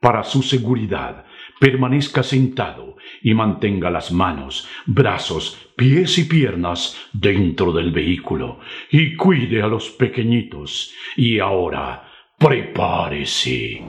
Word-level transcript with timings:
Para 0.00 0.22
su 0.22 0.42
seguridad, 0.42 1.24
permanezca 1.58 2.22
sentado 2.22 2.96
y 3.20 3.34
mantenga 3.34 3.90
las 3.90 4.12
manos, 4.12 4.68
brazos, 4.86 5.58
pies 5.76 6.18
y 6.18 6.24
piernas 6.24 6.96
dentro 7.12 7.72
del 7.72 7.90
vehículo 7.90 8.60
y 8.92 9.16
cuide 9.16 9.60
a 9.60 9.66
los 9.66 9.90
pequeñitos. 9.90 10.94
Y 11.16 11.40
ahora, 11.40 12.08
prepárese. 12.38 13.82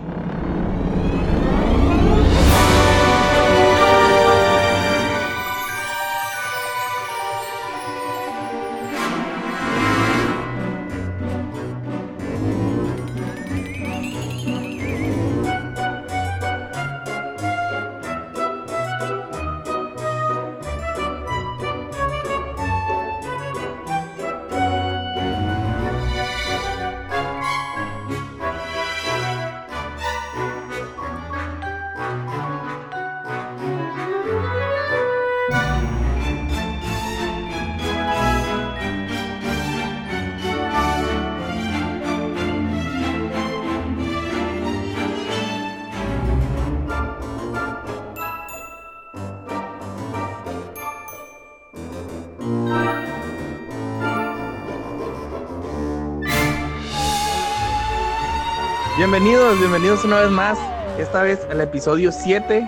Bienvenidos, 59.21 59.59
bienvenidos 59.59 60.05
una 60.05 60.21
vez 60.21 60.31
más, 60.31 60.57
esta 60.97 61.23
vez 61.23 61.43
al 61.49 61.59
episodio 61.59 62.09
7 62.09 62.65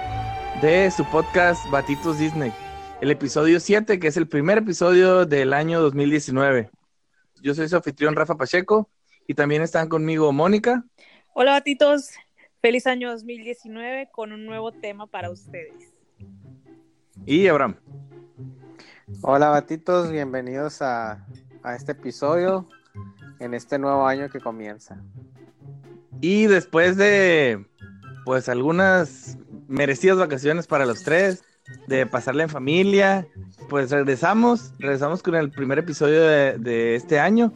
de 0.61 0.91
su 0.91 1.05
podcast 1.05 1.65
Batitos 1.69 2.19
Disney. 2.19 2.51
El 2.99 3.09
episodio 3.09 3.57
7, 3.61 4.01
que 4.01 4.07
es 4.07 4.17
el 4.17 4.27
primer 4.27 4.57
episodio 4.57 5.25
del 5.25 5.53
año 5.53 5.79
2019. 5.79 6.69
Yo 7.41 7.55
soy 7.55 7.69
su 7.69 7.77
anfitrión 7.77 8.17
Rafa 8.17 8.35
Pacheco 8.35 8.89
y 9.27 9.33
también 9.33 9.61
están 9.61 9.87
conmigo 9.87 10.33
Mónica. 10.33 10.83
Hola 11.33 11.53
Batitos, 11.53 12.09
feliz 12.61 12.85
año 12.85 13.11
2019 13.11 14.09
con 14.11 14.33
un 14.33 14.45
nuevo 14.45 14.73
tema 14.73 15.07
para 15.07 15.31
ustedes. 15.31 15.93
Y 17.25 17.47
Abraham. 17.47 17.77
Hola 19.21 19.47
Batitos, 19.47 20.11
bienvenidos 20.11 20.81
a, 20.81 21.25
a 21.63 21.75
este 21.77 21.93
episodio 21.93 22.67
en 23.39 23.53
este 23.53 23.79
nuevo 23.79 24.05
año 24.05 24.29
que 24.29 24.41
comienza. 24.41 25.01
Y 26.21 26.45
después 26.45 26.97
de, 26.97 27.65
pues, 28.25 28.47
algunas 28.47 29.37
merecidas 29.67 30.17
vacaciones 30.17 30.67
para 30.67 30.85
los 30.85 31.03
tres, 31.03 31.43
de 31.87 32.05
pasarla 32.05 32.43
en 32.43 32.49
familia, 32.49 33.27
pues 33.69 33.91
regresamos, 33.91 34.73
regresamos 34.79 35.23
con 35.23 35.35
el 35.35 35.51
primer 35.51 35.79
episodio 35.79 36.21
de, 36.21 36.95
este 36.95 37.19
año. 37.19 37.53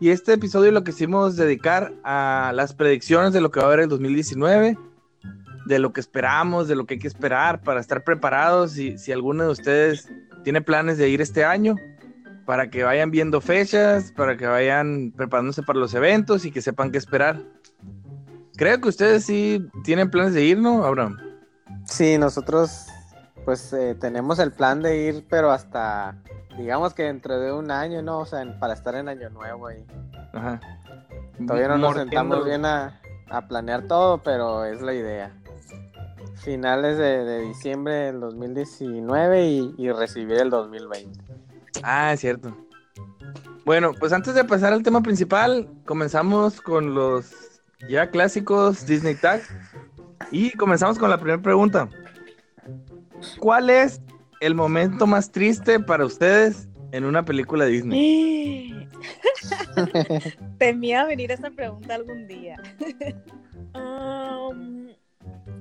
Y 0.00 0.10
este 0.10 0.34
episodio 0.34 0.72
lo 0.72 0.84
quisimos 0.84 1.36
dedicar 1.36 1.92
a 2.04 2.52
las 2.54 2.74
predicciones 2.74 3.32
de 3.32 3.40
lo 3.40 3.50
que 3.50 3.60
va 3.60 3.66
a 3.66 3.68
haber 3.68 3.80
el 3.80 3.88
2019, 3.88 4.78
de 5.66 5.78
lo 5.78 5.92
que 5.92 6.00
esperamos, 6.00 6.68
de 6.68 6.76
lo 6.76 6.84
que 6.86 6.94
hay 6.94 7.00
que 7.00 7.08
esperar 7.08 7.62
para 7.62 7.80
estar 7.80 8.04
preparados. 8.04 8.78
Y 8.78 8.98
si 8.98 9.12
alguno 9.12 9.44
de 9.44 9.50
ustedes 9.50 10.08
tiene 10.44 10.60
planes 10.60 10.98
de 10.98 11.08
ir 11.08 11.22
este 11.22 11.44
año, 11.44 11.76
para 12.44 12.70
que 12.70 12.84
vayan 12.84 13.10
viendo 13.10 13.40
fechas, 13.40 14.12
para 14.12 14.36
que 14.36 14.46
vayan 14.46 15.12
preparándose 15.16 15.62
para 15.62 15.80
los 15.80 15.94
eventos 15.94 16.44
y 16.44 16.52
que 16.52 16.62
sepan 16.62 16.92
qué 16.92 16.98
esperar. 16.98 17.42
Creo 18.56 18.80
que 18.80 18.88
ustedes 18.88 19.24
sí 19.24 19.66
tienen 19.84 20.10
planes 20.10 20.34
de 20.34 20.44
ir, 20.44 20.58
¿no, 20.58 20.84
Abraham? 20.84 21.16
Sí, 21.84 22.16
nosotros 22.18 22.86
pues 23.44 23.72
eh, 23.72 23.94
tenemos 23.94 24.40
el 24.40 24.50
plan 24.50 24.82
de 24.82 24.96
ir, 25.04 25.24
pero 25.30 25.52
hasta, 25.52 26.16
digamos 26.58 26.94
que 26.94 27.04
dentro 27.04 27.38
de 27.38 27.52
un 27.52 27.70
año, 27.70 28.02
¿no? 28.02 28.18
O 28.18 28.26
sea, 28.26 28.44
para 28.58 28.74
estar 28.74 28.96
en 28.96 29.08
Año 29.08 29.30
Nuevo 29.30 29.68
ahí. 29.68 29.86
Ajá. 30.32 30.60
Todavía 31.46 31.68
no 31.68 31.78
nos 31.78 31.94
sentamos 31.94 32.44
bien 32.44 32.64
a, 32.64 33.00
planear 33.48 33.86
todo, 33.86 34.18
pero 34.22 34.64
es 34.64 34.82
la 34.82 34.94
idea. 34.94 35.32
Finales 36.42 36.98
de, 36.98 37.40
diciembre 37.42 37.94
del 37.94 38.20
2019 38.20 39.46
y, 39.46 39.74
y 39.78 39.92
recibir 39.92 40.38
el 40.38 40.50
2020. 40.50 41.20
Ah, 41.84 42.12
es 42.14 42.20
cierto. 42.20 42.56
Bueno, 43.64 43.92
pues 43.98 44.12
antes 44.12 44.34
de 44.34 44.44
pasar 44.44 44.72
al 44.72 44.82
tema 44.82 45.02
principal, 45.02 45.68
comenzamos 45.84 46.60
con 46.60 46.94
los 46.94 47.45
ya 47.88 48.10
clásicos 48.10 48.86
Disney 48.86 49.14
Tag. 49.14 49.42
Y 50.30 50.50
comenzamos 50.52 50.98
con 50.98 51.10
la 51.10 51.18
primera 51.18 51.40
pregunta. 51.40 51.88
¿Cuál 53.38 53.70
es 53.70 54.00
el 54.40 54.54
momento 54.54 55.06
más 55.06 55.30
triste 55.30 55.80
para 55.80 56.04
ustedes 56.04 56.68
en 56.92 57.04
una 57.04 57.24
película 57.24 57.64
Disney? 57.66 58.88
Temía 60.58 61.04
venir 61.04 61.30
esa 61.30 61.50
pregunta 61.50 61.94
algún 61.94 62.26
día. 62.26 62.60
Um, 63.74 64.86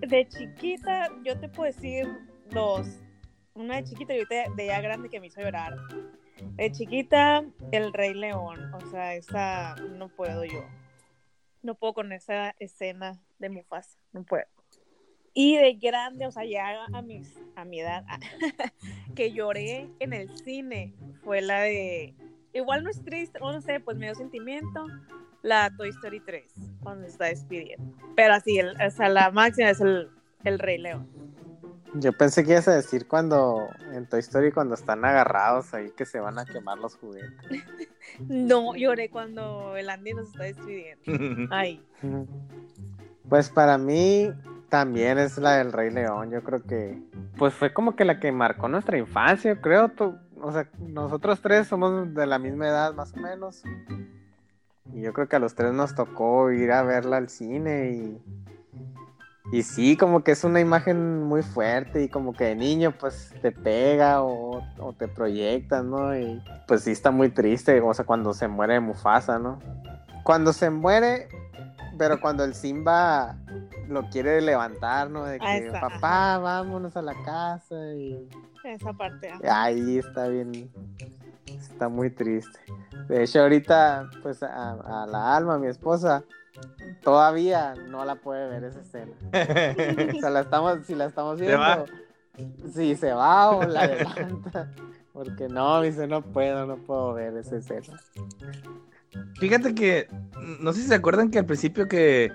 de 0.07 0.25
chiquita, 0.29 1.09
yo 1.25 1.37
te 1.37 1.49
puedo 1.49 1.69
decir 1.69 2.07
dos. 2.49 2.87
Una 3.55 3.75
de 3.75 3.83
chiquita 3.83 4.15
y 4.15 4.21
otra 4.21 4.45
de 4.55 4.67
ya 4.67 4.79
grande 4.79 5.09
que 5.09 5.19
me 5.19 5.27
hizo 5.27 5.41
llorar. 5.41 5.75
De 6.53 6.71
chiquita, 6.71 7.43
El 7.73 7.91
Rey 7.91 8.13
León. 8.13 8.73
O 8.73 8.89
sea, 8.89 9.15
esa 9.15 9.75
no 9.97 10.07
puedo 10.07 10.45
yo 10.45 10.63
no 11.65 11.75
puedo 11.75 11.93
con 11.93 12.11
esa 12.11 12.55
escena 12.59 13.19
de 13.39 13.49
Mufasa, 13.49 13.99
no 14.13 14.23
puedo. 14.23 14.45
Y 15.33 15.57
de 15.57 15.73
grande, 15.73 16.25
o 16.27 16.31
sea, 16.31 16.45
ya 16.45 16.85
a, 16.93 17.01
mis, 17.01 17.37
a 17.55 17.65
mi 17.65 17.81
edad, 17.81 18.05
que 19.15 19.33
lloré 19.33 19.89
en 19.99 20.13
el 20.13 20.29
cine, 20.37 20.93
fue 21.23 21.41
la 21.41 21.61
de, 21.61 22.15
igual 22.53 22.83
no 22.83 22.89
es 22.89 23.03
triste, 23.03 23.39
no 23.39 23.59
sé, 23.61 23.81
pues 23.81 23.97
me 23.97 24.05
dio 24.05 24.15
sentimiento, 24.15 24.87
la 25.41 25.69
Toy 25.75 25.89
Story 25.89 26.21
3, 26.21 26.53
cuando 26.81 27.05
está 27.05 27.25
despidiendo. 27.25 27.93
Pero 28.15 28.33
así, 28.33 28.57
el, 28.57 28.81
o 28.81 28.91
sea, 28.91 29.09
la 29.09 29.29
máxima 29.29 29.71
es 29.71 29.81
el, 29.81 30.09
el 30.45 30.57
Rey 30.57 30.77
León. 30.77 31.09
Yo 31.97 32.11
pensé 32.13 32.43
que 32.43 32.51
ibas 32.51 32.67
a 32.67 32.75
decir 32.75 33.07
cuando 33.07 33.69
en 33.93 34.05
Toy 34.07 34.19
Story 34.19 34.51
cuando 34.51 34.75
están 34.75 35.05
agarrados 35.05 35.73
ahí 35.73 35.91
que 35.91 36.05
se 36.05 36.19
van 36.19 36.37
a 36.37 36.45
quemar 36.45 36.77
los 36.77 36.95
juguetes. 36.97 37.31
no, 38.27 38.75
lloré 38.75 39.09
cuando 39.09 39.77
el 39.77 39.89
Andy 39.89 40.13
nos 40.13 40.29
está 40.29 40.43
despidiendo. 40.43 41.47
Ay. 41.51 41.85
Pues 43.29 43.49
para 43.49 43.77
mí 43.77 44.31
también 44.69 45.17
es 45.17 45.37
la 45.37 45.57
del 45.57 45.71
Rey 45.71 45.89
León. 45.89 46.31
Yo 46.31 46.43
creo 46.43 46.61
que 46.63 47.01
pues 47.37 47.53
fue 47.53 47.73
como 47.73 47.95
que 47.95 48.03
la 48.03 48.19
que 48.19 48.31
marcó 48.31 48.67
nuestra 48.67 48.97
infancia, 48.97 49.59
creo. 49.61 49.91
o 50.41 50.51
sea, 50.51 50.69
nosotros 50.79 51.41
tres 51.41 51.67
somos 51.67 52.13
de 52.13 52.25
la 52.25 52.39
misma 52.39 52.67
edad 52.67 52.93
más 52.93 53.13
o 53.13 53.17
menos. 53.17 53.63
Y 54.93 55.01
yo 55.01 55.13
creo 55.13 55.27
que 55.27 55.35
a 55.37 55.39
los 55.39 55.55
tres 55.55 55.73
nos 55.73 55.95
tocó 55.95 56.51
ir 56.51 56.71
a 56.71 56.83
verla 56.83 57.17
al 57.17 57.29
cine 57.29 57.91
y 57.91 58.21
y 59.51 59.61
sí, 59.61 59.95
como 59.95 60.23
que 60.23 60.31
es 60.31 60.43
una 60.43 60.59
imagen 60.59 61.23
muy 61.23 61.43
fuerte 61.43 62.03
y 62.03 62.09
como 62.09 62.33
que 62.33 62.45
de 62.45 62.55
niño 62.55 62.93
pues 62.99 63.33
te 63.41 63.51
pega 63.51 64.23
o, 64.23 64.63
te 64.97 65.07
proyecta, 65.07 65.83
¿no? 65.83 66.17
Y 66.17 66.43
pues 66.67 66.83
sí 66.83 66.91
está 66.91 67.11
muy 67.11 67.29
triste, 67.29 67.79
o 67.79 67.93
sea, 67.93 68.05
cuando 68.05 68.33
se 68.33 68.47
muere 68.47 68.79
Mufasa, 68.79 69.37
¿no? 69.37 69.59
Cuando 70.23 70.51
se 70.51 70.71
muere, 70.71 71.27
pero 71.97 72.19
cuando 72.19 72.43
el 72.43 72.55
Simba 72.55 73.37
lo 73.87 74.09
quiere 74.09 74.41
levantar, 74.41 75.11
¿no? 75.11 75.25
De 75.25 75.39
que 75.39 75.71
papá, 75.79 76.39
vámonos 76.39 76.97
a 76.97 77.01
la 77.03 77.13
casa 77.23 77.93
y... 77.93 78.27
Esa 78.63 78.93
parte. 78.93 79.31
Ahí 79.47 79.99
está 79.99 80.27
bien, 80.27 80.71
está 81.47 81.87
muy 81.87 82.09
triste. 82.09 82.59
De 83.07 83.23
hecho, 83.23 83.41
ahorita, 83.41 84.09
pues 84.23 84.41
a, 84.41 85.03
a 85.03 85.05
la 85.05 85.35
alma, 85.35 85.59
mi 85.59 85.67
esposa, 85.67 86.23
todavía 87.01 87.75
no 87.75 88.05
la 88.05 88.15
puede 88.15 88.47
ver 88.49 88.63
esa 88.63 88.81
escena. 88.81 89.13
o 90.17 90.19
sea, 90.19 90.29
la 90.29 90.41
estamos, 90.41 90.85
si 90.85 90.95
la 90.95 91.05
estamos 91.05 91.39
viendo, 91.39 91.85
si 92.73 92.95
se 92.95 93.13
va 93.13 93.51
o 93.51 93.63
la 93.63 93.87
levanta. 93.87 94.71
Porque 95.13 95.47
no, 95.47 95.81
dice, 95.81 96.07
no 96.07 96.21
puedo, 96.21 96.65
no 96.65 96.77
puedo 96.77 97.13
ver 97.13 97.37
esa 97.37 97.57
escena. 97.57 97.97
Fíjate 99.39 99.73
que, 99.73 100.09
no 100.59 100.73
sé 100.73 100.81
si 100.81 100.87
se 100.87 100.95
acuerdan 100.95 101.31
que 101.31 101.39
al 101.39 101.45
principio 101.45 101.87
que 101.87 102.31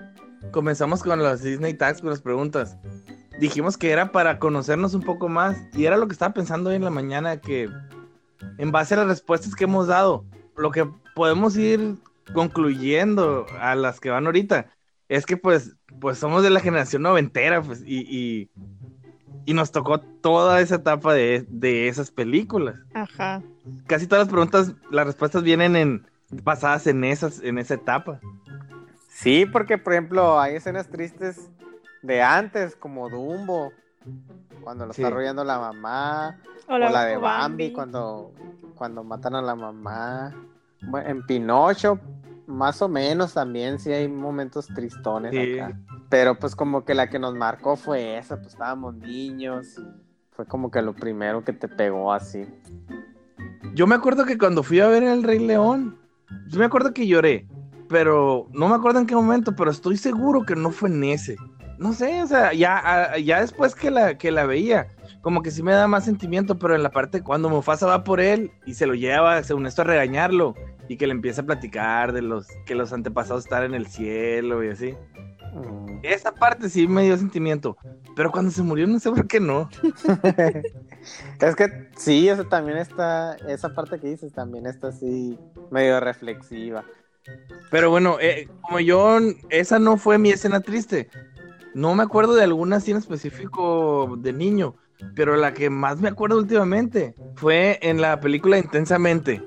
comenzamos 0.51 1.03
con 1.03 1.19
los 1.19 1.43
Disney 1.43 1.75
Tags, 1.75 2.01
con 2.01 2.09
las 2.09 2.21
preguntas, 2.21 2.77
dijimos 3.39 3.77
que 3.77 3.91
era 3.91 4.11
para 4.11 4.39
conocernos 4.39 4.95
un 4.95 5.03
poco 5.03 5.29
más. 5.29 5.57
Y 5.73 5.85
era 5.85 5.97
lo 5.97 6.07
que 6.07 6.13
estaba 6.13 6.33
pensando 6.33 6.69
hoy 6.69 6.77
en 6.77 6.83
la 6.83 6.89
mañana, 6.89 7.37
que 7.37 7.69
en 8.57 8.71
base 8.71 8.95
a 8.95 8.97
las 8.97 9.07
respuestas 9.07 9.53
que 9.53 9.65
hemos 9.65 9.87
dado, 9.87 10.25
lo 10.55 10.71
que 10.71 10.89
podemos 11.15 11.55
ir 11.57 11.97
concluyendo 12.33 13.45
a 13.59 13.75
las 13.75 13.99
que 13.99 14.09
van 14.09 14.25
ahorita, 14.25 14.67
es 15.09 15.25
que 15.25 15.37
pues, 15.37 15.75
pues 15.99 16.17
somos 16.17 16.43
de 16.43 16.49
la 16.49 16.59
generación 16.59 17.01
noventera, 17.01 17.61
pues, 17.61 17.83
y, 17.85 17.99
y, 17.99 18.49
y 19.45 19.53
nos 19.53 19.71
tocó 19.71 19.99
toda 19.99 20.61
esa 20.61 20.75
etapa 20.75 21.13
de, 21.13 21.45
de, 21.49 21.87
esas 21.87 22.11
películas. 22.11 22.75
Ajá. 22.93 23.41
Casi 23.87 24.07
todas 24.07 24.25
las 24.25 24.31
preguntas, 24.31 24.73
las 24.89 25.05
respuestas 25.05 25.43
vienen 25.43 25.75
en 25.75 26.07
basadas 26.43 26.87
en 26.87 27.03
esas, 27.03 27.41
en 27.41 27.57
esa 27.57 27.73
etapa. 27.73 28.19
Sí, 29.09 29.45
porque 29.45 29.77
por 29.77 29.93
ejemplo 29.93 30.39
hay 30.39 30.55
escenas 30.55 30.87
tristes 30.89 31.49
de 32.01 32.21
antes, 32.21 32.75
como 32.75 33.09
Dumbo, 33.09 33.73
cuando 34.61 34.85
lo 34.85 34.93
Sí. 34.93 35.01
está 35.01 35.13
arrollando 35.13 35.43
la 35.43 35.59
mamá, 35.59 36.39
O 36.67 36.75
o 36.75 36.77
la 36.77 37.05
de 37.05 37.17
o 37.17 37.21
Bambi, 37.21 37.71
cuando, 37.73 38.33
cuando 38.75 39.03
matan 39.03 39.35
a 39.35 39.41
la 39.41 39.55
mamá. 39.55 40.33
Bueno, 40.81 41.09
en 41.09 41.25
Pinocho, 41.25 41.99
más 42.47 42.81
o 42.81 42.89
menos 42.89 43.33
también 43.33 43.79
sí 43.79 43.91
hay 43.91 44.07
momentos 44.07 44.67
tristones 44.67 45.31
Sí. 45.31 45.59
acá. 45.59 45.77
Pero 46.09 46.37
pues 46.37 46.55
como 46.55 46.83
que 46.83 46.93
la 46.93 47.09
que 47.09 47.19
nos 47.19 47.35
marcó 47.35 47.75
fue 47.75 48.17
esa, 48.17 48.35
pues 48.37 48.49
estábamos 48.53 48.95
niños. 48.95 49.79
Fue 50.31 50.45
como 50.45 50.69
que 50.71 50.81
lo 50.81 50.93
primero 50.93 51.43
que 51.43 51.53
te 51.53 51.67
pegó 51.67 52.11
así. 52.11 52.45
Yo 53.73 53.87
me 53.87 53.95
acuerdo 53.95 54.25
que 54.25 54.37
cuando 54.37 54.63
fui 54.63 54.79
a 54.81 54.87
ver 54.87 55.03
El 55.03 55.23
Rey 55.23 55.39
León, 55.39 55.97
yo 56.47 56.59
me 56.59 56.65
acuerdo 56.65 56.93
que 56.93 57.07
lloré, 57.07 57.47
pero 57.87 58.47
no 58.51 58.67
me 58.67 58.75
acuerdo 58.75 58.99
en 58.99 59.05
qué 59.07 59.15
momento, 59.15 59.55
pero 59.55 59.71
estoy 59.71 59.95
seguro 59.97 60.43
que 60.43 60.55
no 60.55 60.71
fue 60.71 60.89
en 60.89 61.03
ese. 61.05 61.37
No 61.81 61.93
sé, 61.93 62.21
o 62.21 62.27
sea, 62.27 62.53
ya, 62.53 63.17
ya 63.17 63.41
después 63.41 63.73
que 63.73 63.89
la, 63.89 64.15
que 64.15 64.29
la 64.29 64.45
veía, 64.45 64.89
como 65.21 65.41
que 65.41 65.49
sí 65.49 65.63
me 65.63 65.73
da 65.73 65.87
más 65.87 66.05
sentimiento, 66.05 66.59
pero 66.59 66.75
en 66.75 66.83
la 66.83 66.91
parte 66.91 67.23
cuando 67.23 67.49
Mufasa 67.49 67.87
va 67.87 68.03
por 68.03 68.19
él 68.19 68.51
y 68.67 68.75
se 68.75 68.85
lo 68.85 68.93
lleva, 68.93 69.41
según 69.41 69.65
esto, 69.65 69.81
a 69.81 69.85
regañarlo, 69.85 70.53
y 70.87 70.97
que 70.97 71.07
le 71.07 71.13
empieza 71.13 71.41
a 71.41 71.45
platicar 71.47 72.13
de 72.13 72.21
los 72.21 72.45
que 72.67 72.75
los 72.75 72.93
antepasados 72.93 73.45
están 73.45 73.63
en 73.63 73.73
el 73.73 73.87
cielo 73.87 74.63
y 74.63 74.69
así. 74.69 74.93
Mm. 75.55 76.01
Esa 76.03 76.31
parte 76.31 76.69
sí 76.69 76.87
me 76.87 77.01
dio 77.01 77.17
sentimiento, 77.17 77.75
pero 78.15 78.31
cuando 78.31 78.51
se 78.51 78.61
murió 78.61 78.85
no 78.85 78.99
sé 78.99 79.09
por 79.09 79.27
qué 79.27 79.39
no. 79.39 79.67
Es 81.41 81.55
que 81.55 81.89
sí, 81.97 82.29
eso 82.29 82.43
también 82.43 82.77
está, 82.77 83.37
esa 83.47 83.73
parte 83.73 83.99
que 83.99 84.09
dices 84.09 84.31
también 84.33 84.67
está 84.67 84.89
así 84.89 85.35
medio 85.71 85.99
reflexiva. 85.99 86.85
Pero 87.69 87.89
bueno, 87.89 88.17
eh, 88.19 88.47
como 88.61 88.79
yo, 88.79 89.17
esa 89.49 89.79
no 89.79 89.97
fue 89.97 90.17
mi 90.17 90.29
escena 90.29 90.59
triste. 90.59 91.09
No 91.73 91.95
me 91.95 92.03
acuerdo 92.03 92.33
de 92.35 92.43
alguna 92.43 92.77
así 92.77 92.91
en 92.91 92.97
específico 92.97 94.15
de 94.17 94.33
niño, 94.33 94.75
pero 95.15 95.35
la 95.37 95.53
que 95.53 95.69
más 95.69 95.99
me 95.99 96.09
acuerdo 96.09 96.37
últimamente 96.37 97.15
fue 97.35 97.79
en 97.81 98.01
la 98.01 98.19
película 98.19 98.57
Intensamente, 98.57 99.41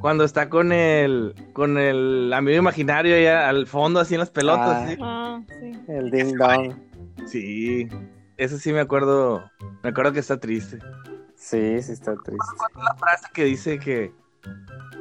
cuando 0.00 0.24
está 0.24 0.48
con 0.48 0.72
el, 0.72 1.34
con 1.52 1.78
el 1.78 2.32
amigo 2.32 2.58
imaginario 2.58 3.16
allá 3.16 3.48
al 3.48 3.66
fondo, 3.66 4.00
así 4.00 4.14
en 4.14 4.20
las 4.20 4.30
pelotas. 4.30 4.82
Ah. 4.82 4.86
¿sí? 4.88 4.96
Ah, 5.00 5.42
sí. 5.58 5.72
El 5.88 6.10
ding 6.10 6.36
dong. 6.36 6.74
Sí, 7.26 7.88
eso 8.36 8.58
sí 8.58 8.72
me 8.72 8.80
acuerdo, 8.80 9.44
me 9.82 9.90
acuerdo 9.90 10.12
que 10.12 10.20
está 10.20 10.38
triste. 10.38 10.78
Sí, 11.34 11.82
sí 11.82 11.92
está 11.92 12.14
triste. 12.16 12.44
La 12.84 12.94
frase 12.94 13.26
que 13.32 13.44
dice 13.44 13.78
que 13.78 14.12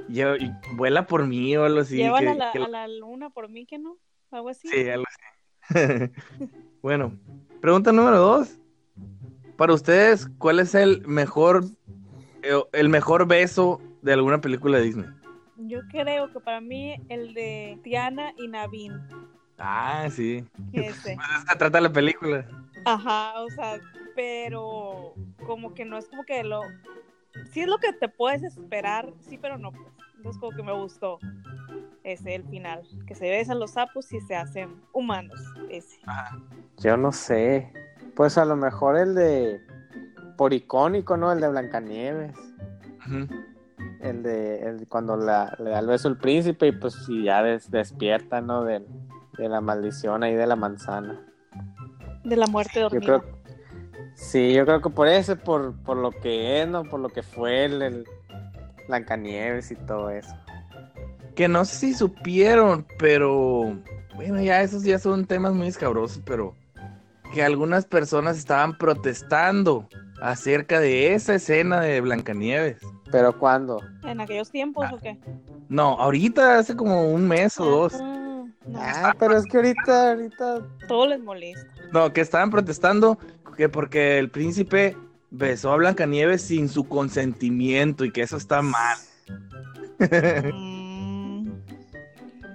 yo, 0.08 0.36
y 0.36 0.52
vuela 0.76 1.06
por 1.06 1.28
mí 1.28 1.56
o 1.58 1.66
algo 1.66 1.82
así. 1.82 1.98
Llevan 1.98 2.24
que- 2.24 2.30
a, 2.30 2.36
la, 2.36 2.52
que- 2.52 2.64
a 2.64 2.68
la 2.68 2.88
luna 2.88 3.30
por 3.30 3.50
mí, 3.50 3.66
que 3.66 3.78
no? 3.78 3.98
Algo 4.32 4.50
así. 4.50 4.68
Sí, 4.70 4.90
algo 4.90 5.06
así. 5.08 5.20
bueno, 6.82 7.18
pregunta 7.62 7.92
número 7.92 8.18
dos. 8.18 8.58
Para 9.58 9.74
ustedes, 9.74 10.30
¿cuál 10.38 10.60
es 10.60 10.74
el 10.74 11.06
mejor, 11.06 11.66
eh, 12.44 12.62
el 12.72 12.90
mejor 12.90 13.28
beso 13.28 13.82
de 14.02 14.14
alguna 14.14 14.40
película 14.40 14.78
de 14.78 14.84
Disney? 14.86 15.10
Yo 15.58 15.80
creo 15.92 16.32
que 16.32 16.40
para 16.40 16.62
mí 16.62 16.96
el 17.10 17.34
de 17.34 17.78
Tiana 17.84 18.34
y 18.38 18.48
Navin. 18.48 18.94
Ah, 19.58 20.08
sí. 20.10 20.46
Ese. 20.72 21.16
Pues 21.16 21.28
se 21.50 21.56
trata 21.58 21.82
la 21.82 21.92
película. 21.92 22.48
Ajá, 22.86 23.42
o 23.42 23.50
sea, 23.50 23.80
pero 24.16 25.14
como 25.46 25.74
que 25.74 25.84
no 25.84 25.98
es 25.98 26.08
como 26.08 26.24
que 26.24 26.44
lo... 26.44 26.62
Sí 27.52 27.62
es 27.62 27.68
lo 27.68 27.78
que 27.78 27.92
te 27.92 28.08
puedes 28.08 28.44
esperar, 28.44 29.12
sí, 29.20 29.38
pero 29.38 29.58
no. 29.58 29.72
Pues. 29.74 29.99
Entonces 30.20 30.40
como 30.40 30.56
que 30.56 30.64
me 30.64 30.74
gustó 30.74 31.18
ese, 32.04 32.36
el 32.36 32.44
final. 32.50 32.82
Que 33.08 33.16
se 33.16 33.30
besan 33.30 33.58
los 33.60 33.72
sapos 33.72 34.12
y 34.12 34.20
se 34.22 34.36
hacen 34.36 34.70
humanos. 34.94 35.40
Ese. 35.70 35.98
Ajá. 36.06 36.38
Yo 36.78 36.98
no 36.98 37.12
sé. 37.14 37.72
Pues 38.16 38.38
a 38.38 38.44
lo 38.44 38.58
mejor 38.58 38.98
el 38.98 39.16
de 39.16 39.62
por 40.38 40.54
icónico, 40.54 41.16
¿no? 41.16 41.32
El 41.32 41.40
de 41.40 41.48
Blancanieves. 41.48 42.36
Ujú. 43.08 43.28
El 44.02 44.24
de 44.24 44.62
el, 44.62 44.88
cuando 44.90 45.16
la, 45.16 45.56
le 45.58 45.70
da 45.70 45.80
el 45.80 45.88
beso 45.88 46.10
el 46.10 46.18
príncipe 46.18 46.68
y 46.68 46.72
pues 46.74 46.98
y 47.08 47.24
ya 47.24 47.42
des- 47.42 47.72
despierta, 47.72 48.42
¿no? 48.42 48.64
Del- 48.66 48.88
de 49.38 49.48
la 49.48 49.62
maldición 49.62 50.24
ahí 50.24 50.36
de 50.36 50.48
la 50.48 50.58
manzana. 50.58 51.26
De 52.26 52.36
la 52.36 52.48
muerte 52.48 52.80
Yo 52.82 52.90
dormida. 52.90 53.20
creo 53.22 53.40
Sí, 54.16 54.54
yo 54.54 54.66
creo 54.66 54.82
que 54.82 54.90
por 54.90 55.08
ese, 55.08 55.38
por, 55.38 55.82
por 55.84 55.96
lo 55.96 56.12
que 56.12 56.62
es, 56.62 56.68
¿no? 56.68 56.84
Por 56.84 57.00
lo 57.00 57.08
que 57.08 57.24
fue 57.24 57.64
el, 57.64 57.82
el 57.82 58.06
Blancanieves 58.90 59.72
y 59.72 59.76
todo 59.76 60.10
eso. 60.10 60.36
Que 61.36 61.48
no 61.48 61.64
sé 61.64 61.76
si 61.78 61.94
supieron, 61.94 62.86
pero 62.98 63.78
bueno, 64.16 64.42
ya 64.42 64.62
esos 64.62 64.84
ya 64.84 65.00
son 65.00 65.26
temas 65.26 65.54
muy 65.54 65.68
escabrosos, 65.68 66.22
pero 66.26 66.54
que 67.34 67.44
algunas 67.44 67.86
personas 67.86 68.38
estaban 68.38 68.78
protestando 68.78 69.88
acerca 70.22 70.80
de 70.82 71.14
esa 71.14 71.36
escena 71.36 71.80
de 71.80 72.02
Blancanieves. 72.02 72.78
Pero 73.12 73.38
¿cuándo? 73.38 73.80
¿En 74.04 74.20
aquellos 74.20 74.52
tiempos 74.52 74.92
o 74.92 74.98
qué? 74.98 75.18
No, 75.70 76.00
ahorita 76.00 76.58
hace 76.58 76.76
como 76.76 77.10
un 77.10 77.28
mes 77.28 77.60
o 77.60 77.66
dos. 77.66 77.94
Ah, 78.02 78.44
no, 78.68 78.80
Ah, 78.82 79.16
pero 79.18 79.38
es 79.38 79.46
que 79.46 79.58
ahorita, 79.58 80.10
ahorita. 80.12 80.60
todo 80.88 81.08
les 81.08 81.20
molesta. 81.20 81.72
No, 81.94 82.12
que 82.12 82.22
estaban 82.22 82.50
protestando 82.50 83.18
que 83.56 83.70
porque 83.70 84.18
el 84.20 84.30
príncipe 84.30 84.98
besó 85.32 85.72
a 85.72 85.78
Blancanieves 85.78 86.42
sin 86.42 86.70
su 86.70 86.88
consentimiento 86.88 88.06
y 88.06 88.12
que 88.12 88.22
eso 88.22 88.38
está 88.38 88.62
mal. 88.62 88.98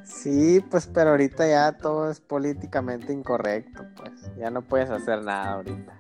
Sí, 0.05 0.61
pues, 0.71 0.87
pero 0.87 1.11
ahorita 1.11 1.47
ya 1.49 1.73
todo 1.77 2.11
es 2.11 2.21
políticamente 2.21 3.13
incorrecto, 3.13 3.85
pues. 3.97 4.31
Ya 4.39 4.51
no 4.51 4.63
puedes 4.63 4.91
hacer 4.91 5.23
nada 5.23 5.53
ahorita. 5.53 5.99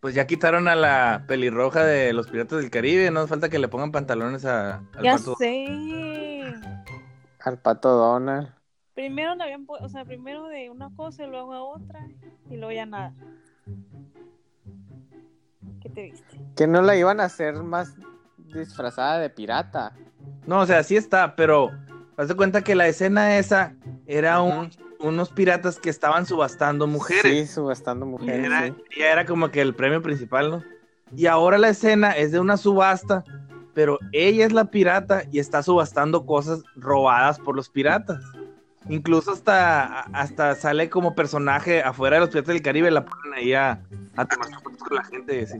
Pues 0.00 0.14
ya 0.14 0.26
quitaron 0.26 0.66
a 0.66 0.74
la 0.74 1.24
pelirroja 1.28 1.84
de 1.84 2.12
los 2.12 2.26
Piratas 2.26 2.60
del 2.60 2.70
Caribe, 2.70 3.10
no 3.10 3.20
hace 3.20 3.28
falta 3.28 3.48
que 3.50 3.58
le 3.58 3.68
pongan 3.68 3.92
pantalones 3.92 4.44
a, 4.46 4.76
al 4.94 5.02
ya 5.02 5.16
pato. 5.16 5.36
sé. 5.36 6.54
Al 7.40 7.58
pato 7.58 7.90
Donald. 7.90 8.48
Primero 8.94 9.34
le 9.34 9.44
habían 9.44 9.66
o 9.68 9.88
sea, 9.88 10.04
primero 10.04 10.48
de 10.48 10.70
una 10.70 10.94
cosa 10.96 11.24
y 11.24 11.26
luego 11.26 11.52
a 11.52 11.62
otra 11.62 12.06
y 12.48 12.56
luego 12.56 12.72
ya 12.72 12.86
nada. 12.86 13.14
¿Qué 15.94 16.00
te 16.00 16.02
viste? 16.10 16.38
Que 16.56 16.66
no 16.66 16.82
la 16.82 16.96
iban 16.96 17.20
a 17.20 17.24
hacer 17.24 17.54
más 17.62 17.94
disfrazada 18.52 19.18
de 19.18 19.30
pirata. 19.30 19.92
No, 20.46 20.60
o 20.60 20.66
sea, 20.66 20.82
sí 20.82 20.96
está, 20.96 21.36
pero 21.36 21.70
haz 22.16 22.28
de 22.28 22.34
cuenta 22.34 22.62
que 22.62 22.74
la 22.74 22.88
escena 22.88 23.38
esa 23.38 23.74
era 24.06 24.40
un- 24.42 24.70
unos 24.98 25.30
piratas 25.30 25.78
que 25.78 25.88
estaban 25.90 26.26
subastando 26.26 26.86
mujeres. 26.86 27.48
Sí, 27.48 27.54
subastando 27.54 28.04
Y 28.06 28.08
mujeres, 28.10 28.46
era, 28.46 28.66
sí. 28.66 28.74
y 28.96 29.02
era 29.02 29.24
como 29.24 29.50
que 29.50 29.60
el 29.60 29.74
premio 29.74 30.02
principal, 30.02 30.50
¿no? 30.50 30.64
Y 31.16 31.26
ahora 31.26 31.58
la 31.58 31.70
escena 31.70 32.12
es 32.12 32.32
de 32.32 32.38
una 32.40 32.56
subasta, 32.56 33.24
pero 33.74 33.98
ella 34.12 34.44
es 34.44 34.52
la 34.52 34.66
pirata 34.66 35.22
y 35.32 35.38
está 35.38 35.62
subastando 35.62 36.26
cosas 36.26 36.62
robadas 36.76 37.38
por 37.38 37.56
los 37.56 37.68
piratas. 37.70 38.22
Incluso 38.88 39.32
hasta, 39.32 40.00
hasta 40.12 40.54
sale 40.54 40.90
como 40.90 41.14
personaje 41.14 41.82
afuera 41.82 42.16
de 42.16 42.20
los 42.20 42.30
piratas 42.30 42.54
del 42.54 42.62
Caribe, 42.62 42.90
la 42.90 43.04
ponen 43.04 43.34
ahí 43.34 43.52
a, 43.54 43.80
a 44.16 44.24
tomar 44.26 44.48
fotos 44.62 44.82
con 44.82 44.96
la 44.96 45.04
gente 45.04 45.40
y 45.40 45.44
así. 45.44 45.58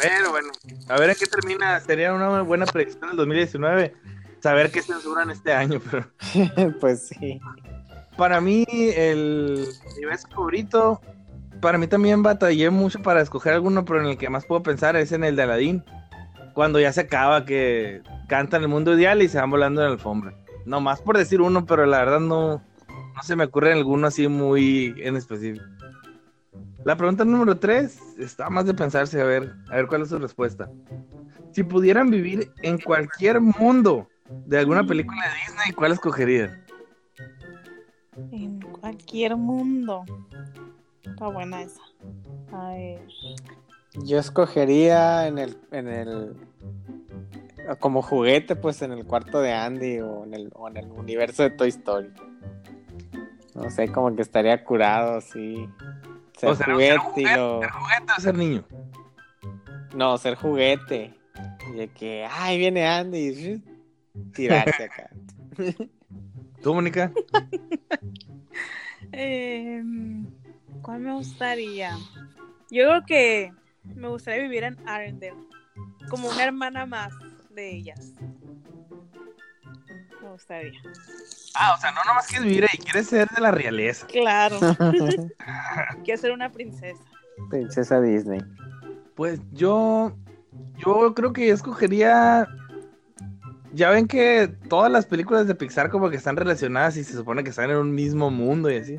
Pero 0.00 0.30
bueno, 0.30 0.48
a 0.88 0.98
ver 0.98 1.10
en 1.10 1.16
qué 1.16 1.26
termina. 1.26 1.80
Sería 1.80 2.12
una 2.12 2.42
buena 2.42 2.66
predicción 2.66 3.08
del 3.08 3.16
2019. 3.16 3.94
Saber 4.40 4.70
qué 4.70 4.82
censuran 4.82 5.30
este 5.30 5.52
año, 5.52 5.80
pero 5.90 6.06
pues 6.80 7.08
sí. 7.08 7.40
para 8.16 8.40
mí, 8.40 8.64
el 8.68 9.66
mi 9.98 10.04
beso 10.04 10.28
favorito, 10.28 11.00
para 11.60 11.78
mí 11.78 11.86
también 11.86 12.22
batallé 12.22 12.70
mucho 12.70 13.00
para 13.02 13.22
escoger 13.22 13.54
alguno, 13.54 13.84
pero 13.84 14.00
en 14.00 14.06
el 14.06 14.18
que 14.18 14.28
más 14.28 14.44
puedo 14.44 14.62
pensar 14.62 14.96
es 14.96 15.12
en 15.12 15.24
el 15.24 15.36
de 15.36 15.42
Aladdin. 15.42 15.84
Cuando 16.54 16.80
ya 16.80 16.92
se 16.92 17.02
acaba, 17.02 17.44
que 17.44 18.02
cantan 18.28 18.62
el 18.62 18.68
mundo 18.68 18.94
ideal 18.94 19.22
y 19.22 19.28
se 19.28 19.38
van 19.38 19.50
volando 19.50 19.82
en 19.82 19.88
la 19.88 19.92
alfombra. 19.94 20.34
No 20.64 20.80
más 20.80 21.00
por 21.00 21.16
decir 21.16 21.40
uno, 21.40 21.66
pero 21.66 21.86
la 21.86 21.98
verdad 21.98 22.20
no, 22.20 22.62
no 22.88 23.22
se 23.22 23.36
me 23.36 23.44
ocurre 23.44 23.72
alguno 23.72 24.06
así 24.06 24.28
muy 24.28 24.94
en 24.98 25.16
específico. 25.16 25.64
La 26.86 26.96
pregunta 26.96 27.24
número 27.24 27.58
tres 27.58 27.98
está 28.16 28.48
más 28.48 28.64
de 28.64 28.72
pensarse, 28.72 29.20
a 29.20 29.24
ver, 29.24 29.52
a 29.72 29.74
ver 29.74 29.88
cuál 29.88 30.02
es 30.02 30.08
su 30.08 30.20
respuesta. 30.20 30.70
Si 31.50 31.64
pudieran 31.64 32.10
vivir 32.10 32.52
en 32.62 32.78
cualquier 32.78 33.40
mundo 33.40 34.06
de 34.44 34.60
alguna 34.60 34.86
película 34.86 35.20
de 35.24 35.34
Disney, 35.34 35.72
¿cuál 35.72 35.90
escogerían? 35.90 36.64
En 38.30 38.60
cualquier 38.60 39.36
mundo. 39.36 40.04
Está 41.02 41.26
buena 41.26 41.62
esa. 41.62 41.82
A 42.52 42.74
ver. 42.74 43.02
Yo 44.04 44.20
escogería 44.20 45.26
en 45.26 45.38
el, 45.38 45.58
en 45.72 45.88
el 45.88 46.36
como 47.80 48.00
juguete, 48.00 48.54
pues 48.54 48.80
en 48.82 48.92
el 48.92 49.04
cuarto 49.04 49.40
de 49.40 49.52
Andy 49.52 49.98
o 50.02 50.22
en 50.22 50.34
el, 50.34 50.50
o 50.54 50.68
en 50.68 50.76
el 50.76 50.92
universo 50.92 51.42
de 51.42 51.50
Toy 51.50 51.70
Story. 51.70 52.12
No 53.56 53.68
sé, 53.72 53.88
como 53.88 54.14
que 54.14 54.22
estaría 54.22 54.62
curado, 54.62 55.20
sí. 55.20 55.68
Ser 56.36 56.50
O 56.50 56.54
sea, 56.54 56.66
juguete, 56.66 56.90
ser 56.92 56.98
juguete, 57.00 57.36
lo- 57.36 57.60
ser 57.60 57.70
juguete 57.70 58.12
o 58.16 58.20
ser 58.20 58.34
niño. 58.38 58.64
No, 59.94 60.18
ser 60.18 60.34
juguete. 60.34 61.14
Y 61.70 61.76
de 61.76 61.88
que, 61.88 62.26
ay, 62.30 62.58
viene 62.58 62.86
Andy. 62.86 63.18
y 63.28 63.62
Tirarse 64.32 64.84
acá. 64.84 65.10
¿Tú, 66.62 66.74
Mónica? 66.74 67.12
Eh, 69.12 69.82
¿Cuál 70.82 71.00
me 71.00 71.14
gustaría? 71.14 71.96
Yo 72.70 72.82
creo 72.84 73.04
que 73.06 73.52
me 73.94 74.08
gustaría 74.08 74.42
vivir 74.42 74.64
en 74.64 74.76
Arendelle, 74.86 75.36
como 76.10 76.28
una 76.28 76.44
hermana 76.44 76.84
más 76.84 77.14
de 77.50 77.76
ellas. 77.76 78.12
Me 80.26 80.32
gustaría. 80.32 80.72
Ah, 81.54 81.74
o 81.76 81.80
sea, 81.80 81.92
no 81.92 82.00
nomás 82.04 82.26
quieres 82.26 82.46
vivir 82.48 82.64
ahí, 82.64 82.78
quieres 82.78 83.06
ser 83.06 83.28
de 83.28 83.40
la 83.40 83.52
realeza. 83.52 84.06
Claro, 84.08 84.58
quiero 86.04 86.20
ser 86.20 86.32
una 86.32 86.50
princesa. 86.50 87.00
Princesa 87.48 88.00
Disney. 88.00 88.40
Pues 89.14 89.40
yo, 89.52 90.16
yo 90.84 91.14
creo 91.14 91.32
que 91.32 91.50
escogería. 91.50 92.48
Ya 93.72 93.90
ven 93.90 94.08
que 94.08 94.48
todas 94.68 94.90
las 94.90 95.06
películas 95.06 95.46
de 95.46 95.54
Pixar 95.54 95.90
como 95.90 96.10
que 96.10 96.16
están 96.16 96.36
relacionadas 96.36 96.96
y 96.96 97.04
se 97.04 97.12
supone 97.12 97.44
que 97.44 97.50
están 97.50 97.70
en 97.70 97.76
un 97.76 97.94
mismo 97.94 98.30
mundo 98.30 98.68
y 98.70 98.78
así. 98.78 98.98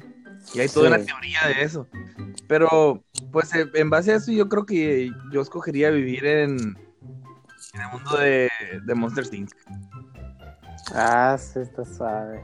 Y 0.53 0.59
hay 0.61 0.69
toda 0.69 0.87
Sí. 0.89 0.95
una 0.95 1.05
teoría 1.05 1.39
de 1.47 1.61
eso. 1.63 1.87
Pero, 2.47 3.03
pues 3.33 3.53
eh, 3.53 3.65
en 3.73 3.89
base 3.89 4.13
a 4.13 4.15
eso 4.15 4.31
yo 4.31 4.47
creo 4.47 4.65
que 4.65 5.11
yo 5.33 5.41
escogería 5.41 5.89
vivir 5.89 6.25
en, 6.25 6.57
en 7.73 7.81
el 7.81 7.91
mundo 7.91 8.17
de, 8.17 8.49
de 8.85 8.95
Monster 8.95 9.25
Inc. 9.33 9.51
Ah, 10.93 11.37
sí, 11.39 11.59
está 11.59 11.83
suave. 11.85 12.43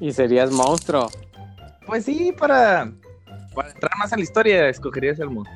Y 0.00 0.12
serías 0.12 0.50
monstruo. 0.50 1.08
Pues 1.86 2.04
sí, 2.04 2.32
para, 2.36 2.92
para 3.54 3.70
entrar 3.70 3.92
más 3.98 4.12
a 4.12 4.16
la 4.16 4.22
historia, 4.22 4.68
escogería 4.68 5.12
ese 5.12 5.24
mundo. 5.26 5.50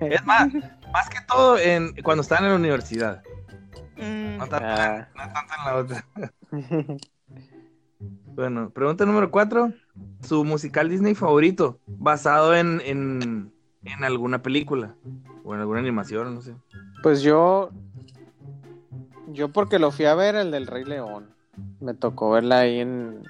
Es 0.00 0.24
más, 0.24 0.48
más 0.92 1.08
que 1.10 1.18
todo 1.28 1.58
en, 1.58 1.94
cuando 2.02 2.22
están 2.22 2.44
en 2.44 2.50
la 2.50 2.56
universidad. 2.56 3.22
Mm, 3.96 4.38
No 4.38 4.46
tanto, 4.48 4.66
Ah. 4.68 5.08
no 5.14 5.32
tanto 5.32 5.54
en 5.58 5.64
la 5.64 5.76
otra. 5.76 6.04
Bueno, 8.34 8.70
pregunta 8.70 9.06
número 9.06 9.30
cuatro. 9.30 9.72
Su 10.20 10.44
musical 10.44 10.88
Disney 10.88 11.14
favorito, 11.14 11.78
basado 11.86 12.54
en, 12.54 12.82
en, 12.84 13.52
en 13.84 14.04
alguna 14.04 14.42
película 14.42 14.96
o 15.44 15.54
en 15.54 15.60
alguna 15.60 15.78
animación, 15.78 16.34
no 16.34 16.42
sé. 16.42 16.54
Pues 17.02 17.22
yo. 17.22 17.70
Yo 19.34 19.48
porque 19.48 19.80
lo 19.80 19.90
fui 19.90 20.04
a 20.04 20.14
ver, 20.14 20.36
el 20.36 20.52
del 20.52 20.68
Rey 20.68 20.84
León. 20.84 21.34
Me 21.80 21.92
tocó 21.92 22.30
verla 22.30 22.60
ahí 22.60 22.78
en, 22.78 23.24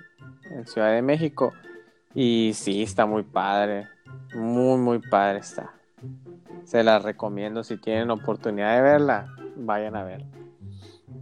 en 0.50 0.66
Ciudad 0.66 0.92
de 0.92 1.00
México. 1.00 1.54
Y 2.14 2.52
sí, 2.54 2.82
está 2.82 3.06
muy 3.06 3.22
padre. 3.22 3.88
Muy, 4.34 4.78
muy 4.78 4.98
padre 4.98 5.38
está. 5.38 5.72
Se 6.64 6.84
la 6.84 6.98
recomiendo. 6.98 7.64
Si 7.64 7.78
tienen 7.78 8.10
oportunidad 8.10 8.76
de 8.76 8.82
verla, 8.82 9.34
vayan 9.56 9.96
a 9.96 10.04
verla. 10.04 10.26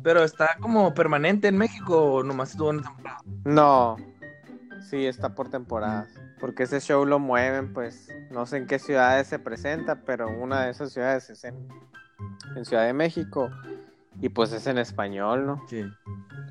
Pero 0.02 0.24
está 0.24 0.56
como 0.60 0.92
permanente 0.94 1.46
en 1.46 1.58
México 1.58 2.14
o 2.14 2.22
nomás 2.24 2.50
estuvo 2.50 2.70
en 2.70 2.78
una 2.78 2.88
temporada. 2.88 3.20
No, 3.44 3.96
sí, 4.90 5.06
está 5.06 5.32
por 5.36 5.48
temporadas. 5.48 6.08
Porque 6.40 6.64
ese 6.64 6.80
show 6.80 7.06
lo 7.06 7.20
mueven, 7.20 7.72
pues 7.72 8.08
no 8.32 8.46
sé 8.46 8.56
en 8.56 8.66
qué 8.66 8.80
ciudades 8.80 9.28
se 9.28 9.38
presenta, 9.38 10.00
pero 10.04 10.28
una 10.28 10.64
de 10.64 10.72
esas 10.72 10.92
ciudades 10.92 11.30
es 11.30 11.44
en, 11.44 11.68
en 12.56 12.64
Ciudad 12.64 12.84
de 12.84 12.92
México. 12.92 13.48
Y 14.20 14.28
pues 14.28 14.52
es 14.52 14.66
en 14.66 14.78
español, 14.78 15.46
¿no? 15.46 15.62
Sí. 15.68 15.84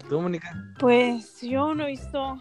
¿Tú, 0.10 0.20
Mónica? 0.22 0.54
Pues 0.80 1.42
yo 1.42 1.74
no 1.74 1.84
he 1.84 1.88
visto 1.88 2.38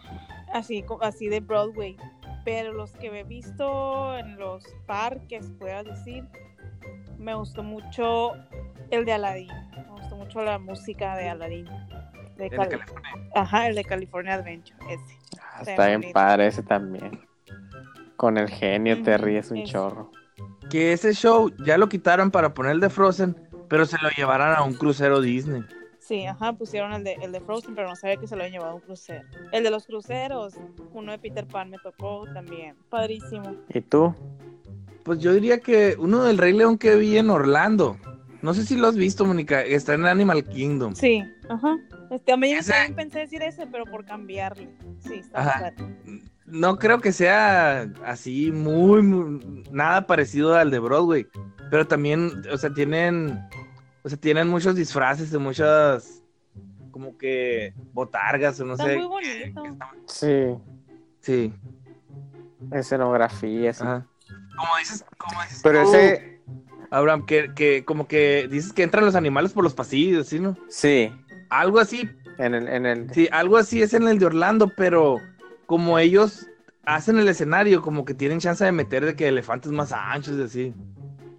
así, 0.53 0.83
así 1.01 1.27
de 1.29 1.39
Broadway, 1.39 1.95
pero 2.43 2.73
los 2.73 2.91
que 2.93 3.07
he 3.07 3.23
visto 3.23 4.17
en 4.17 4.37
los 4.37 4.65
parques, 4.87 5.45
puedas 5.59 5.85
decir, 5.85 6.25
me 7.17 7.33
gustó 7.35 7.63
mucho 7.63 8.33
el 8.89 9.05
de 9.05 9.13
Aladdin. 9.13 9.47
Me 9.75 9.91
gustó 10.01 10.15
mucho 10.17 10.41
la 10.43 10.59
música 10.59 11.15
de 11.15 11.29
Aladdin. 11.29 11.65
De 12.37 12.49
Cali- 12.49 12.71
California. 12.71 13.11
Ajá, 13.35 13.67
el 13.67 13.75
de 13.75 13.83
California 13.85 14.33
Adventure, 14.33 14.75
ese. 14.89 15.19
Ah, 15.39 15.59
Está 15.59 15.71
está 15.71 15.87
bien 15.87 16.11
padre 16.11 16.47
ese 16.47 16.63
también. 16.63 17.21
Con 18.17 18.37
el 18.37 18.49
genio 18.49 19.01
te 19.03 19.15
Ujú, 19.15 19.25
ríes 19.25 19.51
un 19.51 19.59
ese. 19.59 19.71
chorro. 19.71 20.11
Que 20.69 20.93
ese 20.93 21.13
show 21.13 21.51
ya 21.63 21.77
lo 21.77 21.87
quitaron 21.89 22.31
para 22.31 22.53
poner 22.53 22.71
el 22.73 22.79
de 22.79 22.89
Frozen, 22.89 23.35
pero 23.71 23.85
se 23.85 23.97
lo 23.99 24.09
llevaran 24.09 24.53
a 24.55 24.63
un 24.63 24.73
crucero 24.73 25.21
Disney. 25.21 25.63
Sí, 25.97 26.25
ajá, 26.25 26.51
pusieron 26.53 26.91
el 26.91 27.05
de, 27.05 27.13
el 27.21 27.31
de 27.31 27.39
Frozen, 27.39 27.73
pero 27.73 27.87
no 27.87 27.95
sabía 27.95 28.17
que 28.17 28.27
se 28.27 28.35
lo 28.35 28.41
habían 28.43 28.53
llevado 28.53 28.73
a 28.73 28.75
un 28.75 28.81
crucero. 28.81 29.23
El 29.53 29.63
de 29.63 29.71
los 29.71 29.85
cruceros, 29.85 30.55
uno 30.93 31.11
de 31.13 31.19
Peter 31.19 31.47
Pan 31.47 31.69
me 31.69 31.77
tocó 31.79 32.25
también. 32.33 32.75
Padrísimo. 32.89 33.55
¿Y 33.73 33.79
tú? 33.79 34.13
Pues 35.03 35.19
yo 35.19 35.33
diría 35.33 35.59
que 35.61 35.95
uno 35.97 36.23
del 36.23 36.37
Rey 36.37 36.51
León 36.53 36.77
que 36.77 36.95
vi 36.95 37.17
en 37.17 37.29
Orlando. 37.29 37.97
No 38.41 38.53
sé 38.53 38.65
si 38.65 38.75
lo 38.75 38.87
has 38.87 38.95
visto, 38.97 39.23
Mónica. 39.23 39.61
Está 39.61 39.93
en 39.93 40.05
Animal 40.05 40.43
Kingdom. 40.43 40.95
Sí, 40.95 41.23
ajá. 41.47 41.77
Este, 42.09 42.33
a 42.33 42.37
mí 42.37 42.51
Ese- 42.51 42.73
también 42.73 42.95
pensé 42.95 43.19
decir 43.19 43.41
ese, 43.41 43.67
pero 43.67 43.85
por 43.85 44.03
cambiarle. 44.03 44.67
Sí, 44.99 45.19
está 45.19 45.39
Ajá. 45.39 45.73
No 46.45 46.77
creo 46.77 46.99
que 46.99 47.11
sea 47.11 47.83
así 48.05 48.51
muy, 48.51 49.01
muy- 49.01 49.63
nada 49.71 50.05
parecido 50.07 50.55
al 50.55 50.71
de 50.71 50.79
Broadway. 50.79 51.27
Pero 51.69 51.87
también, 51.87 52.43
o 52.51 52.57
sea, 52.57 52.73
tienen, 52.73 53.39
o 54.03 54.09
sea, 54.09 54.17
tienen 54.17 54.47
muchos 54.49 54.75
disfraces 54.75 55.31
de 55.31 55.37
muchas, 55.37 56.23
como 56.91 57.17
que 57.17 57.73
botargas 57.93 58.59
o 58.59 58.65
no 58.65 58.73
Está 58.73 58.85
sé. 58.85 58.95
muy 58.97 59.05
bonito. 59.05 59.77
Sí, 60.07 60.57
Sí, 61.21 61.53
escenografía, 62.71 63.73
sí. 63.73 63.83
ajá. 63.83 64.05
Como 64.57 64.77
dices, 64.77 65.05
como 65.17 65.41
dices 65.43 65.59
Pero 65.63 65.83
tú, 65.83 65.89
ese, 65.89 66.41
Abraham, 66.89 67.25
que, 67.25 67.53
que 67.53 67.85
como 67.85 68.07
que 68.07 68.47
dices 68.49 68.73
que 68.73 68.83
entran 68.83 69.05
los 69.05 69.15
animales 69.15 69.53
por 69.53 69.63
los 69.63 69.73
pasillos, 69.73 70.27
¿sí, 70.27 70.39
no? 70.39 70.57
sí, 70.67 71.11
Algo 71.49 71.79
así, 71.79 72.09
en 72.37 72.55
el, 72.55 72.67
en 72.67 72.85
el, 72.85 73.13
Sí, 73.13 73.29
algo 73.31 73.57
así 73.57 73.81
es 73.81 73.93
en 73.93 74.07
el 74.07 74.19
de 74.19 74.25
Orlando, 74.25 74.71
pero 74.75 75.17
como 75.71 75.97
ellos 75.99 76.47
hacen 76.83 77.17
el 77.17 77.29
escenario, 77.29 77.81
como 77.81 78.03
que 78.03 78.13
tienen 78.13 78.41
chance 78.41 78.65
de 78.65 78.73
meter 78.73 79.05
de 79.05 79.15
que 79.15 79.29
elefantes 79.29 79.71
más 79.71 79.93
anchos 79.93 80.37
y 80.37 80.43
así. 80.43 80.73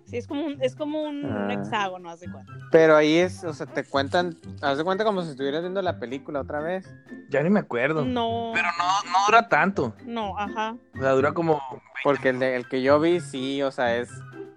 Sí, 0.07 0.17
es 0.17 0.27
como 0.27 0.47
un, 0.47 0.57
es 0.63 0.75
como 0.75 1.03
un, 1.03 1.23
un 1.27 1.51
Ah. 1.51 1.53
hexágono, 1.53 2.09
haz 2.09 2.21
de 2.21 2.33
cuenta. 2.33 2.51
pero 2.71 2.97
ahí 2.97 3.17
es, 3.19 3.45
o 3.45 3.53
sea, 3.53 3.67
te 3.67 3.85
cuentan, 3.85 4.35
haz 4.63 4.79
de 4.79 4.85
cuenta 4.85 5.05
como 5.05 5.21
si 5.21 5.29
estuvieras 5.33 5.61
viendo 5.61 5.83
la 5.83 5.99
película 5.99 6.41
otra 6.41 6.61
vez. 6.61 6.89
Ya 7.29 7.43
ni 7.43 7.51
me 7.51 7.61
acuerdo. 7.61 8.07
No, 8.07 8.53
Pero 8.55 8.69
no, 8.79 9.11
no 9.13 9.19
dura 9.27 9.49
tanto. 9.51 9.95
no, 10.07 10.39
ajá. 10.39 10.77
O 10.97 10.99
sea, 10.99 11.11
dura 11.11 11.33
como. 11.35 11.61
Porque 12.03 12.31
el, 12.31 12.39
de- 12.39 12.57
el 12.57 12.67
que 12.69 12.81
yo 12.81 12.99
vi, 13.01 13.21
sí, 13.21 13.63
o 13.63 13.71
sea, 13.71 13.97
es, 13.99 14.09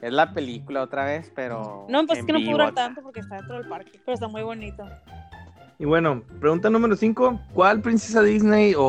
es 0.02 0.14
la 0.14 0.32
película 0.34 0.84
otra 0.84 1.04
vez, 1.04 1.34
pero. 1.36 1.86
No, 1.90 2.06
pues 2.06 2.20
es 2.20 2.26
que 2.26 2.32
no 2.32 2.40
vivo 2.40 2.52
puede 2.52 2.68
durar 2.68 2.68
acá. 2.70 2.76
tanto 2.88 3.02
porque 3.02 3.20
está 3.20 3.36
dentro 3.36 3.56
del 3.58 3.68
parque, 3.68 4.00
pero 4.06 4.14
está 4.14 4.30
muy 4.30 4.42
bonito. 4.42 4.86
Y 5.78 5.86
bueno, 5.86 6.24
pregunta 6.40 6.70
número 6.70 6.96
5. 6.96 7.40
¿Cuál 7.54 7.82
princesa 7.82 8.22
Disney 8.22 8.74
o, 8.78 8.82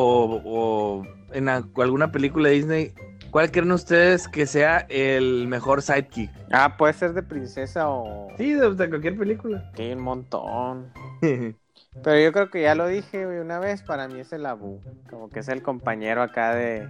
o 0.45 1.03
en 1.33 1.49
a- 1.49 1.63
alguna 1.77 2.11
película 2.11 2.49
de 2.49 2.55
Disney, 2.55 2.93
cuál 3.29 3.51
creen 3.51 3.71
ustedes 3.71 4.27
que 4.27 4.45
sea 4.45 4.85
el 4.89 5.47
mejor 5.47 5.81
sidekick? 5.81 6.31
Ah, 6.51 6.77
puede 6.77 6.93
ser 6.93 7.13
de 7.13 7.23
princesa 7.23 7.89
o. 7.89 8.29
Sí, 8.37 8.53
de, 8.53 8.73
de 8.73 8.89
cualquier 8.89 9.17
película. 9.17 9.69
Sí, 9.75 9.91
un 9.91 9.99
montón. 10.01 10.91
Pero 12.03 12.19
yo 12.19 12.31
creo 12.31 12.49
que 12.49 12.61
ya 12.61 12.75
lo 12.75 12.87
dije 12.87 13.25
una 13.25 13.59
vez, 13.59 13.81
para 13.83 14.07
mí 14.07 14.19
es 14.19 14.31
el 14.31 14.45
Abu. 14.45 14.79
Como 15.09 15.29
que 15.29 15.39
es 15.39 15.49
el 15.49 15.61
compañero 15.63 16.21
acá 16.21 16.53
de. 16.55 16.87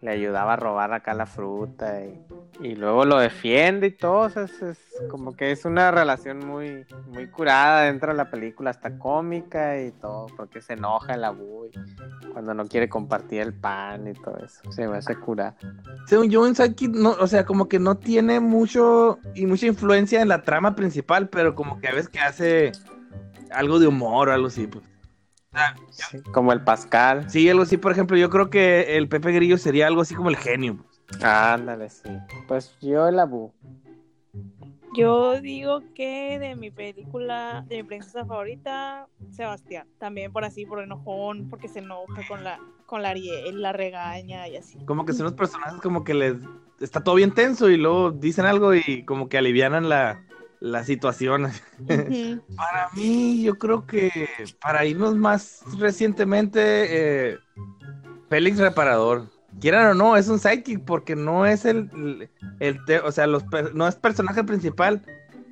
Le 0.00 0.10
ayudaba 0.10 0.54
a 0.54 0.56
robar 0.56 0.92
acá 0.92 1.12
la 1.14 1.26
fruta 1.26 2.02
y, 2.02 2.18
y 2.60 2.74
luego 2.74 3.04
lo 3.04 3.18
defiende 3.18 3.88
y 3.88 3.90
todo. 3.92 4.20
o 4.20 4.30
sea, 4.30 4.44
es, 4.44 4.78
como 5.10 5.32
que 5.32 5.50
es 5.50 5.64
una 5.64 5.90
relación 5.90 6.38
muy, 6.46 6.86
muy 7.06 7.28
curada 7.28 7.82
dentro 7.82 8.12
de 8.12 8.16
la 8.16 8.30
película, 8.30 8.70
hasta 8.70 8.98
cómica 8.98 9.80
y 9.80 9.92
todo, 9.92 10.26
porque 10.36 10.60
se 10.60 10.74
enoja 10.74 11.14
el 11.14 11.24
Abu 11.24 11.70
cuando 12.32 12.54
no 12.54 12.66
quiere 12.66 12.88
compartir 12.88 13.40
el 13.40 13.54
pan 13.54 14.08
y 14.08 14.12
todo 14.14 14.38
eso. 14.38 14.60
Se 14.70 14.86
me 14.86 14.98
hace 14.98 15.16
curar. 15.16 15.56
Según 16.06 16.30
yo, 16.30 16.46
sidekick, 16.54 16.94
no, 16.94 17.10
o 17.10 17.26
sea, 17.26 17.44
como 17.44 17.68
que 17.68 17.78
no 17.78 17.96
tiene 17.96 18.40
mucho 18.40 19.18
y 19.34 19.46
mucha 19.46 19.66
influencia 19.66 20.20
en 20.20 20.28
la 20.28 20.42
trama 20.42 20.74
principal, 20.74 21.28
pero 21.28 21.54
como 21.54 21.80
que 21.80 21.88
a 21.88 21.92
veces 21.92 22.08
que 22.08 22.20
hace 22.20 22.72
algo 23.52 23.78
de 23.78 23.86
humor 23.86 24.28
o 24.28 24.32
algo 24.32 24.46
así. 24.48 24.66
Pues. 24.66 24.84
Sí, 25.90 26.22
como 26.32 26.52
el 26.52 26.62
Pascal. 26.62 27.28
sí, 27.28 27.48
algo 27.48 27.62
así, 27.62 27.76
por 27.76 27.92
ejemplo, 27.92 28.16
yo 28.16 28.30
creo 28.30 28.50
que 28.50 28.96
el 28.96 29.08
Pepe 29.08 29.32
Grillo 29.32 29.58
sería 29.58 29.86
algo 29.86 30.02
así 30.02 30.14
como 30.14 30.30
el 30.30 30.36
genio. 30.36 30.78
Ándale, 31.22 31.90
sí. 31.90 32.08
Pues 32.46 32.76
yo 32.80 33.08
el 33.08 33.18
Abu. 33.18 33.52
Yo 34.94 35.40
digo 35.40 35.82
que 35.94 36.38
de 36.38 36.56
mi 36.56 36.70
película, 36.70 37.64
de 37.68 37.82
mi 37.82 37.88
princesa 37.88 38.24
favorita, 38.24 39.08
Sebastián. 39.30 39.86
También 39.98 40.32
por 40.32 40.44
así, 40.44 40.66
por 40.66 40.80
enojón, 40.80 41.48
porque 41.48 41.68
se 41.68 41.78
enoja 41.80 42.26
con 42.26 42.42
la, 42.42 42.58
con 42.86 43.02
la 43.02 43.10
Ariel, 43.10 43.60
la 43.62 43.72
regaña 43.72 44.48
y 44.48 44.56
así. 44.56 44.78
Como 44.86 45.04
que 45.04 45.12
son 45.12 45.24
los 45.24 45.34
personajes 45.34 45.80
como 45.80 46.02
que 46.02 46.14
les 46.14 46.36
está 46.80 47.04
todo 47.04 47.16
bien 47.16 47.32
tenso 47.32 47.68
y 47.68 47.76
luego 47.76 48.10
dicen 48.10 48.46
algo 48.46 48.74
y 48.74 49.04
como 49.04 49.28
que 49.28 49.38
alivianan 49.38 49.88
la, 49.88 50.24
la 50.60 50.84
situación. 50.84 51.50
Para 52.56 52.88
mí, 52.94 53.42
yo 53.42 53.58
creo 53.58 53.86
que 53.86 54.28
para 54.60 54.84
irnos 54.84 55.16
más 55.16 55.62
recientemente, 55.78 57.32
eh, 57.32 57.38
Félix 58.28 58.58
Reparador. 58.58 59.28
Quieran 59.60 59.88
o 59.88 59.94
no, 59.94 60.16
es 60.16 60.28
un 60.28 60.38
sidekick 60.38 60.84
porque 60.84 61.16
no 61.16 61.44
es 61.44 61.64
el, 61.64 62.30
el, 62.60 62.78
o 63.04 63.10
sea, 63.10 63.26
los, 63.26 63.42
no 63.74 63.88
es 63.88 63.96
personaje 63.96 64.44
principal, 64.44 65.04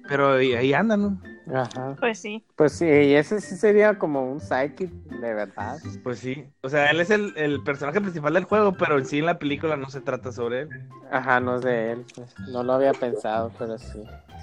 pero 0.08 0.34
ahí 0.34 0.72
anda, 0.72 0.96
¿no? 0.96 1.20
Ajá. 1.52 1.96
Pues 1.98 2.18
sí. 2.18 2.44
Pues 2.56 2.72
sí, 2.72 2.84
y 2.84 3.14
ese 3.14 3.40
sí 3.40 3.56
sería 3.56 3.98
como 3.98 4.30
un 4.30 4.40
sidekick 4.40 4.90
de 4.90 5.34
verdad. 5.34 5.78
Pues 6.02 6.18
sí. 6.18 6.46
O 6.62 6.68
sea, 6.68 6.90
él 6.90 7.00
es 7.00 7.10
el, 7.10 7.32
el, 7.36 7.62
personaje 7.62 8.00
principal 8.00 8.34
del 8.34 8.44
juego, 8.44 8.72
pero 8.72 8.98
en 8.98 9.06
sí 9.06 9.18
en 9.18 9.26
la 9.26 9.38
película 9.38 9.76
no 9.76 9.88
se 9.90 10.00
trata 10.00 10.32
sobre 10.32 10.62
él. 10.62 10.68
Ajá, 11.10 11.40
no 11.40 11.56
es 11.56 11.62
de 11.62 11.92
él. 11.92 12.04
Pues. 12.14 12.34
No 12.50 12.62
lo 12.62 12.74
había 12.74 12.92
pensado, 12.92 13.52
pero 13.58 13.78
sí. 13.78 14.02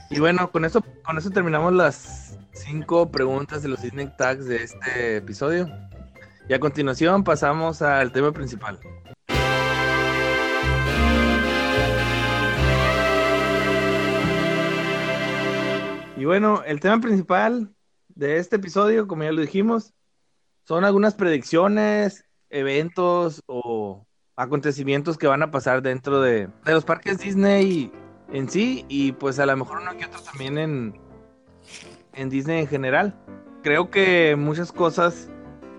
Y 0.09 0.19
bueno, 0.19 0.51
con 0.51 0.65
eso, 0.65 0.83
con 1.03 1.17
eso 1.17 1.29
terminamos 1.29 1.73
las 1.73 2.37
cinco 2.53 3.11
preguntas 3.11 3.63
de 3.63 3.69
los 3.69 3.81
Disney 3.81 4.09
Tags 4.17 4.45
de 4.45 4.63
este 4.63 5.17
episodio. 5.17 5.69
Y 6.47 6.53
a 6.53 6.59
continuación 6.59 7.23
pasamos 7.23 7.81
al 7.81 8.11
tema 8.11 8.31
principal. 8.31 8.79
Y 16.25 16.27
bueno, 16.27 16.63
el 16.65 16.79
tema 16.79 16.99
principal 16.99 17.71
de 18.07 18.37
este 18.37 18.55
episodio, 18.55 19.07
como 19.07 19.21
ya 19.21 19.31
lo 19.31 19.41
dijimos, 19.41 19.93
son 20.63 20.83
algunas 20.83 21.13
predicciones, 21.13 22.25
eventos 22.49 23.43
o 23.45 24.07
acontecimientos 24.35 25.19
que 25.19 25.27
van 25.27 25.43
a 25.43 25.51
pasar 25.51 25.83
dentro 25.83 26.21
de, 26.21 26.49
los 26.65 26.83
parques 26.83 27.19
Disney 27.19 27.91
en 28.33 28.49
sí 28.49 28.85
y 28.87 29.11
pues 29.11 29.37
a 29.37 29.45
lo 29.45 29.55
mejor 29.55 29.81
uno 29.81 29.95
que 29.99 30.05
otro 30.05 30.19
también 30.19 30.57
en, 30.57 30.99
en 32.13 32.29
Disney 32.31 32.61
en 32.61 32.67
general. 32.69 33.15
Creo 33.61 33.91
que 33.91 34.35
muchas 34.35 34.71
cosas 34.71 35.29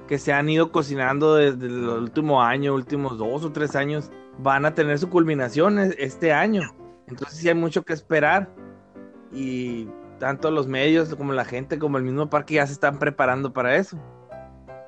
que 0.07 0.17
se 0.17 0.33
han 0.33 0.49
ido 0.49 0.71
cocinando 0.71 1.35
desde 1.35 1.67
el 1.67 1.89
último 1.89 2.41
año, 2.41 2.73
últimos 2.73 3.19
dos 3.19 3.45
o 3.45 3.51
tres 3.51 3.75
años, 3.75 4.13
van 4.39 4.65
a 4.65 4.77
tener 4.77 5.01
su 5.01 5.11
culminación 5.11 5.81
este 5.99 6.33
año. 6.33 6.73
Entonces 7.09 7.39
sí 7.39 7.49
hay 7.49 7.57
mucho 7.57 7.83
que 7.83 7.95
esperar 7.95 8.49
y 9.33 9.89
tanto 10.19 10.51
los 10.51 10.67
medios 10.67 11.15
como 11.15 11.33
la 11.33 11.45
gente 11.45 11.79
como 11.79 11.99
el 11.99 12.05
mismo 12.05 12.29
parque 12.29 12.55
ya 12.55 12.67
se 12.67 12.73
están 12.73 12.99
preparando 12.99 13.53
para 13.53 13.77
eso. 13.77 13.99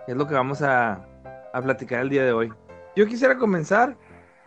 Es 0.07 0.17
lo 0.17 0.27
que 0.27 0.35
vamos 0.35 0.63
a, 0.63 1.07
a 1.53 1.63
platicar 1.63 2.01
el 2.01 2.09
día 2.09 2.25
de 2.25 2.33
hoy. 2.33 2.53
Yo 2.97 3.07
quisiera 3.07 3.37
comenzar 3.37 3.97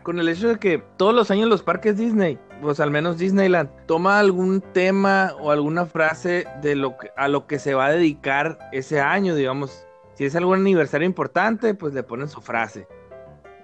con 0.04 0.20
el 0.20 0.28
hecho 0.28 0.50
de 0.50 0.58
que 0.58 0.84
todos 0.98 1.14
los 1.14 1.32
años 1.32 1.48
los 1.48 1.64
parques 1.64 1.98
Disney, 1.98 2.40
pues 2.62 2.80
al 2.80 2.92
menos 2.92 3.18
Disneyland, 3.18 3.70
toma 3.86 4.20
algún 4.20 4.62
tema 4.74 5.34
o 5.40 5.52
alguna 5.52 5.86
frase 5.86 6.46
de 6.62 6.76
lo 6.76 6.98
que, 6.98 7.12
a 7.16 7.28
lo 7.28 7.48
que 7.48 7.60
se 7.60 7.74
va 7.74 7.88
a 7.88 7.92
dedicar 7.92 8.58
ese 8.72 9.00
año, 9.00 9.36
digamos. 9.36 9.86
Si 10.16 10.26
es 10.26 10.36
algún 10.36 10.60
aniversario 10.60 11.06
importante, 11.06 11.74
pues 11.74 11.94
le 11.94 12.04
ponen 12.04 12.28
su 12.28 12.42
frase. 12.42 12.88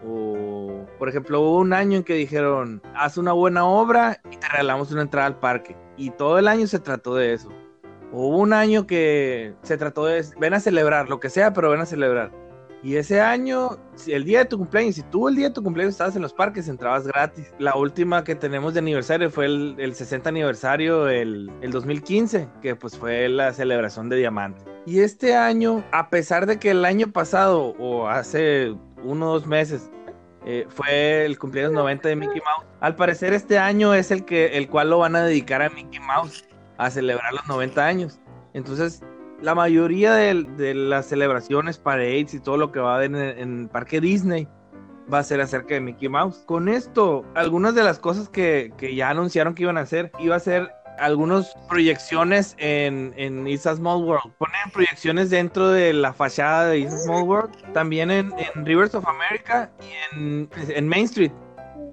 O, 0.05 0.85
por 0.99 1.09
ejemplo, 1.09 1.41
hubo 1.41 1.59
un 1.59 1.73
año 1.73 1.97
en 1.97 2.03
que 2.03 2.13
dijeron, 2.13 2.81
haz 2.95 3.17
una 3.17 3.33
buena 3.33 3.65
obra 3.65 4.19
y 4.31 4.37
te 4.37 4.47
regalamos 4.47 4.91
una 4.91 5.01
entrada 5.01 5.27
al 5.27 5.39
parque. 5.39 5.75
Y 5.97 6.11
todo 6.11 6.37
el 6.39 6.47
año 6.47 6.67
se 6.67 6.79
trató 6.79 7.15
de 7.15 7.33
eso. 7.33 7.49
Hubo 8.11 8.37
un 8.37 8.53
año 8.53 8.87
que 8.87 9.53
se 9.63 9.77
trató 9.77 10.05
de, 10.05 10.23
ven 10.39 10.53
a 10.53 10.59
celebrar, 10.59 11.09
lo 11.09 11.19
que 11.19 11.29
sea, 11.29 11.53
pero 11.53 11.69
ven 11.69 11.81
a 11.81 11.85
celebrar. 11.85 12.31
Y 12.83 12.95
ese 12.95 13.19
año, 13.19 13.71
el 14.05 14.23
día 14.23 14.39
de 14.39 14.45
tu 14.45 14.57
cumpleaños, 14.57 14.95
si 14.95 15.03
tú 15.03 15.27
el 15.27 15.35
día 15.35 15.47
de 15.47 15.53
tu 15.53 15.63
cumpleaños 15.63 15.95
estabas 15.95 16.15
en 16.15 16.21
los 16.21 16.33
parques, 16.33 16.67
entrabas 16.67 17.07
gratis. 17.07 17.51
La 17.57 17.75
última 17.75 18.23
que 18.23 18.35
tenemos 18.35 18.73
de 18.73 18.79
aniversario 18.79 19.31
fue 19.31 19.45
el, 19.45 19.93
60 19.93 20.29
aniversario, 20.29 21.09
el, 21.09 21.51
el 21.61 21.71
2015, 21.71 22.47
que 22.61 22.75
pues 22.75 22.95
fue 22.97 23.27
la 23.29 23.51
celebración 23.51 24.09
de 24.09 24.17
Diamante. 24.17 24.63
Y 24.85 24.99
este 24.99 25.35
año, 25.35 25.83
a 25.91 26.09
pesar 26.09 26.45
de 26.45 26.59
que 26.59 26.71
el 26.71 26.85
año 26.85 27.11
pasado 27.11 27.75
o 27.79 28.07
hace 28.07 28.75
uno 29.07 29.29
o 29.29 29.33
dos 29.33 29.47
meses 29.47 29.89
eh, 30.45 30.65
fue 30.69 31.25
el 31.25 31.37
cumpleaños 31.37 31.73
90 31.73 32.09
de 32.09 32.15
Mickey 32.15 32.41
Mouse. 32.41 32.65
Al 32.79 32.95
parecer 32.95 33.33
este 33.33 33.57
año 33.59 33.93
es 33.93 34.11
el 34.11 34.23
que 34.23 34.57
el 34.57 34.69
cual 34.69 34.89
lo 34.89 34.99
van 34.99 35.15
a 35.15 35.23
dedicar 35.23 35.61
a 35.61 35.69
Mickey 35.69 35.99
Mouse 35.99 36.45
a 36.77 36.89
celebrar 36.89 37.33
los 37.33 37.45
90 37.47 37.85
años. 37.85 38.19
Entonces, 38.53 39.03
la 39.41 39.55
mayoría 39.55 40.13
de, 40.13 40.73
las 40.73 41.07
celebraciones, 41.07 41.77
parades 41.77 42.33
y 42.33 42.39
todo 42.39 42.57
lo 42.57 42.71
que 42.71 42.79
va 42.79 42.93
a 42.93 42.95
haber 42.95 43.13
en, 43.13 43.61
el 43.61 43.69
parque 43.69 43.99
Disney 43.99 44.47
va 45.11 45.19
a 45.19 45.23
ser 45.23 45.41
acerca 45.41 45.73
de 45.73 45.81
Mickey 45.81 46.09
Mouse. 46.09 46.43
Con 46.45 46.69
esto, 46.69 47.25
algunas 47.35 47.75
de 47.75 47.83
las 47.83 47.99
cosas 47.99 48.29
que, 48.29 48.71
que 48.77 48.95
ya 48.95 49.09
anunciaron 49.09 49.53
que 49.53 49.63
iban 49.63 49.77
a 49.77 49.81
hacer, 49.81 50.11
iba 50.19 50.35
a 50.35 50.39
ser 50.39 50.71
algunas 50.99 51.55
proyecciones 51.67 52.55
en, 52.57 53.13
en 53.17 53.47
It's 53.47 53.63
Small 53.63 54.03
World. 54.03 54.33
Ponen 54.37 54.71
proyecciones 54.73 55.29
dentro 55.29 55.69
de 55.69 55.93
la 55.93 56.13
fachada 56.13 56.67
de 56.67 56.79
It's 56.79 57.03
Small 57.03 57.23
World. 57.23 57.73
También 57.73 58.11
en, 58.11 58.31
Rivers 58.55 58.95
of 58.95 59.05
America 59.07 59.69
y 59.81 60.15
en, 60.15 60.87
Main 60.87 61.05
Street. 61.05 61.31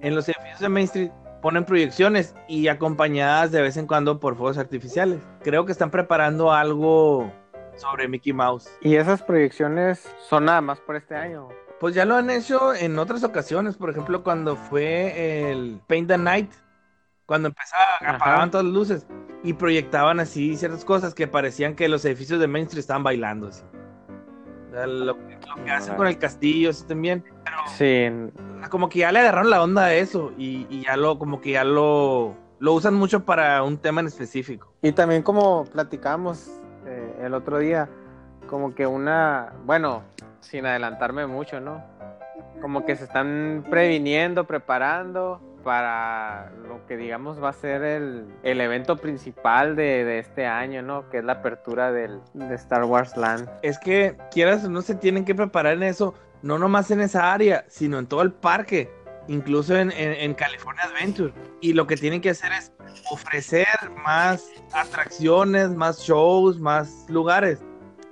En 0.01 0.15
los 0.15 0.27
edificios 0.27 0.59
de 0.59 0.69
Main 0.69 0.85
Street 0.85 1.11
ponen 1.41 1.63
proyecciones 1.63 2.35
y 2.47 2.67
acompañadas 2.67 3.51
de 3.51 3.61
vez 3.61 3.77
en 3.77 3.87
cuando 3.87 4.19
por 4.19 4.35
fuegos 4.35 4.57
artificiales. 4.57 5.19
Creo 5.43 5.65
que 5.65 5.71
están 5.71 5.91
preparando 5.91 6.51
algo 6.51 7.31
sobre 7.75 8.07
Mickey 8.07 8.33
Mouse. 8.33 8.69
¿Y 8.81 8.95
esas 8.95 9.21
proyecciones 9.21 10.07
son 10.27 10.45
nada 10.45 10.61
más 10.61 10.79
por 10.79 10.95
este 10.95 11.15
año? 11.15 11.49
Pues 11.79 11.93
ya 11.93 12.05
lo 12.05 12.15
han 12.15 12.29
hecho 12.29 12.73
en 12.73 12.97
otras 12.97 13.23
ocasiones, 13.23 13.75
por 13.75 13.89
ejemplo 13.89 14.23
cuando 14.23 14.55
fue 14.55 15.51
el 15.51 15.81
Paint 15.87 16.07
the 16.07 16.17
Night, 16.17 16.51
cuando 17.25 17.49
empezaba, 17.49 18.15
apagaban 18.15 18.51
todas 18.51 18.65
las 18.65 18.73
luces 18.73 19.07
y 19.43 19.53
proyectaban 19.53 20.19
así 20.19 20.55
ciertas 20.57 20.85
cosas 20.85 21.13
que 21.13 21.27
parecían 21.27 21.75
que 21.75 21.87
los 21.87 22.03
edificios 22.05 22.39
de 22.39 22.47
Main 22.47 22.65
Street 22.65 22.79
estaban 22.79 23.03
bailando 23.03 23.47
así. 23.47 23.63
lo, 24.71 25.17
que 25.27 25.71
hacen 25.71 25.95
con 25.95 26.07
el 26.07 26.17
castillo 26.17 26.71
así 26.71 26.85
también. 26.85 27.23
sí. 27.77 28.07
Como 28.69 28.89
que 28.89 28.99
ya 28.99 29.11
le 29.11 29.19
agarraron 29.19 29.51
la 29.51 29.61
onda 29.61 29.85
a 29.85 29.93
eso 29.93 30.33
y, 30.37 30.81
ya 30.81 30.97
lo, 30.97 31.19
como 31.19 31.39
que 31.39 31.51
ya 31.51 31.63
lo, 31.63 32.35
lo 32.59 32.73
usan 32.73 32.95
mucho 32.95 33.23
para 33.23 33.61
un 33.61 33.77
tema 33.77 34.01
en 34.01 34.07
específico. 34.07 34.73
Y 34.81 34.91
también 34.91 35.21
como 35.21 35.65
platicamos 35.65 36.49
eh, 36.87 37.21
el 37.21 37.35
otro 37.35 37.59
día, 37.59 37.87
como 38.47 38.73
que 38.73 38.87
una, 38.87 39.53
bueno, 39.65 40.01
sin 40.39 40.65
adelantarme 40.65 41.27
mucho, 41.27 41.59
¿no? 41.59 41.83
Como 42.61 42.85
que 42.85 42.95
se 42.95 43.03
están 43.03 43.65
previniendo, 43.69 44.45
preparando 44.45 45.41
para 45.65 46.51
lo 46.67 46.85
que 46.85 46.95
digamos 46.95 47.43
va 47.43 47.49
a 47.49 47.53
ser 47.53 47.81
el, 47.81 48.27
evento 48.43 48.97
principal 48.97 49.75
de, 49.75 50.19
este 50.19 50.45
año, 50.45 50.83
¿no? 50.83 51.09
Que 51.09 51.17
es 51.17 51.23
la 51.23 51.33
apertura 51.33 51.91
del, 51.91 52.21
de 52.35 52.53
Star 52.53 52.85
Wars 52.85 53.17
Land. 53.17 53.49
Es 53.63 53.79
que 53.79 54.15
quieras 54.29 54.69
no 54.69 54.83
se 54.83 54.93
tienen 54.93 55.25
que 55.25 55.33
preparar 55.33 55.73
en 55.73 55.83
eso, 55.83 56.13
no 56.43 56.59
nomás 56.59 56.91
en 56.91 57.01
esa 57.01 57.33
área, 57.33 57.65
sino 57.67 57.97
en 57.97 58.05
todo 58.05 58.21
el 58.21 58.31
parque, 58.31 58.91
incluso 59.27 59.75
en, 59.75 59.91
en 59.91 60.35
California 60.35 60.83
Adventure. 60.83 61.33
Y 61.61 61.73
lo 61.73 61.87
que 61.87 61.97
tienen 61.97 62.21
que 62.21 62.29
hacer 62.29 62.51
es 62.53 62.71
ofrecer 63.09 63.65
más 64.05 64.47
atracciones, 64.71 65.71
más 65.71 65.99
shows, 65.99 66.59
más 66.59 67.07
lugares 67.09 67.59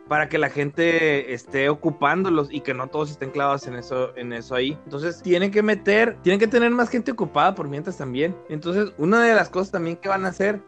para 0.08 0.28
que 0.28 0.38
la 0.38 0.50
gente 0.50 1.34
esté 1.34 1.70
ocupándolos 1.70 2.50
y 2.52 2.62
que 2.62 2.74
no 2.74 2.88
todos 2.88 3.12
estén 3.12 3.32
clavados 3.32 3.68
en 3.68 3.76
eso, 3.76 4.16
en 4.18 4.34
eso 4.34 4.56
ahí. 4.56 4.78
Entonces 4.84 5.22
tienen 5.22 5.52
que 5.52 5.64
meter, 5.64 6.18
tienen 6.22 6.40
que 6.40 6.48
tener 6.48 6.72
más 6.72 6.90
gente 6.90 7.12
ocupada 7.12 7.56
por 7.56 7.68
mientras 7.68 7.98
también. 7.98 8.36
Entonces, 8.50 8.94
una 8.98 9.24
de 9.24 9.34
las 9.34 9.50
cosas 9.50 9.72
también 9.72 9.96
que 9.98 10.10
van 10.10 10.26
a 10.26 10.30
hacer 10.30 10.62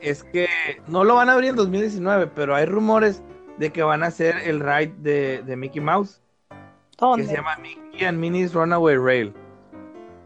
es 0.00 0.24
que 0.24 0.48
no 0.86 1.04
lo 1.04 1.14
van 1.14 1.28
a 1.28 1.34
abrir 1.34 1.50
en 1.50 1.56
2019, 1.56 2.28
pero 2.34 2.54
hay 2.54 2.66
rumores 2.66 3.22
de 3.58 3.70
que 3.70 3.82
van 3.82 4.02
a 4.02 4.06
hacer 4.06 4.36
el 4.44 4.60
ride 4.60 5.42
de, 5.44 5.56
Mickey 5.56 5.80
Mouse. 5.80 6.20
Que 7.16 7.24
se 7.24 7.36
llama 7.36 7.56
Mickey 7.56 8.04
and 8.04 8.18
Minnie's 8.18 8.54
Runaway 8.54 8.96
Rail. 8.96 9.32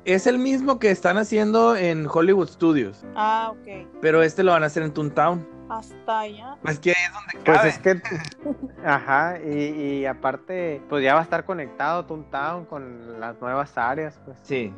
Es 0.05 0.27
el 0.27 0.39
mismo 0.39 0.79
que 0.79 0.91
están 0.91 1.17
haciendo 1.17 1.77
en 1.77 2.09
Hollywood 2.11 2.49
Studios. 2.49 3.05
Ah, 3.15 3.53
ok. 3.53 3.87
Pero 4.01 4.23
este 4.23 4.43
lo 4.43 4.53
van 4.53 4.63
a 4.63 4.67
hacer 4.67 4.83
en 4.83 4.93
Toontown 4.93 5.52
hasta 5.79 6.21
allá. 6.21 6.57
Pues 6.63 6.79
que 6.79 6.91
ahí 6.91 6.97
es 7.07 7.13
donde 7.13 7.45
Pues 7.45 7.65
es 7.65 7.79
que, 7.79 8.01
ajá, 8.85 9.39
y, 9.41 10.05
aparte, 10.07 10.83
pues 10.89 11.03
ya 11.03 11.15
va 11.15 11.21
a 11.21 11.23
estar 11.23 11.45
conectado 11.45 12.05
Toontown 12.05 12.67
con 12.67 13.21
las 13.21 13.41
nuevas 13.41 13.77
áreas, 13.79 14.21
pues. 14.25 14.39
Sí. 14.43 14.73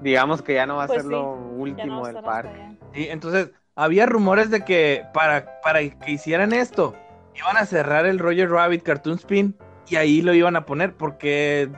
Digamos 0.00 0.42
que 0.42 0.54
ya 0.54 0.66
no 0.66 0.76
va 0.76 0.84
a 0.84 0.86
pues 0.86 1.02
ser 1.02 1.10
lo 1.10 1.32
último 1.32 2.06
del 2.06 2.22
parque. 2.22 2.78
Sí, 2.92 3.08
entonces, 3.08 3.50
había 3.74 4.06
rumores 4.06 4.50
de 4.50 4.64
que 4.64 5.04
para, 5.12 5.60
para 5.62 5.80
que 5.80 6.10
hicieran 6.12 6.52
esto, 6.52 6.94
iban 7.34 7.56
a 7.56 7.66
cerrar 7.66 8.06
el 8.06 8.18
Roger 8.18 8.50
Rabbit 8.50 8.82
Cartoon 8.82 9.16
Spin 9.16 9.56
y 9.88 9.96
ahí 9.96 10.22
lo 10.22 10.34
iban 10.34 10.56
a 10.56 10.66
poner 10.66 10.94
porque 10.94 11.70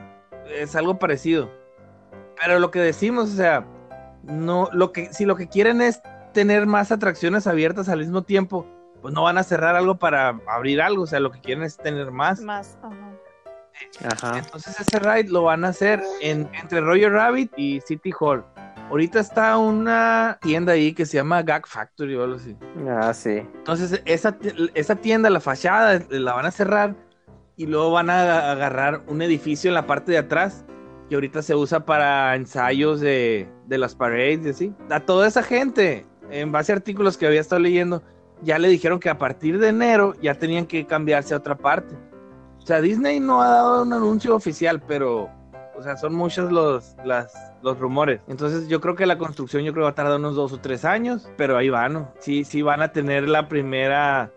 es 0.49 0.75
algo 0.75 0.99
parecido. 0.99 1.49
Pero 2.41 2.59
lo 2.59 2.71
que 2.71 2.79
decimos, 2.79 3.31
o 3.31 3.35
sea, 3.35 3.65
no, 4.23 4.69
lo 4.71 4.91
que, 4.91 5.13
si 5.13 5.25
lo 5.25 5.35
que 5.35 5.47
quieren 5.47 5.81
es 5.81 6.01
tener 6.33 6.65
más 6.65 6.91
atracciones 6.91 7.47
abiertas 7.47 7.89
al 7.89 7.99
mismo 7.99 8.23
tiempo, 8.23 8.65
pues 9.01 9.13
no 9.13 9.23
van 9.23 9.37
a 9.37 9.43
cerrar 9.43 9.75
algo 9.75 9.97
para 9.97 10.39
abrir 10.47 10.81
algo, 10.81 11.03
o 11.03 11.07
sea, 11.07 11.19
lo 11.19 11.31
que 11.31 11.39
quieren 11.39 11.63
es 11.63 11.77
tener 11.77 12.11
más. 12.11 12.41
Más, 12.41 12.77
ajá. 12.83 14.39
Entonces 14.39 14.79
ese 14.79 14.99
ride 14.99 15.29
lo 15.29 15.43
van 15.43 15.63
a 15.63 15.69
hacer 15.69 16.01
en, 16.21 16.49
entre 16.59 16.81
Roger 16.81 17.11
Rabbit 17.11 17.51
y 17.57 17.81
City 17.81 18.11
Hall. 18.19 18.43
Ahorita 18.89 19.19
está 19.19 19.57
una 19.57 20.39
tienda 20.41 20.73
ahí 20.73 20.93
que 20.93 21.05
se 21.05 21.17
llama 21.17 21.43
Gag 21.43 21.67
Factory 21.67 22.15
o 22.15 22.23
algo 22.23 22.35
así. 22.37 22.57
Ah, 22.87 23.13
sí. 23.13 23.37
Entonces 23.53 24.01
esa, 24.05 24.35
esa 24.73 24.95
tienda, 24.95 25.29
la 25.29 25.39
fachada, 25.39 26.01
la 26.09 26.33
van 26.33 26.47
a 26.47 26.51
cerrar 26.51 26.95
y 27.55 27.67
luego 27.67 27.91
van 27.91 28.09
a 28.09 28.51
agarrar 28.51 29.03
un 29.07 29.21
edificio 29.21 29.69
en 29.69 29.75
la 29.75 29.85
parte 29.85 30.11
de 30.11 30.17
atrás 30.17 30.65
que 31.07 31.15
ahorita 31.15 31.41
se 31.41 31.55
usa 31.55 31.85
para 31.85 32.35
ensayos 32.35 32.99
de, 32.99 33.47
de 33.65 33.77
las 33.77 33.95
parades 33.95 34.45
y 34.45 34.49
así. 34.49 34.73
A 34.89 34.99
toda 34.99 35.27
esa 35.27 35.43
gente, 35.43 36.05
en 36.31 36.51
base 36.51 36.71
a 36.71 36.75
artículos 36.75 37.17
que 37.17 37.27
había 37.27 37.41
estado 37.41 37.61
leyendo, 37.61 38.03
ya 38.41 38.57
le 38.57 38.67
dijeron 38.67 38.99
que 38.99 39.09
a 39.09 39.17
partir 39.17 39.59
de 39.59 39.69
enero 39.69 40.13
ya 40.21 40.35
tenían 40.35 40.65
que 40.65 40.85
cambiarse 40.85 41.33
a 41.33 41.37
otra 41.37 41.57
parte. 41.57 41.95
O 42.57 42.65
sea, 42.65 42.81
Disney 42.81 43.19
no 43.19 43.41
ha 43.41 43.49
dado 43.49 43.83
un 43.83 43.93
anuncio 43.93 44.35
oficial, 44.35 44.81
pero, 44.87 45.29
o 45.77 45.81
sea, 45.81 45.97
son 45.97 46.13
muchos 46.13 46.51
los, 46.51 46.95
las, 47.03 47.33
los 47.61 47.79
rumores. 47.79 48.21
Entonces 48.27 48.67
yo 48.67 48.79
creo 48.79 48.95
que 48.95 49.05
la 49.05 49.17
construcción 49.17 49.63
yo 49.63 49.73
creo 49.73 49.85
va 49.85 49.91
a 49.91 49.95
tardar 49.95 50.19
unos 50.19 50.35
dos 50.35 50.53
o 50.53 50.59
tres 50.59 50.85
años, 50.85 51.29
pero 51.37 51.57
ahí 51.57 51.69
van, 51.69 51.93
¿no? 51.93 52.11
Sí, 52.19 52.43
sí 52.43 52.61
van 52.61 52.81
a 52.81 52.91
tener 52.91 53.27
la 53.27 53.47
primera 53.47 54.31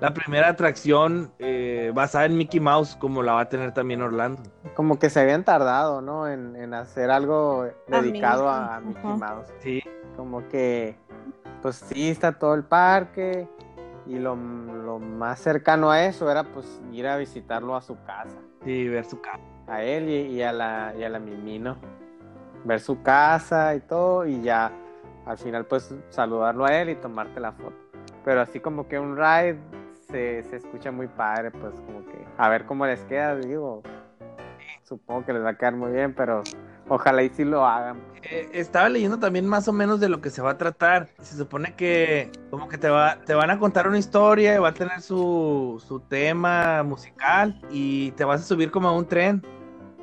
la 0.00 0.12
primera 0.12 0.48
atracción 0.48 1.32
eh, 1.38 1.90
basada 1.94 2.26
en 2.26 2.36
Mickey 2.36 2.60
Mouse 2.60 2.96
como 2.96 3.22
la 3.22 3.32
va 3.32 3.40
a 3.42 3.48
tener 3.48 3.72
también 3.72 4.02
Orlando. 4.02 4.42
Como 4.74 4.98
que 4.98 5.08
se 5.08 5.20
habían 5.20 5.44
tardado, 5.44 6.02
¿no? 6.02 6.28
En, 6.28 6.74
hacer 6.74 7.10
algo 7.10 7.66
dedicado 7.86 8.48
a, 8.48 8.80
Mickey 8.80 9.02
Mouse. 9.04 9.48
Sí. 9.60 9.82
Como 10.16 10.46
que, 10.48 10.96
pues 11.62 11.76
sí, 11.76 12.10
está 12.10 12.32
todo 12.32 12.54
el 12.54 12.64
parque 12.64 13.48
y 14.06 14.18
lo, 14.18 14.36
más 14.36 15.40
cercano 15.40 15.90
a 15.90 16.04
eso 16.04 16.30
era 16.30 16.44
pues 16.44 16.80
ir 16.92 17.06
a 17.06 17.16
visitarlo 17.16 17.74
a 17.74 17.80
su 17.80 17.96
casa. 18.04 18.36
Sí, 18.64 18.88
ver 18.88 19.04
su 19.04 19.20
casa. 19.20 19.42
A 19.66 19.82
él 19.82 20.08
y, 20.08 20.42
a 20.42 20.52
la, 20.52 20.94
y 20.98 21.04
a 21.04 21.08
la 21.08 21.18
Mimino. 21.18 21.76
Ver 22.64 22.80
su 22.80 23.02
casa 23.02 23.74
y 23.74 23.80
todo 23.80 24.26
y 24.26 24.42
ya 24.42 24.72
al 25.24 25.38
final 25.38 25.64
pues 25.66 25.94
saludarlo 26.10 26.66
a 26.66 26.74
él 26.74 26.90
y 26.90 26.96
tomarte 26.96 27.40
la 27.40 27.52
foto. 27.52 27.74
Pero 28.24 28.40
así 28.40 28.60
como 28.60 28.88
que 28.88 28.98
un 28.98 29.16
ride 29.16 29.58
se, 30.08 30.56
escucha 30.56 30.90
muy 30.90 31.08
padre, 31.08 31.50
pues 31.50 31.74
como 31.74 32.04
que 32.06 32.24
a 32.38 32.48
ver 32.48 32.64
cómo 32.66 32.86
les 32.86 33.00
queda, 33.04 33.36
digo. 33.36 33.82
Supongo 34.82 35.24
que 35.26 35.32
les 35.32 35.42
va 35.42 35.50
a 35.50 35.58
quedar 35.58 35.74
muy 35.74 35.90
bien, 35.90 36.14
pero 36.14 36.42
ojalá 36.88 37.22
y 37.22 37.28
sí 37.30 37.44
lo 37.44 37.66
hagan. 37.66 38.00
Eh, 38.22 38.48
estaba 38.52 38.88
leyendo 38.88 39.18
también 39.18 39.44
más 39.46 39.66
o 39.66 39.72
menos 39.72 39.98
de 39.98 40.08
lo 40.08 40.20
que 40.20 40.30
se 40.30 40.42
va 40.42 40.52
a 40.52 40.58
tratar. 40.58 41.08
Se 41.20 41.36
supone 41.36 41.74
que 41.74 42.30
como 42.50 42.68
que 42.68 42.78
te, 42.78 42.88
va, 42.88 43.18
te 43.24 43.34
van 43.34 43.50
a 43.50 43.58
contar 43.58 43.88
una 43.88 43.98
historia 43.98 44.60
va 44.60 44.68
a 44.68 44.74
tener 44.74 45.00
su, 45.00 45.82
su 45.84 46.00
tema 46.00 46.84
musical 46.84 47.60
y 47.70 48.12
te 48.12 48.24
vas 48.24 48.42
a 48.42 48.44
subir 48.44 48.70
como 48.70 48.88
a 48.88 48.92
un 48.92 49.06
tren. 49.06 49.42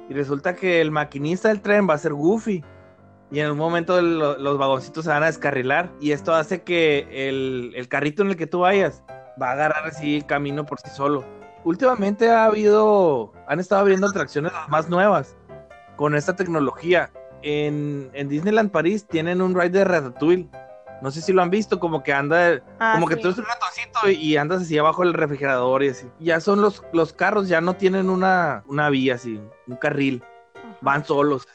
Y 0.10 0.14
resulta 0.14 0.54
que 0.54 0.82
el 0.82 0.92
maquinista 0.92 1.48
del 1.48 1.62
tren 1.62 1.88
va 1.90 1.94
a 1.94 1.98
ser 1.98 2.14
Goofy. 2.14 2.64
Y 3.32 3.40
en 3.40 3.52
un 3.52 3.58
momento 3.58 4.00
los 4.02 4.58
vagoncitos 4.58 5.06
se 5.06 5.12
van 5.12 5.24
a 5.24 5.28
descarrilar. 5.28 5.92
Y 6.02 6.12
esto 6.12 6.36
hace 6.36 6.62
que 6.62 7.08
el, 7.30 7.72
el 7.76 7.88
carrito 7.88 8.22
en 8.22 8.30
el 8.30 8.36
que 8.36 8.48
tú 8.48 8.60
vayas 8.60 9.02
va 9.42 9.50
a 9.50 9.52
agarrar 9.54 9.86
así 9.86 10.18
el 10.18 10.26
camino 10.26 10.66
por 10.66 10.80
sí 10.80 10.90
solo. 10.90 11.24
Últimamente 11.64 12.30
ha 12.30 12.46
habido, 12.46 13.32
han 13.48 13.60
estado 13.60 13.82
abriendo 13.82 14.08
atracciones 14.08 14.52
más 14.68 14.90
nuevas 14.90 15.36
con 15.96 16.16
esta 16.16 16.36
tecnología. 16.36 17.12
En, 17.42 18.12
Disneyland 18.14 18.72
París 18.72 19.08
tienen 19.08 19.42
un 19.42 19.56
ride 19.56 19.80
de 19.80 19.84
Ratatouille. 19.84 20.50
No 21.02 21.12
sé 21.12 21.22
si 21.22 21.34
lo 21.34 21.42
han 21.42 21.50
visto, 21.50 21.80
como 21.80 22.02
que 22.02 22.14
anda, 22.14 22.62
ah, 22.80 22.94
como 22.96 23.08
que 23.08 23.18
tú 23.18 23.28
eres 23.28 23.38
un 23.38 23.46
ratoncito 23.46 24.10
y, 24.10 24.38
andas 24.38 24.62
así 24.62 24.78
abajo 24.78 25.04
del 25.04 25.14
refrigerador 25.14 25.84
y 25.84 25.90
así. 25.90 26.08
Ya 26.20 26.40
son 26.40 26.62
los, 26.62 26.84
los 26.94 27.12
carros, 27.12 27.50
ya 27.50 27.60
no 27.60 27.76
tienen 27.76 28.10
una, 28.10 28.64
una 28.68 28.90
vía 28.90 29.16
así, 29.16 29.42
un 29.68 29.76
carril 29.76 30.24
van 30.84 31.04
solos. 31.06 31.48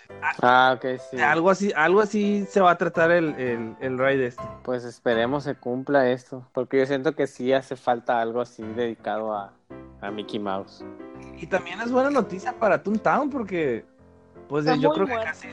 Ah, 0.42 0.74
ok, 0.76 1.00
sí. 1.10 1.20
Algo 1.20 1.50
así, 1.50 1.72
algo 1.76 2.00
así 2.00 2.44
se 2.48 2.60
va 2.60 2.72
a 2.72 2.78
tratar 2.78 3.10
el, 3.10 3.34
el, 3.34 3.76
el 3.80 3.98
ride 3.98 4.26
este. 4.26 4.42
Pues 4.64 4.84
esperemos 4.84 5.44
se 5.44 5.54
cumpla 5.54 6.10
esto, 6.10 6.44
porque 6.52 6.78
yo 6.78 6.86
siento 6.86 7.14
que 7.14 7.26
sí 7.26 7.52
hace 7.52 7.76
falta 7.76 8.20
algo 8.20 8.40
así 8.40 8.62
dedicado 8.62 9.32
a, 9.34 9.52
a 10.00 10.10
Mickey 10.10 10.40
Mouse. 10.40 10.84
Y 11.36 11.46
también 11.46 11.80
es 11.80 11.92
buena 11.92 12.10
noticia 12.10 12.52
para 12.58 12.82
Toontown, 12.82 13.30
porque 13.30 13.84
pues 14.48 14.64
yo 14.80 14.90
creo 14.90 15.06
que 15.06 15.14
casi 15.14 15.48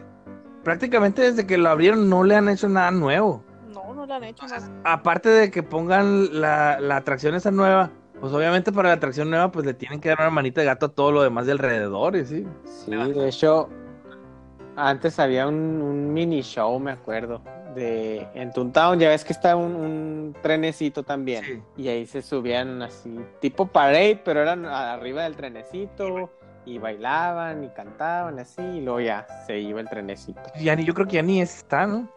prácticamente 0.64 1.22
desde 1.22 1.46
que 1.46 1.58
lo 1.58 1.70
abrieron 1.70 2.10
no 2.10 2.24
le 2.24 2.36
han 2.36 2.50
hecho 2.50 2.70
nada 2.70 2.90
nuevo. 2.92 3.44
No, 3.74 3.94
no 3.94 4.06
le 4.06 4.14
han 4.14 4.24
hecho 4.24 4.48
nada. 4.48 4.68
Aparte 4.84 5.30
de 5.30 5.52
que 5.52 5.62
pongan 5.62 6.40
la, 6.42 6.80
la 6.80 6.98
atracción 6.98 7.36
esa 7.36 7.52
nueva, 7.52 7.92
pues 8.19 8.34
obviamente 8.34 8.71
para 8.71 8.89
la 8.89 8.95
atracción 8.95 9.30
nueva, 9.30 9.51
pues 9.51 9.65
le 9.65 9.73
tienen 9.73 9.99
que 9.99 10.10
dar 10.10 10.19
una 10.21 10.30
manita 10.30 10.62
de 10.62 10.67
gato 10.67 10.88
a 10.88 10.89
todo 10.89 11.12
lo 11.12 11.21
demás 11.21 11.45
de 11.45 11.51
alrededor, 11.51 12.15
¿sí? 12.25 12.45
Sí, 12.65 12.91
de 12.91 13.28
hecho, 13.28 13.69
antes 14.75 15.19
había 15.19 15.47
un, 15.47 16.13
mini 16.13 16.41
show, 16.41 16.80
me 16.80 16.91
acuerdo, 16.91 17.41
de 17.75 18.28
en 18.34 18.51
Toontown, 18.51 18.99
ya 18.99 19.10
ves 19.10 19.23
que 19.23 19.34
está 19.34 19.56
un, 19.56 20.36
trenecito 20.41 21.04
también. 21.04 21.63
Y 21.78 21.88
ahí 21.88 22.06
se 22.06 22.21
subían 22.21 22.82
así, 22.82 23.19
tipo 23.39 23.67
parade, 23.67 24.21
pero 24.23 24.41
eran 24.41 24.65
arriba 24.65 25.23
del 25.23 25.36
trenecito. 25.36 26.30
Y 26.67 26.80
bailaban 26.80 27.63
y 27.63 27.69
cantaban 27.69 28.39
así, 28.39 28.60
y 28.63 28.82
luego 28.82 28.99
ya 28.99 29.28
se 29.45 29.60
iba 29.60 29.80
el 29.80 29.88
trenecito. 29.88 30.41
Ya 30.60 30.75
ni, 30.75 30.84
yo 30.84 30.95
creo 30.95 31.06
que 31.06 31.17
ya 31.17 31.21
ni 31.21 31.39
está, 31.39 31.86
¿no? 31.86 32.10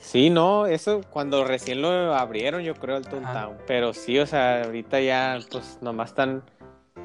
Sí, 0.00 0.30
no, 0.30 0.66
eso 0.66 1.02
cuando 1.10 1.44
recién 1.44 1.82
lo 1.82 2.14
abrieron, 2.14 2.62
yo 2.62 2.74
creo, 2.74 2.96
el 2.96 3.06
Toontown. 3.06 3.58
Pero 3.66 3.92
sí, 3.92 4.18
o 4.18 4.26
sea, 4.26 4.64
ahorita 4.64 5.00
ya, 5.00 5.38
pues 5.50 5.78
nomás 5.82 6.10
están 6.10 6.42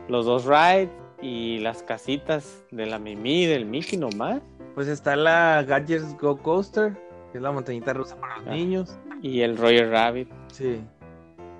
los 0.08 0.26
dos 0.26 0.46
rides 0.46 0.90
y 1.22 1.60
las 1.60 1.84
casitas 1.84 2.64
de 2.72 2.86
la 2.86 3.00
Mimi 3.00 3.44
y 3.44 3.46
del 3.46 3.66
Mickey 3.66 3.98
nomás. 3.98 4.42
Pues 4.74 4.88
está 4.88 5.16
la 5.16 5.64
Gadgets 5.64 6.18
Go 6.18 6.38
Coaster, 6.38 6.94
que 7.32 7.38
es 7.38 7.42
la 7.42 7.52
montañita 7.52 7.94
rusa 7.94 8.20
para 8.20 8.38
los 8.38 8.48
ah. 8.48 8.52
niños. 8.52 8.98
Y 9.22 9.42
el 9.42 9.58
Roger 9.58 9.90
Rabbit. 9.90 10.30
Sí. 10.52 10.82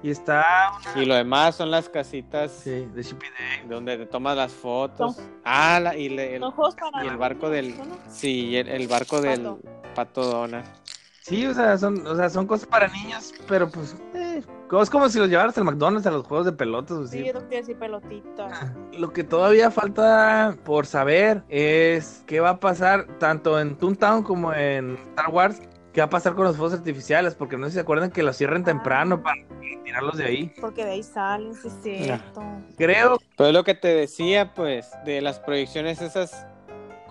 Y 0.04 0.12
está. 0.12 0.46
Y 0.96 1.06
lo 1.06 1.16
demás 1.16 1.56
son 1.56 1.72
las 1.72 1.90
casitas. 1.90 2.52
Sí, 2.52 2.88
de 2.94 3.02
Shippy 3.02 3.26
Day. 3.26 3.68
Donde 3.70 3.98
te 3.98 4.06
tomas 4.06 4.38
las 4.38 4.52
fotos. 4.52 5.18
Ah, 5.44 5.80
la, 5.82 5.98
y, 5.98 6.08
el, 6.08 6.14
y 6.14 7.08
el 7.08 7.18
barco 7.18 7.50
del. 7.50 7.76
Sí, 8.10 8.56
el, 8.56 8.68
el 8.68 8.88
barco 8.88 9.22
del 9.22 9.56
Pato 9.96 10.24
Donald. 10.24 10.66
Sí, 11.28 11.44
o 11.48 11.56
sea, 11.56 11.76
son, 11.80 12.06
o 12.06 12.16
sea, 12.16 12.30
son 12.30 12.46
cosas 12.46 12.68
para 12.68 12.88
niños, 12.88 13.34
pero 13.48 13.68
pues, 13.68 13.96
eh, 14.14 14.44
es 14.80 14.90
como 14.92 15.10
si 15.10 15.18
los 15.18 15.28
llevaras 15.28 15.58
al 15.58 15.64
McDonald's 15.64 16.06
a 16.06 16.12
los 16.12 16.28
juegos 16.28 16.46
de 16.46 16.52
pelotas. 16.52 17.10
Sí, 17.10 17.26
yo 17.26 17.34
no 17.34 17.40
quiero 17.48 17.66
decir 17.66 17.80
pelotita. 17.80 18.76
Lo 18.96 19.12
que 19.12 19.24
todavía 19.24 19.72
falta 19.72 20.56
por 20.64 20.86
saber 20.86 21.42
es 21.50 22.24
qué 22.28 22.42
va 22.42 22.52
a 22.52 22.60
pasar 22.60 23.08
tanto 23.18 23.60
en 23.60 23.76
Toontown 23.76 24.22
como 24.22 24.54
en 24.54 25.00
Star 25.10 25.32
Wars. 25.32 25.64
¿Qué 25.94 26.02
va 26.02 26.06
a 26.06 26.10
pasar 26.12 26.36
con 26.36 26.44
los 26.44 26.58
fuegos 26.58 26.78
artificiales? 26.78 27.34
Porque 27.34 27.58
no 27.58 27.66
sé 27.66 27.72
si 27.72 27.76
se 27.76 27.80
acuerdan 27.80 28.12
que 28.12 28.22
los 28.22 28.38
cierren 28.38 28.64
temprano 28.64 29.24
para 29.24 29.42
tirarlos 29.84 30.18
de 30.18 30.26
ahí. 30.26 30.54
Porque 30.62 30.86
de 30.86 30.92
ahí 30.92 31.04
salen, 31.04 31.56
sí 31.56 31.70
es 31.70 31.74
cierto. 31.82 32.44
Creo. 32.78 33.18
Pero 33.36 33.52
lo 33.52 33.64
que 33.64 33.74
te 33.74 33.88
decía, 33.88 34.54
pues, 34.54 34.92
de 35.06 35.22
las 35.22 35.40
proyecciones 35.40 36.04
esas 36.04 36.46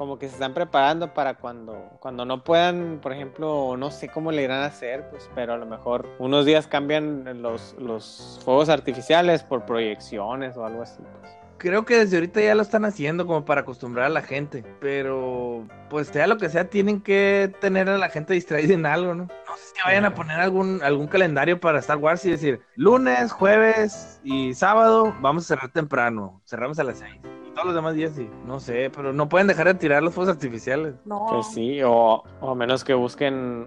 como 0.05 0.19
que 0.19 0.29
se 0.29 0.35
están 0.35 0.53
preparando 0.53 1.14
para 1.14 1.33
cuando, 1.33 1.97
cuando 1.99 2.27
no 2.27 2.45
puedan, 2.45 2.99
por 3.01 3.14
ejemplo, 3.14 3.75
no 3.79 3.90
sé 3.90 4.11
cómo 4.11 4.33
le 4.33 4.43
irán 4.43 4.61
a 4.61 4.67
hacer, 4.67 5.09
pues, 5.09 5.31
pero 5.35 5.55
a 5.55 5.57
lo 5.57 5.64
mejor 5.64 6.07
unos 6.19 6.45
días 6.45 6.67
cambian 6.67 7.40
los, 7.40 7.75
los 7.79 8.38
fuegos 8.45 8.69
artificiales 8.69 9.43
por 9.43 9.64
proyecciones 9.64 10.59
o 10.59 10.67
algo 10.67 10.83
así, 10.83 11.03
pues. 11.21 11.33
Creo 11.57 11.87
que 11.87 12.01
desde 12.01 12.19
ahorita 12.19 12.43
ya 12.43 12.55
lo 12.55 12.61
están 12.61 12.85
haciendo 12.85 13.27
como 13.27 13.47
para 13.47 13.62
acostumbrar 13.62 14.05
a 14.05 14.11
la 14.11 14.21
gente, 14.21 14.62
pero 14.79 15.67
pues 15.88 16.09
sea 16.09 16.27
lo 16.27 16.37
que 16.37 16.51
sea, 16.51 16.69
tienen 16.69 17.01
que 17.01 17.51
tener 17.62 17.88
a 17.88 17.97
la 17.97 18.11
gente 18.11 18.35
distraída 18.35 18.75
en 18.75 18.85
algo, 18.85 19.14
¿no? 19.14 19.23
No 19.25 19.57
sé 19.57 19.75
si 19.75 19.81
vayan 19.87 20.05
a 20.05 20.14
poner 20.14 20.38
algún, 20.38 20.83
algún 20.83 21.07
calendario 21.07 21.59
para 21.59 21.79
Star 21.79 21.97
Wars 21.97 22.27
y 22.27 22.33
decir, 22.33 22.61
lunes, 22.77 23.33
jueves 23.33 24.21
y 24.23 24.53
sábado 24.53 25.17
vamos 25.23 25.45
a 25.45 25.55
cerrar 25.55 25.73
temprano, 25.73 26.43
cerramos 26.45 26.79
a 26.79 26.85
las 26.85 26.99
seis 26.99 27.17
todos 27.55 27.67
los 27.67 27.75
demás 27.75 27.95
días 27.95 28.12
sí. 28.14 28.29
No 28.47 28.61
sé, 28.61 28.90
pero 28.95 29.12
no 29.12 29.29
pueden 29.29 29.47
dejar 29.47 29.67
de 29.67 29.75
tirar 29.75 30.03
los 30.03 30.14
fuegos 30.14 30.35
artificiales. 30.35 30.95
No. 31.05 31.27
Pues 31.29 31.47
sí, 31.49 31.81
o, 31.83 32.23
a 32.40 32.55
menos 32.55 32.85
que 32.85 32.95
busquen. 32.95 33.67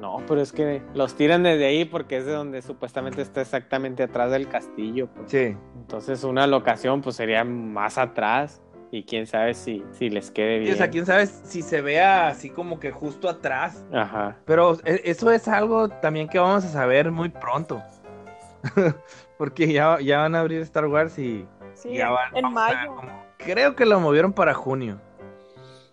No, 0.00 0.18
pero 0.28 0.40
es 0.40 0.52
que 0.52 0.80
los 0.94 1.14
tiran 1.14 1.42
desde 1.42 1.66
ahí 1.66 1.84
porque 1.84 2.18
es 2.18 2.26
de 2.26 2.32
donde 2.32 2.62
supuestamente 2.62 3.20
está 3.20 3.40
exactamente 3.40 4.04
atrás 4.04 4.30
del 4.30 4.48
castillo. 4.48 5.08
Pues. 5.08 5.30
Sí. 5.30 5.56
Entonces 5.76 6.22
una 6.24 6.46
locación 6.46 7.02
pues 7.02 7.16
sería 7.16 7.42
más 7.44 7.98
atrás 7.98 8.62
y 8.90 9.02
quién 9.02 9.26
sabe 9.26 9.54
si, 9.54 9.84
si 9.92 10.08
les 10.08 10.30
quede 10.30 10.60
bien. 10.60 10.74
o 10.74 10.76
sea, 10.76 10.88
quién 10.88 11.04
sabe 11.04 11.26
si 11.26 11.62
se 11.62 11.80
vea 11.80 12.28
así 12.28 12.48
como 12.48 12.78
que 12.80 12.90
justo 12.90 13.28
atrás. 13.28 13.84
Ajá. 13.92 14.36
Pero 14.44 14.78
e, 14.84 15.02
eso 15.04 15.30
es 15.30 15.48
algo 15.48 15.88
también 15.88 16.28
que 16.28 16.38
vamos 16.38 16.64
a 16.64 16.68
saber 16.68 17.10
muy 17.10 17.28
pronto. 17.28 17.82
Porque 19.38 19.72
ya, 19.72 19.98
ya 20.00 20.18
van 20.18 20.34
a 20.34 20.40
abrir 20.40 20.60
Star 20.62 20.86
Wars 20.86 21.18
y 21.18 21.46
Sí, 21.78 22.00
en 22.34 22.52
mayo. 22.52 22.96
Creo 23.38 23.76
que 23.76 23.86
lo 23.86 24.00
movieron 24.00 24.32
para 24.32 24.52
junio. 24.52 25.00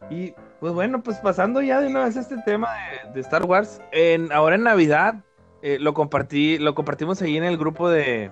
Y 0.09 0.33
pues 0.59 0.73
bueno, 0.73 1.03
pues 1.03 1.17
pasando 1.17 1.61
ya 1.61 1.79
de 1.79 1.87
una 1.87 2.05
vez 2.05 2.17
a 2.17 2.21
este 2.21 2.37
tema 2.43 2.69
de, 3.13 3.21
Star 3.21 3.43
Wars, 3.43 3.79
en, 3.91 4.31
ahora 4.31 4.55
en 4.55 4.63
Navidad 4.63 5.15
eh, 5.61 5.77
lo 5.79 5.93
compartí, 5.93 6.57
lo 6.57 6.73
compartimos 6.73 7.21
ahí 7.21 7.37
en 7.37 7.43
el 7.43 7.57
grupo 7.57 7.89
de, 7.89 8.31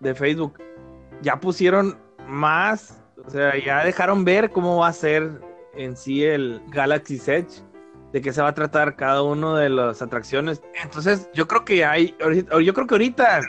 de 0.00 0.14
Facebook. 0.14 0.58
Ya 1.22 1.40
pusieron 1.40 1.98
más, 2.26 3.02
o 3.24 3.30
sea, 3.30 3.56
ya 3.58 3.84
dejaron 3.84 4.24
ver 4.24 4.50
cómo 4.50 4.78
va 4.78 4.88
a 4.88 4.92
ser 4.92 5.40
en 5.74 5.96
sí 5.96 6.24
el 6.24 6.60
Galaxy 6.68 7.16
Edge, 7.26 7.62
de 8.12 8.20
qué 8.20 8.32
se 8.32 8.42
va 8.42 8.48
a 8.48 8.54
tratar 8.54 8.96
cada 8.96 9.22
uno 9.22 9.56
de 9.56 9.70
las 9.70 10.02
atracciones. 10.02 10.62
Entonces, 10.82 11.30
yo 11.32 11.48
creo 11.48 11.64
que 11.64 11.86
hay, 11.86 12.14
yo 12.62 12.74
creo 12.74 12.86
que 12.86 12.94
ahorita 12.94 13.40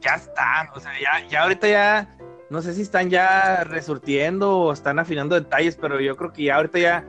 ya 0.00 0.14
está, 0.14 0.70
o 0.74 0.80
sea, 0.80 0.92
ya, 1.00 1.26
ya 1.28 1.42
ahorita 1.42 1.68
ya 1.68 2.18
No 2.50 2.62
sé 2.62 2.72
si 2.72 2.82
están 2.82 3.10
ya 3.10 3.64
resurtiendo 3.64 4.56
o 4.58 4.72
están 4.72 4.98
afinando 4.98 5.34
detalles, 5.34 5.76
pero 5.76 6.00
yo 6.00 6.16
creo 6.16 6.32
que 6.32 6.44
ya 6.44 6.56
ahorita 6.56 6.78
ya 6.78 7.04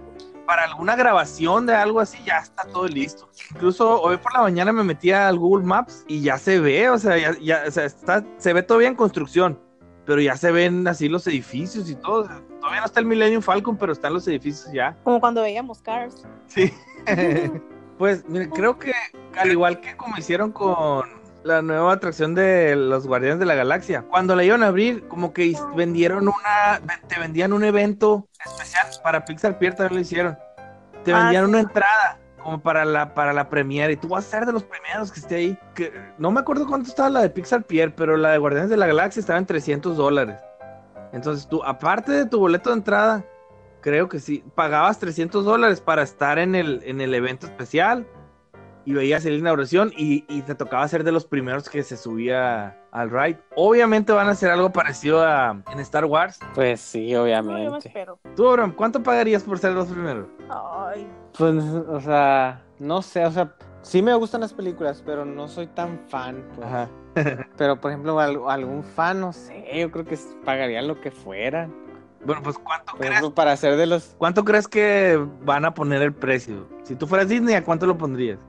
para 0.45 0.63
alguna 0.63 0.95
grabación 0.95 1.67
de 1.67 1.75
algo 1.75 1.99
así 1.99 2.17
ya 2.25 2.39
está 2.39 2.63
todo 2.63 2.87
listo. 2.87 3.29
Incluso 3.51 4.01
hoy 4.01 4.17
por 4.17 4.33
la 4.33 4.41
mañana 4.41 4.73
me 4.73 4.83
metí 4.83 5.11
al 5.11 5.37
Google 5.37 5.63
Maps 5.65 6.03
y 6.07 6.21
ya 6.21 6.37
se 6.39 6.59
ve, 6.59 6.89
o 6.89 6.97
sea, 6.97 7.17
ya, 7.17 7.37
ya 7.39 7.63
o 7.67 7.71
sea, 7.71 7.85
está, 7.85 8.25
se 8.37 8.51
ve 8.51 8.63
todavía 8.63 8.87
en 8.87 8.95
construcción, 8.95 9.59
pero 10.05 10.19
ya 10.19 10.35
se 10.35 10.51
ven 10.51 10.87
así 10.87 11.07
los 11.07 11.27
edificios 11.27 11.87
y 11.89 11.95
todo. 11.95 12.23
Todavía 12.59 12.79
no 12.79 12.85
está 12.87 12.99
el 12.99 13.05
Millennium 13.05 13.43
Falcon, 13.43 13.77
pero 13.77 13.93
están 13.93 14.11
los 14.11 14.27
edificios 14.27 14.73
ya. 14.73 14.97
Como 15.03 15.19
cuando 15.19 15.43
veíamos 15.43 15.83
Cars. 15.83 16.25
Sí. 16.47 16.73
pues 17.99 18.27
mire, 18.27 18.49
creo 18.49 18.79
que 18.79 18.91
al 19.37 19.51
igual 19.51 19.79
que 19.79 19.95
como 19.95 20.17
hicieron 20.17 20.51
con 20.51 21.18
la 21.43 21.61
nueva 21.61 21.93
atracción 21.93 22.35
de 22.35 22.75
los 22.75 23.07
Guardianes 23.07 23.39
de 23.39 23.45
la 23.45 23.55
Galaxia. 23.55 24.03
Cuando 24.09 24.35
la 24.35 24.43
iban 24.43 24.63
a 24.63 24.67
abrir, 24.67 25.07
como 25.07 25.33
que 25.33 25.53
vendieron 25.75 26.27
una, 26.27 26.81
te 27.07 27.19
vendían 27.19 27.53
un 27.53 27.63
evento 27.63 28.27
especial 28.45 28.87
para 29.03 29.25
Pixar 29.25 29.57
Pier, 29.57 29.75
también 29.75 29.95
lo 29.95 30.01
hicieron. 30.01 30.37
Te 31.03 31.13
Ah, 31.13 31.19
vendían 31.19 31.45
sí. 31.45 31.49
una 31.49 31.59
entrada 31.61 32.19
como 32.37 32.61
para 32.61 32.85
la 32.85 33.13
para 33.13 33.33
la 33.33 33.49
premiere 33.49 33.93
y 33.93 33.97
tú 33.97 34.09
vas 34.09 34.25
a 34.25 34.29
ser 34.29 34.45
de 34.45 34.53
los 34.53 34.63
primeros 34.63 35.11
que 35.11 35.19
esté 35.19 35.35
ahí. 35.35 35.57
Que, 35.75 35.93
no 36.17 36.31
me 36.31 36.39
acuerdo 36.41 36.67
cuánto 36.67 36.89
estaba 36.89 37.09
la 37.09 37.21
de 37.21 37.29
Pixar 37.29 37.63
Pier, 37.63 37.95
pero 37.95 38.17
la 38.17 38.31
de 38.31 38.37
Guardianes 38.37 38.69
de 38.69 38.77
la 38.77 38.87
Galaxia 38.87 39.19
estaba 39.21 39.39
en 39.39 39.45
300 39.45 39.95
dólares. 39.97 40.37
Entonces 41.11 41.47
tú, 41.47 41.63
aparte 41.63 42.11
de 42.11 42.25
tu 42.25 42.39
boleto 42.39 42.69
de 42.69 42.75
entrada, 42.77 43.25
creo 43.81 44.09
que 44.09 44.19
sí, 44.19 44.43
pagabas 44.55 44.99
300 44.99 45.43
dólares 45.45 45.81
para 45.81 46.03
estar 46.03 46.37
en 46.39 46.55
el, 46.55 46.81
en 46.85 47.01
el 47.01 47.13
evento 47.13 47.47
especial 47.47 48.05
y 48.89 48.93
veías 48.93 49.23
la 49.23 49.31
inauguración 49.31 49.91
y, 49.95 50.25
y 50.27 50.41
te 50.41 50.55
tocaba 50.55 50.87
ser 50.87 51.03
de 51.03 51.11
los 51.11 51.25
primeros 51.25 51.69
que 51.69 51.83
se 51.83 51.95
subía 51.95 52.75
al 52.91 53.11
ride. 53.11 53.37
Obviamente 53.55 54.11
van 54.11 54.27
a 54.27 54.31
hacer 54.31 54.49
algo 54.49 54.71
parecido 54.71 55.23
a 55.23 55.61
en 55.71 55.79
Star 55.79 56.05
Wars. 56.05 56.39
Pues 56.55 56.81
sí, 56.81 57.11
No, 57.13 57.27
yo 57.27 57.43
me 57.43 57.51
obviamente. 57.53 57.87
espero. 57.89 58.19
Tú, 58.35 58.49
Abraham, 58.49 58.73
¿cuánto 58.75 59.03
pagarías 59.03 59.43
por 59.43 59.59
ser 59.59 59.73
los 59.73 59.87
primeros? 59.87 60.27
Ay, 60.49 61.07
Pues, 61.37 61.63
o 61.63 62.01
sea, 62.01 62.63
no 62.79 63.01
sé, 63.03 63.25
o 63.25 63.31
sea, 63.31 63.53
sí 63.83 64.01
me 64.01 64.13
gustan 64.15 64.41
las 64.41 64.53
películas, 64.53 65.03
pero 65.05 65.23
no 65.23 65.47
soy 65.47 65.67
tan 65.67 65.99
fan. 66.07 66.43
pues. 66.55 66.65
Ajá. 66.67 66.89
Pero, 67.57 67.79
por 67.79 67.91
ejemplo, 67.91 68.19
al- 68.19 68.39
algún 68.47 68.83
fan, 68.83 69.19
no 69.19 69.33
sé, 69.33 69.65
yo 69.75 69.91
creo 69.91 70.05
que 70.05 70.17
pagaría 70.45 70.81
lo 70.81 70.99
que 71.01 71.11
fuera. 71.11 71.69
Bueno, 72.25 72.41
pues 72.43 72.57
¿cuánto 72.57 72.91
Por 72.93 72.99
crees, 73.05 73.29
para 73.31 73.55
ser 73.57 73.77
de 73.77 73.85
los... 73.85 74.15
¿cuánto 74.17 74.43
crees 74.45 74.67
que 74.67 75.17
van 75.43 75.65
a 75.65 75.73
poner 75.73 76.01
el 76.01 76.13
precio? 76.13 76.67
Si 76.83 76.95
tú 76.95 77.07
fueras 77.07 77.29
Disney, 77.29 77.55
¿a 77.55 77.63
cuánto 77.63 77.85
lo 77.87 77.97
pondrías? 77.97 78.39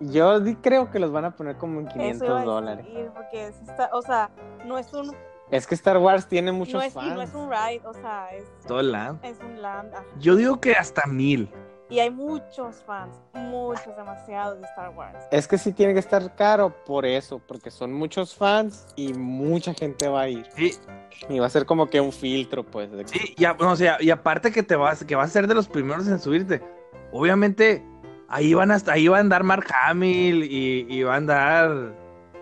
Yo 0.00 0.40
di- 0.40 0.56
creo 0.56 0.90
que 0.90 0.98
los 0.98 1.12
van 1.12 1.26
a 1.26 1.30
poner 1.36 1.56
como 1.56 1.80
en 1.80 1.86
eso 1.86 1.94
500 1.94 2.28
iba 2.28 2.40
a 2.40 2.44
dólares. 2.44 2.86
decir, 2.86 3.10
porque 3.14 3.52
o 3.92 4.02
sea, 4.02 4.30
no 4.64 4.78
es 4.78 4.92
un, 4.94 5.14
Es 5.50 5.66
que 5.66 5.74
Star 5.74 5.98
Wars 5.98 6.26
tiene 6.26 6.52
muchos 6.52 6.74
no 6.74 6.82
es, 6.82 6.92
y 6.92 6.94
fans. 6.94 7.14
no 7.14 7.22
es 7.22 7.34
un 7.34 7.50
ride, 7.50 7.82
o 7.86 7.92
sea, 7.92 8.28
es, 8.34 8.44
Todo 8.66 8.80
el 8.80 8.92
land. 8.92 9.24
es 9.24 9.38
un 9.40 9.60
land. 9.60 9.94
ajá. 9.94 10.04
Yo 10.18 10.36
digo 10.36 10.60
que 10.60 10.72
hasta 10.74 11.06
mil. 11.06 11.50
Y 11.90 11.98
hay 11.98 12.08
muchos 12.10 12.76
fans, 12.84 13.16
muchos, 13.34 13.96
demasiados 13.96 14.60
de 14.60 14.64
Star 14.68 14.90
Wars. 14.90 15.18
Es 15.32 15.48
que 15.48 15.58
sí 15.58 15.72
tiene 15.72 15.92
que 15.92 15.98
estar 15.98 16.36
caro 16.36 16.72
por 16.86 17.04
eso, 17.04 17.40
porque 17.40 17.72
son 17.72 17.92
muchos 17.92 18.32
fans 18.36 18.86
y 18.94 19.12
mucha 19.12 19.74
gente 19.74 20.08
va 20.08 20.20
a 20.22 20.28
ir. 20.28 20.46
Sí, 20.54 20.70
Y 21.28 21.40
va 21.40 21.46
a 21.46 21.50
ser 21.50 21.66
como 21.66 21.88
que 21.90 22.00
un 22.00 22.12
filtro, 22.12 22.64
pues. 22.64 22.92
de 22.92 23.08
Sí, 23.08 23.34
y, 23.36 23.44
a- 23.44 23.56
o 23.58 23.74
sea, 23.76 23.96
y 24.00 24.10
aparte 24.10 24.52
que 24.52 24.62
te 24.62 24.76
vas, 24.76 25.02
que 25.04 25.16
vas 25.16 25.30
a 25.30 25.32
ser 25.32 25.48
de 25.48 25.54
los 25.54 25.66
primeros 25.68 26.06
en 26.06 26.20
subirte. 26.20 26.62
Obviamente, 27.10 27.84
ahí 28.30 28.54
van 28.54 28.70
a, 28.70 28.78
ahí 28.86 29.08
va 29.08 29.18
a 29.18 29.20
andar 29.20 29.42
Mark 29.44 29.66
Hamill 29.84 30.44
y, 30.44 30.86
y 30.88 31.02
va 31.02 31.14
a 31.14 31.16
andar, 31.16 31.92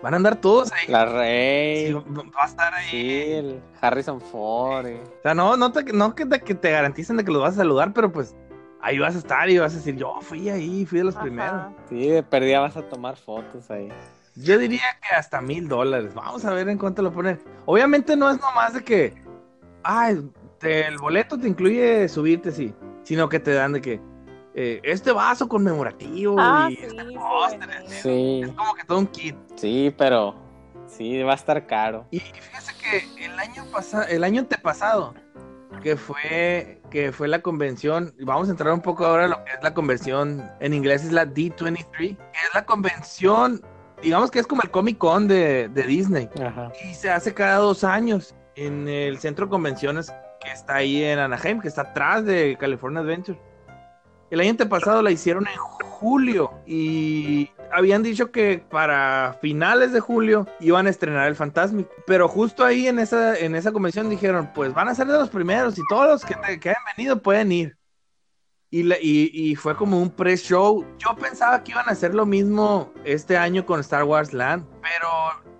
van 0.01 0.13
a 0.13 0.17
andar 0.17 0.35
todos 0.37 0.71
ahí. 0.71 0.87
La 0.87 1.05
Sí, 1.07 1.13
Rey, 1.13 1.93
va 1.93 2.01
va 2.01 2.43
a 2.43 2.45
estar 2.45 2.73
ahí. 2.73 2.87
sí, 2.89 3.21
el 3.31 3.61
Harrison 3.81 4.21
Ford. 4.21 4.85
eh. 4.87 5.01
O 5.19 5.21
sea, 5.23 5.33
no, 5.33 5.57
no, 5.57 5.71
te, 5.71 5.83
no 5.91 6.15
que, 6.15 6.25
te, 6.25 6.39
que 6.41 6.55
te 6.55 6.71
garanticen 6.71 7.17
de 7.17 7.25
que 7.25 7.31
los 7.31 7.41
vas 7.41 7.53
a 7.55 7.57
saludar, 7.57 7.91
pero 7.93 8.11
pues 8.11 8.35
ahí 8.81 8.97
vas 8.99 9.15
a 9.15 9.19
estar 9.19 9.49
y 9.49 9.57
vas 9.57 9.73
a 9.73 9.77
decir, 9.77 9.95
yo 9.97 10.15
fui 10.21 10.47
ahí, 10.49 10.85
fui 10.85 10.99
de 10.99 11.05
los 11.05 11.15
Ajá. 11.15 11.23
primeros. 11.23 11.61
Sí, 11.89 12.07
de 12.07 12.23
perdida 12.23 12.61
vas 12.61 12.77
a 12.77 12.83
tomar 12.83 13.17
fotos 13.17 13.69
ahí. 13.71 13.89
Yo 14.35 14.57
diría 14.57 14.83
que 15.01 15.15
hasta 15.15 15.41
mil 15.41 15.67
dólares. 15.67 16.13
Vamos 16.13 16.45
a 16.45 16.53
ver 16.53 16.69
en 16.69 16.77
cuánto 16.77 17.01
lo 17.01 17.11
ponen. 17.11 17.41
Obviamente 17.65 18.15
no 18.15 18.29
es 18.29 18.39
nomás 18.39 18.73
de 18.73 18.83
que, 18.83 19.13
ay, 19.83 20.31
te- 20.59 20.87
el 20.87 20.97
boleto 20.97 21.37
te 21.37 21.47
incluye 21.47 22.07
subirte, 22.07 22.51
sí, 22.51 22.73
sino 23.03 23.27
que 23.27 23.39
te 23.41 23.53
dan 23.53 23.73
de 23.73 23.81
que 23.81 23.99
eh, 24.55 24.79
este 24.83 25.11
vaso 25.11 25.47
conmemorativo 25.47 26.35
Ah, 26.39 26.67
y 26.71 26.75
sí, 26.75 26.81
este 26.83 27.03
bueno. 27.03 27.73
es- 27.85 27.93
Sí, 28.01 28.41
Es 28.43 28.51
como 28.51 28.73
que 28.73 28.83
todo 28.83 28.99
un 28.99 29.07
kit. 29.07 29.35
sí, 29.55 29.93
pero 29.97 30.35
sí, 30.87 31.21
va 31.23 31.33
a 31.33 31.35
estar 31.35 31.65
caro. 31.67 32.07
Y, 32.11 32.19
fíjese 32.19 32.73
que 33.15 33.25
el 33.25 33.37
año 33.39 33.63
pasado, 33.71 34.03
el 34.09 34.23
año 34.23 34.41
antepasado, 34.41 35.13
que 35.83 35.95
fue, 35.95 36.81
que 36.89 37.11
fue 37.11 37.27
la 37.27 37.41
convención, 37.41 38.13
y 38.19 38.25
vamos 38.25 38.47
a 38.47 38.51
entrar 38.51 38.73
un 38.73 38.81
poco 38.81 39.05
ahora 39.05 39.25
a 39.25 39.27
lo 39.27 39.43
que 39.45 39.51
es 39.51 39.63
la 39.63 39.73
convención, 39.73 40.49
en 40.59 40.73
inglés 40.73 41.05
es 41.05 41.11
la 41.11 41.25
D23, 41.25 41.85
que 41.97 42.11
es 42.13 42.53
la 42.53 42.65
convención, 42.65 43.61
digamos 44.01 44.31
que 44.31 44.39
es 44.39 44.47
como 44.47 44.61
el 44.63 44.71
Comic 44.71 44.97
Con 44.97 45.27
de, 45.27 45.69
de 45.69 45.83
Disney, 45.83 46.27
Ajá. 46.43 46.71
y 46.89 46.93
se 46.95 47.09
hace 47.11 47.33
cada 47.33 47.57
dos 47.57 47.83
años 47.83 48.35
en 48.55 48.87
el 48.89 49.19
centro 49.19 49.45
de 49.45 49.51
convenciones 49.51 50.11
que 50.41 50.51
está 50.51 50.75
ahí 50.75 51.03
en 51.03 51.19
Anaheim, 51.19 51.61
que 51.61 51.67
está 51.67 51.81
atrás 51.83 52.25
de 52.25 52.57
California 52.59 53.01
Adventure. 53.01 53.39
El 54.31 54.39
año 54.41 54.51
antepasado 54.51 55.01
la 55.01 55.11
hicieron 55.11 55.47
en 55.47 55.57
julio 55.57 56.51
y 56.67 57.49
habían 57.71 58.03
dicho 58.03 58.31
que 58.31 58.63
para 58.69 59.37
finales 59.41 59.91
de 59.91 59.99
julio 59.99 60.47
iban 60.59 60.87
a 60.87 60.89
estrenar 60.89 61.27
el 61.27 61.35
Fantasmic. 61.35 61.87
Pero 62.05 62.27
justo 62.27 62.63
ahí 62.63 62.87
en 62.87 62.99
esa, 62.99 63.37
en 63.37 63.55
esa 63.55 63.71
convención 63.71 64.09
dijeron, 64.09 64.51
pues 64.53 64.73
van 64.73 64.87
a 64.87 64.95
ser 64.95 65.07
de 65.07 65.13
los 65.17 65.29
primeros 65.29 65.77
y 65.77 65.81
todos 65.89 66.07
los 66.07 66.25
que, 66.25 66.35
te- 66.35 66.59
que 66.59 66.73
venido 66.95 67.21
pueden 67.21 67.51
ir. 67.51 67.77
Y, 68.71 68.81
y- 68.93 69.31
y 69.33 69.55
fue 69.55 69.75
como 69.75 69.99
un 69.99 70.11
pre-show. 70.11 70.85
Yo 70.99 71.15
pensaba 71.15 71.63
que 71.63 71.71
iban 71.71 71.89
a 71.89 71.91
hacer 71.91 72.13
lo 72.13 72.25
mismo 72.27 72.93
este 73.03 73.35
año 73.35 73.65
con 73.65 73.79
Star 73.79 74.03
Wars 74.03 74.31
Land, 74.31 74.63
pero 74.81 75.07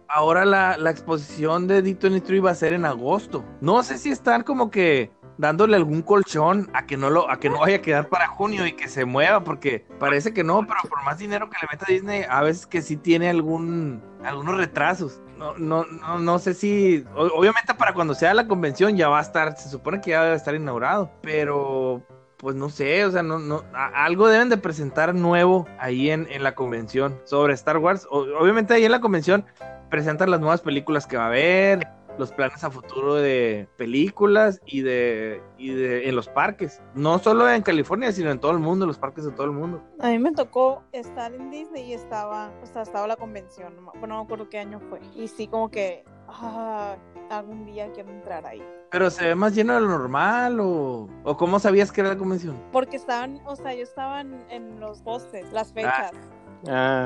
ahora 0.08 0.46
la, 0.46 0.78
la 0.78 0.92
exposición 0.92 1.68
de 1.68 1.84
D23 1.84 2.46
va 2.46 2.52
a 2.52 2.56
ser 2.56 2.74
en 2.74 2.86
agosto. 2.86 3.44
No 3.62 3.82
sé 3.82 3.98
si 3.98 4.12
están 4.12 4.44
como 4.44 4.70
que 4.70 5.12
dándole 5.40 5.78
algún 5.78 6.02
colchón 6.02 6.70
a 6.74 6.86
que 6.86 6.98
no 6.98 7.10
lo 7.10 7.32
a 7.32 7.40
que 7.40 7.50
no 7.50 7.62
vaya 7.62 7.78
a 7.78 7.82
quedar 7.82 8.10
para 8.10 8.28
junio 8.28 8.68
y 8.68 8.74
que 8.74 8.90
se 8.90 9.06
mueva 9.06 9.42
porque 9.44 9.86
parece 9.98 10.34
que 10.34 10.44
no, 10.44 10.68
pero 10.68 10.82
por 10.90 11.02
más 11.06 11.18
dinero 11.18 11.50
que 11.50 11.56
le 11.62 11.68
meta 11.72 11.86
Disney, 11.88 12.24
a 12.30 12.42
veces 12.44 12.68
que 12.68 12.82
sí 12.82 12.98
tiene 12.98 13.30
algún 13.30 14.04
algunos 14.24 14.58
retrasos. 14.58 15.22
No 15.38 15.58
no 15.58 15.86
no 15.86 16.20
no 16.20 16.40
sé 16.40 16.54
si 16.54 17.06
obviamente 17.16 17.74
para 17.74 17.94
cuando 17.94 18.14
sea 18.14 18.34
la 18.34 18.48
convención 18.50 18.98
ya 18.98 19.08
va 19.08 19.20
a 19.20 19.22
estar, 19.22 19.56
se 19.58 19.70
supone 19.70 20.02
que 20.02 20.12
ya 20.12 20.24
debe 20.26 20.36
estar 20.36 20.54
inaugurado, 20.54 21.10
pero 21.22 22.04
pues 22.36 22.56
no 22.56 22.70
sé, 22.70 23.04
o 23.06 23.12
sea, 23.12 23.22
no, 23.24 23.38
no, 23.40 23.64
algo 23.74 24.28
deben 24.30 24.48
de 24.50 24.58
presentar 24.58 25.14
nuevo 25.16 25.68
ahí 25.78 26.10
en, 26.10 26.26
en 26.30 26.42
la 26.44 26.56
convención 26.56 27.20
sobre 27.26 27.54
Star 27.54 27.78
Wars. 27.78 28.08
O- 28.10 28.26
obviamente 28.40 28.74
ahí 28.74 28.86
en 28.86 28.92
la 28.92 29.02
convención 29.02 29.46
presentan 29.90 30.32
las 30.32 30.40
nuevas 30.40 30.62
películas 30.62 31.06
que 31.06 31.18
va 31.18 31.24
a 31.24 31.28
haber, 31.28 31.86
los 32.18 32.32
planes 32.32 32.64
a 32.64 32.72
futuro 32.72 33.16
de 33.16 33.68
películas 33.78 34.62
y 34.66 34.82
de, 34.82 35.42
y 35.58 35.70
de 35.74 36.08
en 36.10 36.16
los 36.16 36.28
parques. 36.30 36.82
No 36.96 37.20
solo 37.20 37.50
en 37.50 37.62
California, 37.62 38.12
sino 38.12 38.32
en 38.32 38.40
todo 38.40 38.52
el 38.52 38.60
mundo, 38.60 38.86
los 38.86 38.98
parques 38.98 39.26
de 39.26 39.32
todo 39.32 39.46
el 39.46 39.52
mundo. 39.52 39.82
A 40.00 40.10
mí 40.10 40.20
me 40.20 40.32
tocó 40.34 40.84
estar 40.92 41.34
en 41.34 41.50
Disney 41.52 41.86
y 41.90 41.94
estaba, 41.94 42.52
o 42.62 42.66
sea, 42.66 42.82
estaba 42.82 43.08
la 43.08 43.16
convención, 43.16 43.76
no, 43.76 43.82
me- 43.82 44.00
bueno, 44.00 44.16
no 44.16 44.22
me 44.22 44.26
acuerdo 44.26 44.50
qué 44.50 44.60
año 44.60 44.80
fue. 44.90 45.00
Y 45.16 45.28
sí, 45.28 45.48
como 45.48 45.70
que, 45.70 46.04
ah, 46.28 46.96
algún 47.30 47.66
día 47.66 47.92
quiero 47.94 48.10
entrar 48.10 48.46
ahí. 48.46 48.64
Pero 48.92 49.10
se 49.12 49.24
ve 49.28 49.36
más 49.36 49.54
lleno 49.54 49.76
de 49.76 49.82
lo 49.82 49.88
normal 49.88 50.60
o, 50.60 51.08
o 51.24 51.38
cómo 51.38 51.60
sabías 51.60 51.92
que 51.92 52.02
era 52.02 52.10
la 52.12 52.18
convención. 52.18 52.60
Porque 52.72 52.96
estaban, 52.98 53.40
o 53.46 53.56
sea, 53.56 53.74
yo 53.76 53.84
estaba 53.84 54.22
en, 54.22 54.44
en 54.50 54.80
los 54.80 55.02
postes, 55.04 55.52
las 55.54 55.72
fechas. 55.74 56.12
Ah, 56.14 56.36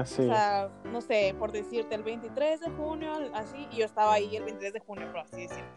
sí. 0.06 0.22
O 0.24 0.34
sea, 0.34 0.70
no 0.86 1.02
sé, 1.02 1.36
por 1.38 1.52
decirte, 1.52 1.96
el 1.96 2.04
23 2.04 2.62
de 2.62 2.70
junio, 2.72 3.12
así, 3.34 3.68
y 3.72 3.78
yo 3.78 3.86
estaba 3.86 4.14
ahí 4.14 4.36
el 4.36 4.44
23 4.44 4.74
de 4.74 4.80
junio, 4.80 5.08
por 5.12 5.20
así 5.22 5.42
decirlo. 5.44 5.70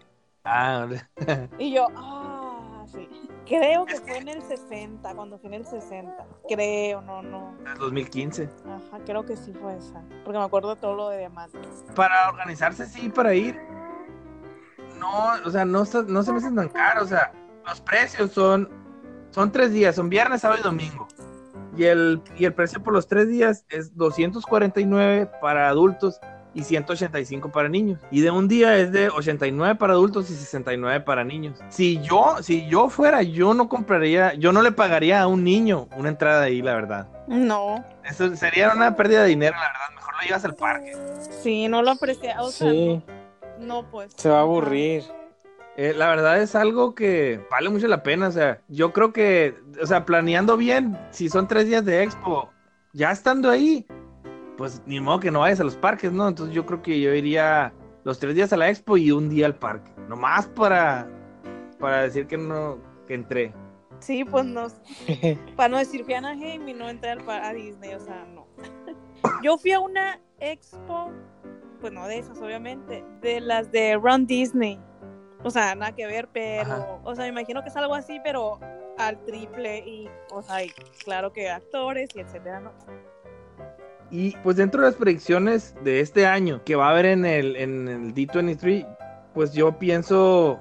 Ah, 0.45 0.87
Y 1.59 1.75
yo, 1.75 1.87
ah, 1.97 2.85
sí. 2.87 3.09
Creo 3.47 3.85
que 3.85 3.97
fue 3.97 4.19
en 4.19 4.29
el 4.29 4.43
60, 4.43 5.15
cuando 5.15 5.39
fue 5.39 5.49
en 5.49 5.55
el 5.55 5.67
60. 5.67 6.27
Creo, 6.49 7.01
no, 7.01 7.23
no. 7.23 7.55
del 7.65 7.79
2015. 7.79 8.49
Ajá, 8.65 8.99
creo 9.05 9.25
que 9.25 9.37
sí 9.37 9.53
fue 9.53 9.77
esa. 9.77 10.03
Porque 10.25 10.39
me 10.39 10.45
acuerdo 10.45 10.75
de 10.75 10.81
todo 10.81 10.95
lo 10.95 11.09
de 11.11 11.19
diamantes. 11.19 11.85
Para 11.95 12.29
organizarse, 12.29 12.87
sí, 12.87 13.09
para 13.09 13.35
ir. 13.35 13.61
No, 14.99 15.33
o 15.45 15.51
sea, 15.51 15.65
no, 15.65 15.85
se- 15.85 16.05
no 16.05 16.23
se 16.23 16.33
me 16.33 16.39
hacen 16.39 16.55
tan 16.57 16.69
caro. 16.71 17.03
O 17.03 17.07
sea, 17.07 17.33
los 17.67 17.81
precios 17.81 18.31
son, 18.33 18.69
son 19.31 19.53
tres 19.53 19.73
días, 19.73 19.95
son 19.97 20.09
viernes, 20.09 20.41
sábado 20.41 20.61
y 20.61 20.65
domingo. 20.65 21.07
Y 21.77 21.85
el, 21.85 22.21
y 22.37 22.45
el 22.45 22.55
precio 22.55 22.83
por 22.83 22.93
los 22.93 23.07
tres 23.07 23.29
días 23.29 23.65
es 23.69 23.95
249 23.97 25.31
para 25.41 25.69
adultos 25.69 26.21
y 26.55 26.63
185 26.63 27.53
para 27.53 27.69
niños. 27.69 28.01
Y 28.11 28.23
de 28.23 28.31
un 28.31 28.49
día 28.49 28.79
es 28.79 28.91
de 28.91 29.11
89 29.11 29.75
para 29.75 29.93
adultos 29.93 30.31
y 30.31 30.35
69 30.35 31.03
para 31.03 31.23
niños. 31.23 31.59
Si 31.69 32.01
yo, 32.01 32.37
si 32.41 32.67
yo 32.67 32.89
fuera, 32.89 33.23
yo 33.23 33.53
no 33.53 33.69
compraría, 33.69 34.33
yo 34.35 34.53
no 34.53 34.63
le 34.63 34.73
pagaría 34.73 35.21
a 35.21 35.27
un 35.27 35.45
niño 35.45 35.87
una 35.97 36.09
entrada 36.09 36.45
ahí, 36.45 36.63
la 36.63 36.75
verdad. 36.75 37.09
No. 37.29 37.85
Eso 38.05 38.35
sería 38.37 38.73
una 38.75 38.97
pérdida 38.97 39.23
de 39.23 39.29
dinero, 39.29 39.55
la 39.55 39.69
verdad. 39.69 39.95
Mejor 39.95 40.15
lo 40.15 40.21
llevas 40.27 40.45
al 40.47 40.55
parque. 40.55 40.93
Sí, 41.43 41.69
no 41.69 41.83
lo 41.83 41.91
aprecié. 41.91 42.35
O 42.39 42.49
sea, 42.51 42.71
Sí. 42.71 43.03
No, 43.59 43.91
pues. 43.91 44.13
Se 44.17 44.29
va 44.29 44.39
a 44.39 44.43
aburrir. 44.43 45.03
Eh, 45.77 45.93
la 45.95 46.09
verdad 46.09 46.41
es 46.41 46.55
algo 46.55 46.95
que 46.95 47.41
vale 47.51 47.69
mucho 47.69 47.87
la 47.87 48.03
pena. 48.03 48.29
O 48.29 48.33
sea, 48.33 48.61
yo 48.69 48.93
creo 48.93 49.13
que, 49.13 49.55
o 49.81 49.87
sea, 49.87 50.05
planeando 50.05 50.57
bien, 50.57 50.99
si 51.11 51.29
son 51.29 51.47
tres 51.47 51.67
días 51.67 51.85
de 51.85 52.03
expo, 52.03 52.51
ya 52.93 53.11
estando 53.11 53.51
ahí, 53.51 53.87
pues 54.57 54.83
ni 54.87 55.01
modo 55.01 55.21
que 55.21 55.31
no 55.31 55.41
vayas 55.41 55.61
a 55.61 55.65
los 55.65 55.77
parques, 55.77 56.13
¿no? 56.13 56.29
Entonces 56.29 56.55
yo 56.55 56.65
creo 56.65 56.81
que 56.81 56.99
yo 57.01 57.15
iría 57.15 57.75
los 58.05 58.19
tres 58.19 58.35
días 58.35 58.53
a 58.53 58.57
la 58.57 58.71
expo 58.71 58.97
y 58.97 59.11
un 59.11 59.29
día 59.29 59.47
al 59.47 59.55
parque. 59.55 59.91
Nomás 60.09 60.47
para, 60.47 61.09
para 61.79 62.03
decir 62.03 62.27
que 62.27 62.39
no, 62.39 62.79
que 63.07 63.15
entré. 63.15 63.53
Sí, 63.99 64.25
pues 64.25 64.45
no. 64.45 64.69
para 65.57 65.69
no 65.69 65.79
decir 65.79 66.05
fui 66.05 66.15
a 66.15 66.19
Anaheim 66.19 66.69
y 66.69 66.73
no 66.73 66.89
entrar 66.89 67.19
a 67.29 67.53
Disney, 67.53 67.95
o 67.95 68.01
sea, 68.01 68.27
no. 68.35 68.47
Yo 69.43 69.59
fui 69.59 69.73
a 69.73 69.81
una 69.81 70.21
expo, 70.41 71.11
pues 71.81 71.93
no 71.93 72.07
de 72.07 72.19
esas, 72.19 72.41
obviamente, 72.41 73.05
de 73.21 73.41
las 73.41 73.71
de 73.73 73.97
Run 73.97 74.27
Disney. 74.27 74.81
O 75.47 75.51
sea, 75.51 75.77
nada 75.77 75.93
que 75.93 76.07
ver, 76.07 76.29
pero, 76.33 76.63
Ajá. 76.63 76.87
o 77.05 77.15
sea, 77.15 77.23
me 77.23 77.29
imagino 77.29 77.63
que 77.63 77.69
es 77.69 77.77
algo 77.77 77.95
así, 77.95 78.19
pero 78.25 78.59
al 78.99 79.17
triple 79.25 79.79
y, 79.79 80.09
o 80.33 80.43
sea, 80.43 80.65
y 80.65 80.71
claro 81.05 81.33
que 81.33 81.49
actores 81.49 82.11
y 82.17 82.19
etcétera, 82.21 82.59
¿no? 82.59 82.73
Y 84.11 84.37
pues 84.43 84.57
dentro 84.57 84.81
de 84.83 84.89
las 84.89 84.97
predicciones 84.97 85.77
de 85.85 86.01
este 86.01 86.27
año 86.27 86.63
que 86.65 86.75
va 86.75 86.89
a 86.89 86.91
haber 86.91 87.07
en 87.07 87.25
el, 87.25 87.55
en 87.55 87.87
el 87.87 88.13
D23, 88.15 88.87
pues 89.35 89.53
yo 89.53 89.79
pienso 89.79 90.59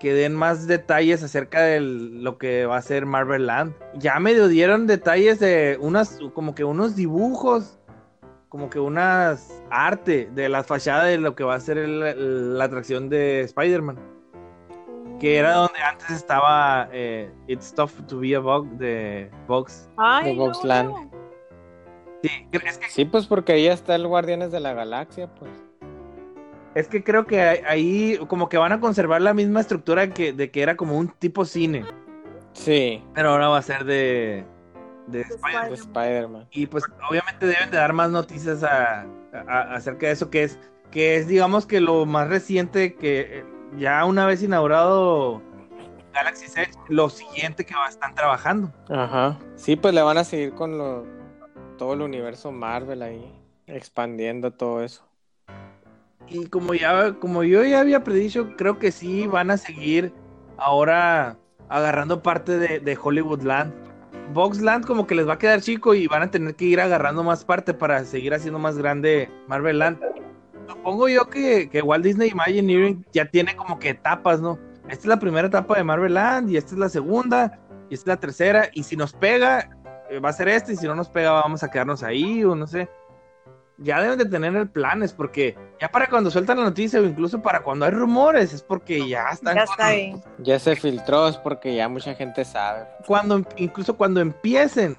que 0.00 0.14
den 0.14 0.34
más 0.34 0.66
detalles 0.66 1.22
acerca 1.22 1.60
de 1.60 1.80
lo 1.80 2.38
que 2.38 2.64
va 2.64 2.78
a 2.78 2.82
ser 2.82 3.04
Marvel 3.04 3.46
Land. 3.46 3.74
Ya 3.96 4.18
medio 4.18 4.48
dieron 4.48 4.86
detalles 4.86 5.40
de 5.40 5.76
unas, 5.78 6.18
como 6.32 6.54
que 6.54 6.64
unos 6.64 6.96
dibujos, 6.96 7.78
como 8.48 8.70
que 8.70 8.78
unas 8.80 9.62
arte 9.70 10.30
de 10.34 10.48
la 10.48 10.64
fachada 10.64 11.04
de 11.04 11.18
lo 11.18 11.34
que 11.34 11.44
va 11.44 11.54
a 11.54 11.60
ser 11.60 11.76
el- 11.76 12.56
la 12.58 12.64
atracción 12.64 13.10
de 13.10 13.42
Spider-Man. 13.42 14.11
Que 15.22 15.36
era 15.36 15.54
donde 15.54 15.78
antes 15.80 16.10
estaba 16.10 16.88
eh, 16.92 17.30
It's 17.46 17.72
Tough 17.72 17.92
to 18.08 18.18
Be 18.18 18.34
a 18.34 18.40
Bug 18.40 18.66
de 18.72 19.30
Vox. 19.46 19.88
Ay, 19.96 20.30
de 20.30 20.34
no, 20.34 20.46
Boxland. 20.46 20.90
no. 20.90 21.10
Sí, 22.22 22.30
es 22.50 22.78
que 22.78 22.88
Sí, 22.88 23.04
pues 23.04 23.26
porque 23.26 23.52
ahí 23.52 23.66
está 23.68 23.94
el 23.94 24.06
Guardianes 24.06 24.50
de 24.52 24.58
la 24.60 24.72
Galaxia, 24.74 25.32
pues. 25.34 25.50
Es 26.74 26.88
que 26.88 27.04
creo 27.04 27.24
que 27.26 27.40
ahí- 27.40 28.18
como 28.28 28.48
que 28.48 28.56
van 28.58 28.72
a 28.72 28.80
conservar 28.80 29.22
la 29.22 29.32
misma 29.34 29.60
estructura 29.60 30.10
que, 30.10 30.32
de 30.32 30.50
que 30.50 30.62
era 30.62 30.76
como 30.76 30.98
un 30.98 31.08
tipo 31.08 31.44
cine, 31.44 31.84
Sí, 32.54 33.02
pero 33.14 33.30
ahora 33.30 33.48
va 33.48 33.58
a 33.58 33.62
ser 33.62 33.84
de, 33.84 34.44
de 35.06 35.20
Spider-Man. 35.22 35.68
de 35.68 35.74
Spider-Man. 35.74 36.46
Y 36.50 36.66
pues 36.66 36.84
obviamente 37.08 37.46
deben 37.46 37.70
de 37.70 37.76
dar 37.76 37.92
más 37.92 38.10
noticias 38.10 38.62
a- 38.64 39.06
a- 39.46 39.74
acerca 39.74 40.06
de 40.06 40.12
eso 40.12 40.30
que 40.30 40.42
es, 40.42 40.58
que 40.90 41.16
es 41.16 41.28
digamos 41.28 41.64
que 41.66 41.80
lo 41.80 42.04
más 42.06 42.28
reciente 42.28 42.94
que 42.94 43.20
eh, 43.38 43.44
ya 43.76 44.04
una 44.04 44.26
vez 44.26 44.42
inaugurado 44.42 45.42
Galaxy 46.12 46.46
Edge, 46.46 46.72
lo 46.88 47.08
siguiente 47.08 47.64
que 47.64 47.74
va 47.74 47.86
a 47.86 47.88
estar 47.88 48.14
trabajando. 48.14 48.72
Ajá. 48.88 49.38
Sí, 49.56 49.76
pues 49.76 49.94
le 49.94 50.02
van 50.02 50.18
a 50.18 50.24
seguir 50.24 50.52
con 50.52 50.78
lo, 50.78 51.06
todo 51.78 51.94
el 51.94 52.02
universo 52.02 52.52
Marvel 52.52 53.02
ahí, 53.02 53.32
expandiendo 53.66 54.50
todo 54.50 54.82
eso. 54.82 55.04
Y 56.28 56.46
como 56.46 56.74
ya, 56.74 57.14
como 57.14 57.42
yo 57.42 57.64
ya 57.64 57.80
había 57.80 58.04
predicho, 58.04 58.56
creo 58.56 58.78
que 58.78 58.92
sí 58.92 59.26
van 59.26 59.50
a 59.50 59.56
seguir 59.56 60.12
ahora 60.56 61.36
agarrando 61.68 62.22
parte 62.22 62.58
de, 62.58 62.80
de 62.80 62.98
Hollywoodland. 63.00 63.72
Boxland 64.32 64.86
como 64.86 65.06
que 65.06 65.14
les 65.14 65.28
va 65.28 65.34
a 65.34 65.38
quedar 65.38 65.60
chico 65.60 65.94
y 65.94 66.06
van 66.06 66.22
a 66.22 66.30
tener 66.30 66.54
que 66.54 66.64
ir 66.64 66.80
agarrando 66.80 67.22
más 67.22 67.44
parte 67.44 67.74
para 67.74 68.04
seguir 68.04 68.34
haciendo 68.34 68.58
más 68.58 68.78
grande 68.78 69.30
Marvel 69.46 69.78
Land. 69.78 69.98
Supongo 70.68 71.08
yo 71.08 71.28
que, 71.28 71.68
que 71.68 71.82
Walt 71.82 72.04
Disney 72.04 72.30
Imagineering 72.30 73.04
ya 73.12 73.24
tiene 73.26 73.56
como 73.56 73.78
que 73.78 73.90
etapas, 73.90 74.40
¿no? 74.40 74.58
Esta 74.88 75.02
es 75.02 75.06
la 75.06 75.18
primera 75.18 75.48
etapa 75.48 75.76
de 75.76 75.84
Marvel 75.84 76.14
Land 76.14 76.50
y 76.50 76.56
esta 76.56 76.72
es 76.72 76.78
la 76.78 76.88
segunda 76.88 77.60
y 77.88 77.94
esta 77.94 78.04
es 78.04 78.16
la 78.16 78.20
tercera 78.20 78.68
y 78.72 78.82
si 78.82 78.96
nos 78.96 79.12
pega 79.12 79.70
eh, 80.10 80.18
va 80.18 80.30
a 80.30 80.32
ser 80.32 80.48
esta 80.48 80.72
y 80.72 80.76
si 80.76 80.86
no 80.86 80.94
nos 80.94 81.08
pega 81.08 81.32
vamos 81.32 81.62
a 81.62 81.70
quedarnos 81.70 82.02
ahí 82.02 82.44
o 82.44 82.54
no 82.54 82.66
sé 82.66 82.88
ya 83.78 84.00
deben 84.00 84.18
de 84.18 84.26
tener 84.26 84.54
el 84.54 84.68
planes, 84.68 85.12
porque 85.12 85.56
ya 85.80 85.88
para 85.88 86.06
cuando 86.08 86.30
sueltan 86.30 86.58
la 86.58 86.64
noticia 86.64 87.00
o 87.00 87.04
incluso 87.04 87.42
para 87.42 87.62
cuando 87.62 87.84
hay 87.84 87.92
rumores, 87.92 88.52
es 88.52 88.62
porque 88.62 89.08
ya 89.08 89.30
están. 89.30 89.56
Ya 89.56 89.64
está 89.64 89.86
ahí. 89.86 90.14
Ya 90.38 90.58
se 90.58 90.76
filtró, 90.76 91.28
es 91.28 91.36
porque 91.36 91.74
ya 91.74 91.88
mucha 91.88 92.14
gente 92.14 92.44
sabe. 92.44 92.86
Cuando, 93.06 93.42
incluso 93.56 93.96
cuando 93.96 94.20
empiecen, 94.20 94.96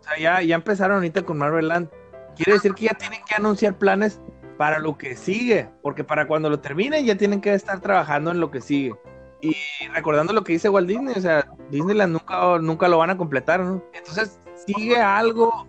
o 0.00 0.02
sea, 0.02 0.18
ya, 0.18 0.42
ya 0.42 0.54
empezaron 0.54 0.96
ahorita 0.96 1.22
con 1.22 1.38
Marvel 1.38 1.68
Land, 1.68 1.88
quiere 2.36 2.54
decir 2.54 2.74
que 2.74 2.86
ya 2.86 2.94
tienen 2.94 3.20
que 3.26 3.34
anunciar 3.34 3.74
planes 3.74 4.20
para 4.56 4.78
lo 4.78 4.96
que 4.98 5.16
sigue, 5.16 5.68
porque 5.82 6.04
para 6.04 6.26
cuando 6.26 6.50
lo 6.50 6.60
terminen 6.60 7.04
ya 7.04 7.16
tienen 7.16 7.40
que 7.40 7.54
estar 7.54 7.80
trabajando 7.80 8.30
en 8.30 8.40
lo 8.40 8.50
que 8.50 8.60
sigue. 8.60 8.94
Y 9.40 9.54
recordando 9.92 10.32
lo 10.32 10.44
que 10.44 10.52
dice 10.52 10.68
Walt 10.68 10.88
Disney, 10.88 11.14
o 11.16 11.20
sea, 11.20 11.46
Disneyland 11.70 12.12
nunca, 12.12 12.58
nunca 12.58 12.88
lo 12.88 12.98
van 12.98 13.10
a 13.10 13.16
completar, 13.16 13.60
¿no? 13.60 13.82
Entonces 13.92 14.38
sigue 14.66 14.96
algo 14.98 15.66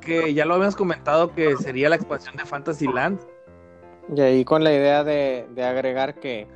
que 0.00 0.34
ya 0.34 0.44
lo 0.44 0.54
habíamos 0.54 0.76
comentado 0.76 1.32
que 1.32 1.56
sería 1.56 1.88
la 1.88 1.96
expansión 1.96 2.36
de 2.36 2.44
Fantasyland. 2.44 3.20
Y 4.14 4.20
ahí 4.20 4.44
con 4.44 4.64
la 4.64 4.72
idea 4.72 5.04
de, 5.04 5.46
de 5.54 5.64
agregar 5.64 6.14
que 6.14 6.46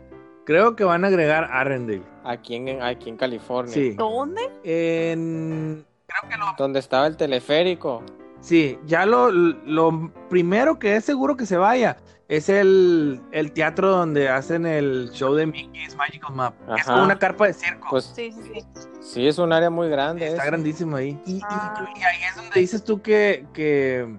Creo 0.44 0.74
que 0.74 0.82
van 0.82 1.04
a 1.04 1.08
agregar 1.08 1.48
Arendelle. 1.52 2.02
aquí 2.24 2.56
en, 2.56 2.82
aquí 2.82 3.08
en 3.08 3.16
California, 3.16 3.72
Sí. 3.72 3.90
¿Dónde? 3.90 4.42
En... 4.64 5.84
Creo 6.06 6.30
que 6.30 6.36
lo... 6.36 6.46
donde 6.58 6.80
estaba 6.80 7.06
el 7.06 7.16
teleférico. 7.16 8.02
Sí, 8.40 8.78
ya 8.86 9.04
lo, 9.06 9.30
lo 9.30 10.12
primero 10.28 10.78
que 10.78 10.96
es 10.96 11.04
seguro 11.04 11.36
que 11.36 11.44
se 11.46 11.56
vaya 11.58 11.98
es 12.28 12.48
el, 12.48 13.20
el 13.32 13.52
teatro 13.52 13.90
donde 13.90 14.28
hacen 14.28 14.64
el 14.64 15.10
show 15.12 15.34
de 15.34 15.46
Mickey's 15.46 15.94
Magical 15.96 16.34
Map. 16.34 16.54
Es 16.78 16.84
como 16.86 17.02
una 17.02 17.18
carpa 17.18 17.46
de 17.48 17.52
circo. 17.54 17.88
Pues 17.90 18.04
Sí, 18.14 18.32
sí, 18.32 18.40
sí. 18.54 18.88
sí, 19.00 19.26
es 19.28 19.38
un 19.38 19.52
área 19.52 19.68
muy 19.68 19.88
grande. 19.90 20.26
Está 20.28 20.46
grandísimo 20.46 20.96
ahí. 20.96 21.20
Y, 21.26 21.36
y- 21.36 21.40
Ah. 21.44 21.74
y 21.94 22.02
ahí 22.02 22.22
es 22.28 22.36
donde 22.36 22.58
dices 22.60 22.84
tú 22.84 23.02
que, 23.02 23.46
que... 23.52 24.16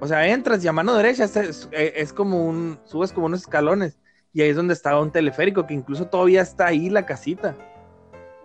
O 0.00 0.06
sea, 0.06 0.26
entras 0.28 0.62
y 0.64 0.68
a 0.68 0.72
mano 0.72 0.94
derecha 0.94 1.24
es, 1.24 1.34
es- 1.36 1.68
es 1.72 2.12
como 2.12 2.44
un... 2.46 2.78
Subes 2.84 3.12
como 3.12 3.26
unos 3.26 3.40
escalones. 3.40 3.98
Y 4.34 4.42
ahí 4.42 4.50
es 4.50 4.56
donde 4.56 4.74
estaba 4.74 5.00
un 5.00 5.10
teleférico 5.10 5.66
que 5.66 5.74
incluso 5.74 6.06
todavía 6.06 6.42
está 6.42 6.66
ahí 6.66 6.90
la 6.90 7.06
casita. 7.06 7.56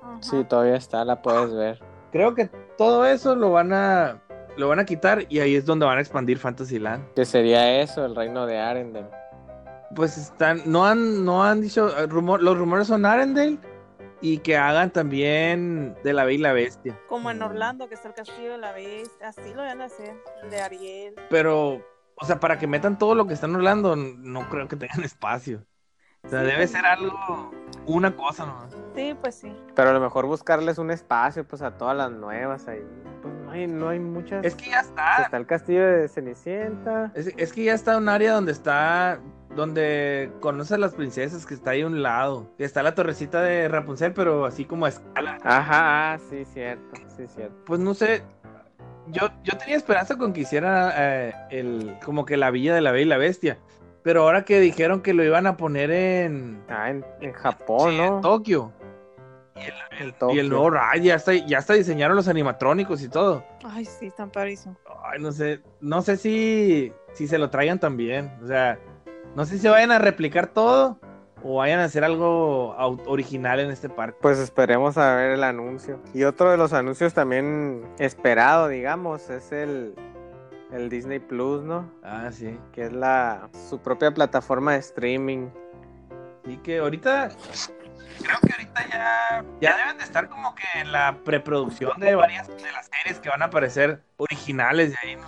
Ajá. 0.01 0.17
Sí, 0.21 0.43
todavía 0.45 0.75
está, 0.75 1.03
la 1.05 1.21
puedes 1.21 1.53
ver. 1.53 1.83
Creo 2.11 2.33
que 2.35 2.47
todo 2.77 3.05
eso 3.05 3.35
lo 3.35 3.51
van 3.51 3.73
a... 3.73 4.21
Lo 4.57 4.67
van 4.67 4.79
a 4.79 4.85
quitar 4.85 5.25
y 5.29 5.39
ahí 5.39 5.55
es 5.55 5.65
donde 5.65 5.85
van 5.85 5.97
a 5.97 6.01
expandir 6.01 6.39
Fantasyland. 6.39 7.13
Que 7.13 7.25
sería 7.25 7.79
eso, 7.81 8.05
el 8.05 8.15
reino 8.15 8.45
de 8.45 8.57
Arendelle. 8.57 9.09
Pues 9.95 10.17
están, 10.17 10.63
no 10.65 10.85
han, 10.85 11.23
no 11.23 11.43
han 11.43 11.61
dicho, 11.61 11.95
eh, 11.97 12.07
rumor, 12.07 12.41
los 12.41 12.57
rumores 12.57 12.87
son 12.87 13.05
Arendelle 13.05 13.59
y 14.19 14.39
que 14.39 14.57
hagan 14.57 14.91
también 14.91 15.95
de 16.03 16.13
la 16.13 16.25
Bella 16.25 16.39
y 16.39 16.41
la 16.41 16.53
Bestia. 16.53 16.99
Como 17.07 17.29
en 17.31 17.41
Orlando, 17.41 17.87
que 17.87 17.95
está 17.95 18.09
el 18.09 18.15
castillo 18.15 18.53
de 18.53 18.57
la 18.57 18.71
bestia. 18.73 19.29
Así 19.29 19.53
lo 19.53 19.61
van 19.61 19.81
a 19.81 19.85
hacer. 19.85 20.15
El 20.43 20.49
de 20.49 20.61
Ariel. 20.61 21.15
Pero, 21.29 21.81
o 22.15 22.25
sea, 22.25 22.39
para 22.39 22.57
que 22.57 22.67
metan 22.67 22.97
todo 22.97 23.15
lo 23.15 23.27
que 23.27 23.33
están 23.35 23.55
hablando, 23.55 23.95
no 23.95 24.49
creo 24.49 24.67
que 24.67 24.75
tengan 24.75 25.03
espacio. 25.03 25.63
O 26.23 26.29
sea, 26.29 26.41
Sí, 26.41 26.47
debe 26.47 26.67
ser 26.67 26.85
algo, 26.85 27.51
una 27.85 28.15
cosa, 28.15 28.45
¿no? 28.45 28.67
Sí, 28.95 29.15
pues 29.21 29.35
sí. 29.35 29.55
Pero 29.75 29.91
a 29.91 29.93
lo 29.93 29.99
mejor 29.99 30.25
buscarles 30.25 30.77
un 30.79 30.91
espacio 30.91 31.47
pues 31.47 31.61
a 31.61 31.77
todas 31.77 31.95
las 31.95 32.11
nuevas 32.11 32.67
ahí. 32.67 32.83
Pues 33.21 33.33
no 33.47 33.53
hay, 33.53 33.67
no 33.67 33.89
hay 33.89 33.99
muchas. 33.99 34.43
Es 34.45 34.55
que 34.55 34.69
ya 34.69 34.81
está. 34.81 35.23
Está 35.23 35.37
el 35.37 35.45
castillo 35.45 35.85
de 35.85 36.07
Cenicienta. 36.09 37.11
Es, 37.15 37.31
es 37.37 37.53
que 37.53 37.63
ya 37.63 37.73
está 37.73 37.97
un 37.97 38.09
área 38.09 38.33
donde 38.33 38.51
está, 38.51 39.19
donde 39.55 40.29
conoce 40.41 40.75
a 40.75 40.77
las 40.77 40.93
princesas, 40.93 41.45
que 41.45 41.53
está 41.53 41.71
ahí 41.71 41.81
a 41.81 41.87
un 41.87 42.03
lado. 42.03 42.51
Que 42.57 42.65
está 42.65 42.83
la 42.83 42.93
torrecita 42.93 43.41
de 43.41 43.67
Rapunzel, 43.69 44.13
pero 44.13 44.45
así 44.45 44.65
como 44.65 44.85
a 44.85 44.89
escala. 44.89 45.37
Ajá, 45.43 46.13
ah, 46.13 46.19
sí, 46.29 46.43
cierto, 46.45 46.99
sí, 47.15 47.25
cierto. 47.27 47.55
pues 47.65 47.79
no 47.79 47.93
sé. 47.93 48.21
Yo, 49.09 49.29
yo 49.45 49.57
tenía 49.57 49.77
esperanza 49.77 50.17
con 50.17 50.33
que 50.33 50.41
hiciera 50.41 50.93
eh, 50.97 51.33
el, 51.49 51.95
como 52.03 52.25
que 52.25 52.35
la 52.35 52.51
villa 52.51 52.75
de 52.75 52.81
la 52.81 52.91
Bella 52.91 53.05
y 53.05 53.09
la 53.09 53.17
Bestia. 53.17 53.57
Pero 54.03 54.23
ahora 54.23 54.43
que 54.43 54.59
dijeron 54.59 55.01
que 55.01 55.13
lo 55.13 55.23
iban 55.23 55.47
a 55.47 55.55
poner 55.55 55.91
en, 55.91 56.61
Ah, 56.69 56.89
en, 56.89 57.05
en 57.21 57.31
Japón, 57.33 57.91
sí, 57.91 57.99
en 57.99 58.15
¿no? 58.15 58.21
Tokio. 58.21 58.73
Y 59.59 59.65
el, 59.65 59.73
el- 60.07 60.13
Tokio. 60.13 60.35
y 60.35 60.39
el 60.39 60.49
nuevo 60.49 60.69
ride, 60.69 61.03
ya 61.05 61.15
está, 61.15 61.33
ya 61.33 61.57
está 61.59 61.73
diseñaron 61.73 62.15
los 62.15 62.27
animatrónicos 62.27 63.01
y 63.01 63.09
todo. 63.09 63.43
Ay, 63.65 63.85
sí, 63.85 64.07
están 64.07 64.29
padrísimos. 64.29 64.77
Ay, 65.03 65.19
no 65.21 65.31
sé, 65.31 65.61
no 65.81 66.01
sé 66.01 66.17
si, 66.17 66.91
si 67.13 67.27
se 67.27 67.37
lo 67.37 67.49
traigan 67.49 67.79
también. 67.79 68.31
O 68.43 68.47
sea, 68.47 68.77
no 69.35 69.45
sé 69.45 69.53
si 69.55 69.59
se 69.59 69.69
vayan 69.69 69.91
a 69.91 69.99
replicar 69.99 70.47
todo 70.47 70.99
o 71.43 71.57
vayan 71.57 71.79
a 71.79 71.85
hacer 71.85 72.03
algo 72.03 72.75
original 73.05 73.59
en 73.59 73.69
este 73.71 73.89
parque. 73.89 74.17
Pues 74.21 74.37
esperemos 74.39 74.97
a 74.97 75.15
ver 75.15 75.31
el 75.31 75.43
anuncio. 75.43 75.99
Y 76.13 76.23
otro 76.23 76.49
de 76.51 76.57
los 76.57 76.73
anuncios 76.73 77.13
también 77.13 77.83
esperado, 77.99 78.67
digamos, 78.67 79.29
es 79.29 79.51
el, 79.51 79.93
el 80.71 80.89
Disney 80.89 81.19
Plus, 81.19 81.63
¿no? 81.63 81.89
Ah, 82.03 82.29
sí. 82.31 82.57
Que 82.73 82.83
es 82.85 82.91
la 82.93 83.49
su 83.69 83.79
propia 83.79 84.11
plataforma 84.13 84.73
de 84.73 84.79
streaming. 84.79 85.47
Y 86.45 86.57
que 86.57 86.79
ahorita, 86.79 87.29
creo 88.21 88.37
que 88.45 88.51
ahorita 88.53 88.87
ya, 88.89 89.45
ya 89.61 89.77
deben 89.77 89.97
de 89.97 90.03
estar 90.03 90.29
como 90.29 90.53
que 90.55 90.63
en 90.79 90.91
la 90.91 91.17
preproducción 91.23 91.99
de 91.99 92.15
varias 92.15 92.47
de 92.47 92.71
las 92.71 92.87
series 92.87 93.19
que 93.19 93.29
van 93.29 93.41
a 93.41 93.45
aparecer 93.45 94.01
originales 94.17 94.91
de 94.91 94.97
ahí, 95.03 95.15
¿no? 95.15 95.27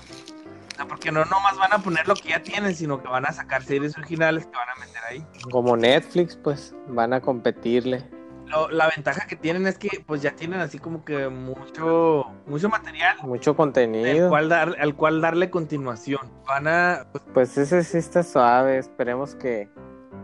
sea, 0.75 0.85
porque 0.87 1.11
no 1.11 1.25
nomás 1.25 1.57
van 1.57 1.73
a 1.73 1.79
poner 1.79 2.07
lo 2.07 2.15
que 2.15 2.29
ya 2.29 2.41
tienen, 2.41 2.73
sino 2.73 3.01
que 3.01 3.07
van 3.09 3.25
a 3.25 3.31
sacar 3.33 3.63
series 3.63 3.97
originales 3.97 4.45
que 4.45 4.55
van 4.55 4.69
a 4.69 4.75
meter 4.79 5.01
ahí. 5.09 5.25
Como 5.51 5.75
Netflix, 5.75 6.37
pues 6.37 6.73
van 6.87 7.13
a 7.13 7.19
competirle. 7.21 8.03
Lo- 8.45 8.69
la 8.71 8.89
ventaja 8.95 9.27
que 9.27 9.35
tienen 9.35 9.67
es 9.67 9.77
que 9.77 10.03
pues 10.07 10.21
ya 10.23 10.31
tienen 10.31 10.59
así 10.59 10.79
como 10.79 11.05
que 11.05 11.29
mucho 11.29 12.33
mucho 12.47 12.67
material 12.69 13.17
Mucho 13.21 13.51
al 13.51 13.57
contenido. 13.57 14.29
cual, 14.29 14.49
dar, 14.49 14.75
al 14.79 14.95
cual 14.95 15.21
darle 15.21 15.49
continuación. 15.51 16.31
Van 16.47 16.67
a, 16.67 17.05
pues, 17.11 17.23
Pues 17.33 17.57
ese 17.59 17.83
sí 17.83 17.97
está 17.99 18.23
suave. 18.23 18.77
Esperemos 18.79 19.35
que 19.35 19.69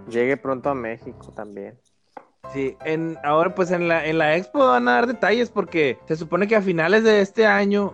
llegue 0.07 0.37
pronto 0.37 0.69
a 0.69 0.73
México 0.73 1.33
también. 1.35 1.77
Sí, 2.53 2.77
en, 2.85 3.17
ahora 3.23 3.53
pues 3.53 3.71
en 3.71 3.87
la, 3.87 4.05
en 4.05 4.17
la 4.17 4.35
expo 4.35 4.59
van 4.67 4.87
a 4.87 4.93
dar 4.93 5.07
detalles 5.07 5.49
porque 5.49 5.99
se 6.07 6.15
supone 6.15 6.47
que 6.47 6.55
a 6.55 6.61
finales 6.61 7.03
de 7.03 7.21
este 7.21 7.45
año 7.45 7.93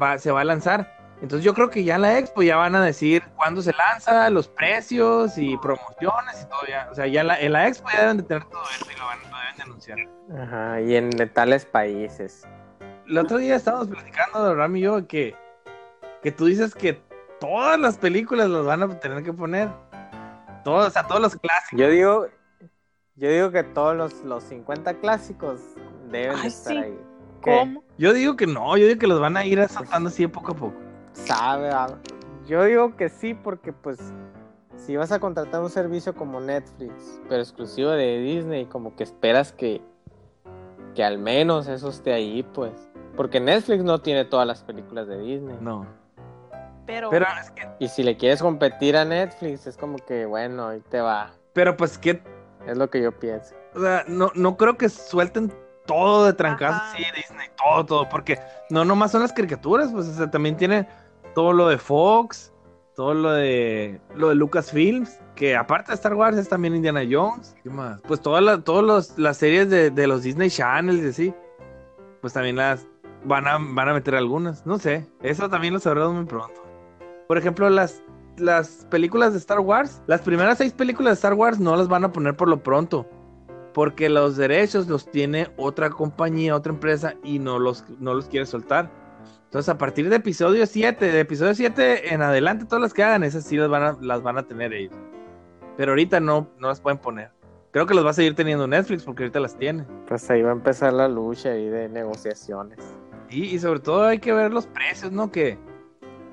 va, 0.00 0.18
se 0.18 0.30
va 0.30 0.42
a 0.42 0.44
lanzar. 0.44 0.92
Entonces 1.22 1.44
yo 1.44 1.54
creo 1.54 1.70
que 1.70 1.84
ya 1.84 1.94
en 1.94 2.02
la 2.02 2.18
expo 2.18 2.42
ya 2.42 2.56
van 2.56 2.74
a 2.74 2.84
decir 2.84 3.22
cuándo 3.36 3.62
se 3.62 3.72
lanza, 3.72 4.28
los 4.30 4.48
precios 4.48 5.38
y 5.38 5.56
promociones 5.58 6.42
y 6.42 6.48
todo 6.48 6.60
ya. 6.68 6.88
O 6.90 6.94
sea, 6.94 7.06
ya 7.06 7.22
en 7.22 7.28
la, 7.28 7.40
en 7.40 7.52
la 7.52 7.68
expo 7.68 7.88
ya 7.92 8.00
deben 8.00 8.16
de 8.18 8.22
tener 8.24 8.44
todo 8.44 8.62
eso 8.62 8.86
y 8.90 8.98
lo, 8.98 9.06
van, 9.06 9.18
lo 9.30 9.38
deben 9.38 9.56
de 9.56 9.62
anunciar. 9.62 9.98
Ajá, 10.42 10.80
y 10.80 10.96
en 10.96 11.10
tales 11.32 11.64
países. 11.64 12.46
El 13.06 13.18
otro 13.18 13.38
día 13.38 13.56
estábamos 13.56 13.88
platicando, 13.88 14.54
Ram 14.54 14.76
y 14.76 14.80
yo, 14.80 15.06
que, 15.06 15.34
que 16.22 16.32
tú 16.32 16.46
dices 16.46 16.74
que 16.74 17.00
todas 17.40 17.78
las 17.78 17.96
películas 17.96 18.48
las 18.48 18.64
van 18.64 18.82
a 18.82 19.00
tener 19.00 19.22
que 19.22 19.32
poner. 19.32 19.68
Todos, 20.64 20.88
o 20.88 20.90
sea, 20.90 21.06
todos 21.06 21.20
los 21.20 21.36
clásicos. 21.36 21.78
Yo 21.78 21.88
digo, 21.88 22.26
yo 23.16 23.30
digo 23.30 23.50
que 23.50 23.62
todos 23.62 23.96
los, 23.96 24.22
los 24.24 24.42
50 24.44 24.94
clásicos 24.94 25.60
deben 26.10 26.36
Ay, 26.36 26.48
estar 26.48 26.72
sí. 26.72 26.78
ahí. 26.78 26.98
¿Qué? 27.42 27.58
¿Cómo? 27.58 27.82
Yo 27.98 28.12
digo 28.12 28.36
que 28.36 28.46
no, 28.46 28.76
yo 28.76 28.86
digo 28.86 28.98
que 28.98 29.06
los 29.06 29.20
van 29.20 29.36
a 29.36 29.44
ir 29.44 29.66
soltando 29.68 30.08
así 30.08 30.22
de 30.24 30.28
poco 30.28 30.52
a 30.52 30.56
poco. 30.56 30.74
Sabe, 31.12 31.70
yo 32.46 32.64
digo 32.64 32.96
que 32.96 33.08
sí, 33.08 33.34
porque 33.34 33.72
pues 33.72 33.98
si 34.76 34.96
vas 34.96 35.12
a 35.12 35.20
contratar 35.20 35.60
un 35.62 35.70
servicio 35.70 36.14
como 36.14 36.40
Netflix, 36.40 37.20
pero 37.28 37.40
exclusivo 37.40 37.90
de 37.90 38.18
Disney, 38.18 38.66
como 38.66 38.96
que 38.96 39.04
esperas 39.04 39.52
que, 39.52 39.80
que 40.94 41.04
al 41.04 41.18
menos 41.18 41.68
eso 41.68 41.88
esté 41.90 42.12
ahí, 42.12 42.42
pues. 42.42 42.72
Porque 43.16 43.38
Netflix 43.40 43.84
no 43.84 44.00
tiene 44.00 44.24
todas 44.24 44.46
las 44.46 44.62
películas 44.64 45.06
de 45.06 45.18
Disney. 45.20 45.56
No. 45.60 45.86
Pero, 46.86 47.08
Pero 47.10 47.26
es 47.40 47.50
que, 47.52 47.66
Y 47.78 47.88
si 47.88 48.02
le 48.02 48.16
quieres 48.16 48.42
competir 48.42 48.96
a 48.96 49.04
Netflix, 49.04 49.66
es 49.66 49.76
como 49.76 49.96
que, 49.98 50.26
bueno, 50.26 50.68
ahí 50.68 50.82
te 50.90 51.00
va. 51.00 51.30
pero 51.52 51.76
pues 51.76 51.96
que, 51.96 52.20
Es 52.66 52.76
lo 52.78 52.88
que 52.88 53.02
yo 53.02 53.12
pienso. 53.12 53.54
o 53.74 53.80
sea, 53.80 54.04
no, 54.08 54.30
no 54.34 54.56
creo 54.56 54.76
que 54.76 54.88
suelten 54.88 55.52
todo 55.86 56.26
de 56.26 56.32
trancazo 56.32 56.80
así, 56.82 57.04
Disney, 57.14 57.48
todo, 57.56 57.84
todo, 57.84 58.08
porque 58.08 58.38
no 58.70 58.84
nomás 58.84 59.12
son 59.12 59.22
las 59.22 59.32
caricaturas, 59.32 59.90
pues, 59.92 60.08
o 60.08 60.14
sea, 60.14 60.30
también 60.30 60.56
tiene 60.56 60.88
todo 61.34 61.52
lo 61.52 61.68
de 61.68 61.78
Fox, 61.78 62.52
todo 62.94 63.12
lo 63.12 63.32
de, 63.32 64.00
lo 64.14 64.30
de 64.30 64.34
Lucasfilms, 64.36 65.20
que 65.34 65.56
aparte 65.56 65.90
de 65.90 65.96
Star 65.96 66.14
Wars 66.14 66.36
es 66.38 66.48
también 66.48 66.74
Indiana 66.74 67.02
Jones, 67.08 67.54
¿qué 67.62 67.70
más? 67.70 68.00
Pues 68.02 68.20
todas 68.20 68.42
las, 68.42 68.64
todos 68.64 68.84
los, 68.84 69.18
las 69.18 69.36
series 69.36 69.68
de, 69.68 69.90
de 69.90 70.06
los 70.06 70.22
Disney 70.22 70.48
Channels 70.48 71.02
y 71.02 71.08
así, 71.08 71.34
pues 72.20 72.32
también 72.32 72.56
las 72.56 72.86
van 73.24 73.46
a, 73.46 73.58
van 73.58 73.88
a 73.88 73.94
meter 73.94 74.14
algunas, 74.14 74.64
no 74.64 74.78
sé, 74.78 75.06
eso 75.22 75.48
también 75.48 75.74
lo 75.74 75.80
sabremos 75.80 76.14
muy 76.14 76.24
pronto. 76.24 76.62
Por 77.26 77.38
ejemplo, 77.38 77.68
las, 77.70 78.02
las 78.36 78.86
películas 78.90 79.32
de 79.32 79.38
Star 79.38 79.60
Wars, 79.60 80.02
las 80.06 80.20
primeras 80.20 80.58
seis 80.58 80.72
películas 80.72 81.12
de 81.12 81.14
Star 81.14 81.34
Wars 81.34 81.58
no 81.58 81.76
las 81.76 81.88
van 81.88 82.04
a 82.04 82.12
poner 82.12 82.36
por 82.36 82.48
lo 82.48 82.62
pronto. 82.62 83.08
Porque 83.72 84.08
los 84.08 84.36
derechos 84.36 84.86
los 84.86 85.10
tiene 85.10 85.48
otra 85.56 85.90
compañía, 85.90 86.54
otra 86.54 86.72
empresa 86.72 87.14
y 87.24 87.38
no 87.38 87.58
los, 87.58 87.84
no 87.98 88.14
los 88.14 88.26
quiere 88.26 88.46
soltar. 88.46 88.90
Entonces, 89.44 89.68
a 89.68 89.78
partir 89.78 90.08
de 90.08 90.16
episodio 90.16 90.66
7, 90.66 91.12
de 91.12 91.20
episodio 91.20 91.54
7 91.54 92.14
en 92.14 92.22
adelante, 92.22 92.64
todas 92.64 92.82
las 92.82 92.94
que 92.94 93.02
hagan, 93.02 93.24
esas 93.24 93.44
sí 93.44 93.56
las 93.56 93.68
van 93.68 93.82
a, 93.82 93.98
las 94.00 94.22
van 94.22 94.38
a 94.38 94.44
tener 94.44 94.72
ellos. 94.72 94.96
Pero 95.76 95.92
ahorita 95.92 96.20
no, 96.20 96.48
no 96.58 96.68
las 96.68 96.80
pueden 96.80 96.98
poner. 96.98 97.30
Creo 97.72 97.86
que 97.86 97.94
los 97.94 98.06
va 98.06 98.10
a 98.10 98.14
seguir 98.14 98.36
teniendo 98.36 98.68
Netflix 98.68 99.02
porque 99.02 99.24
ahorita 99.24 99.40
las 99.40 99.56
tiene. 99.56 99.84
Pues 100.06 100.30
ahí 100.30 100.42
va 100.42 100.50
a 100.50 100.54
empezar 100.54 100.92
la 100.92 101.08
lucha 101.08 101.50
ahí 101.50 101.68
de 101.68 101.88
negociaciones. 101.88 102.78
Y, 103.30 103.46
y 103.46 103.58
sobre 103.58 103.80
todo 103.80 104.04
hay 104.04 104.20
que 104.20 104.32
ver 104.32 104.52
los 104.52 104.66
precios, 104.66 105.10
¿no? 105.10 105.32
Que 105.32 105.58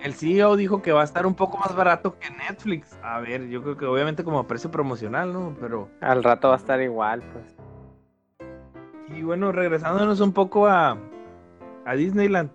el 0.03 0.13
CEO 0.13 0.55
dijo 0.55 0.81
que 0.81 0.91
va 0.91 1.01
a 1.01 1.03
estar 1.03 1.25
un 1.25 1.35
poco 1.35 1.57
más 1.57 1.75
barato 1.75 2.17
que 2.17 2.29
Netflix. 2.31 2.97
A 3.03 3.19
ver, 3.19 3.47
yo 3.47 3.61
creo 3.61 3.77
que 3.77 3.85
obviamente 3.85 4.23
como 4.23 4.47
precio 4.47 4.71
promocional, 4.71 5.31
¿no? 5.31 5.55
Pero 5.59 5.89
Al 6.01 6.23
rato 6.23 6.49
va 6.49 6.55
a 6.55 6.57
estar 6.57 6.81
igual, 6.81 7.21
pues. 7.33 7.55
Y 9.15 9.23
bueno, 9.23 9.51
regresándonos 9.51 10.19
un 10.21 10.31
poco 10.31 10.67
a, 10.67 10.97
a 11.85 11.93
Disneyland, 11.95 12.49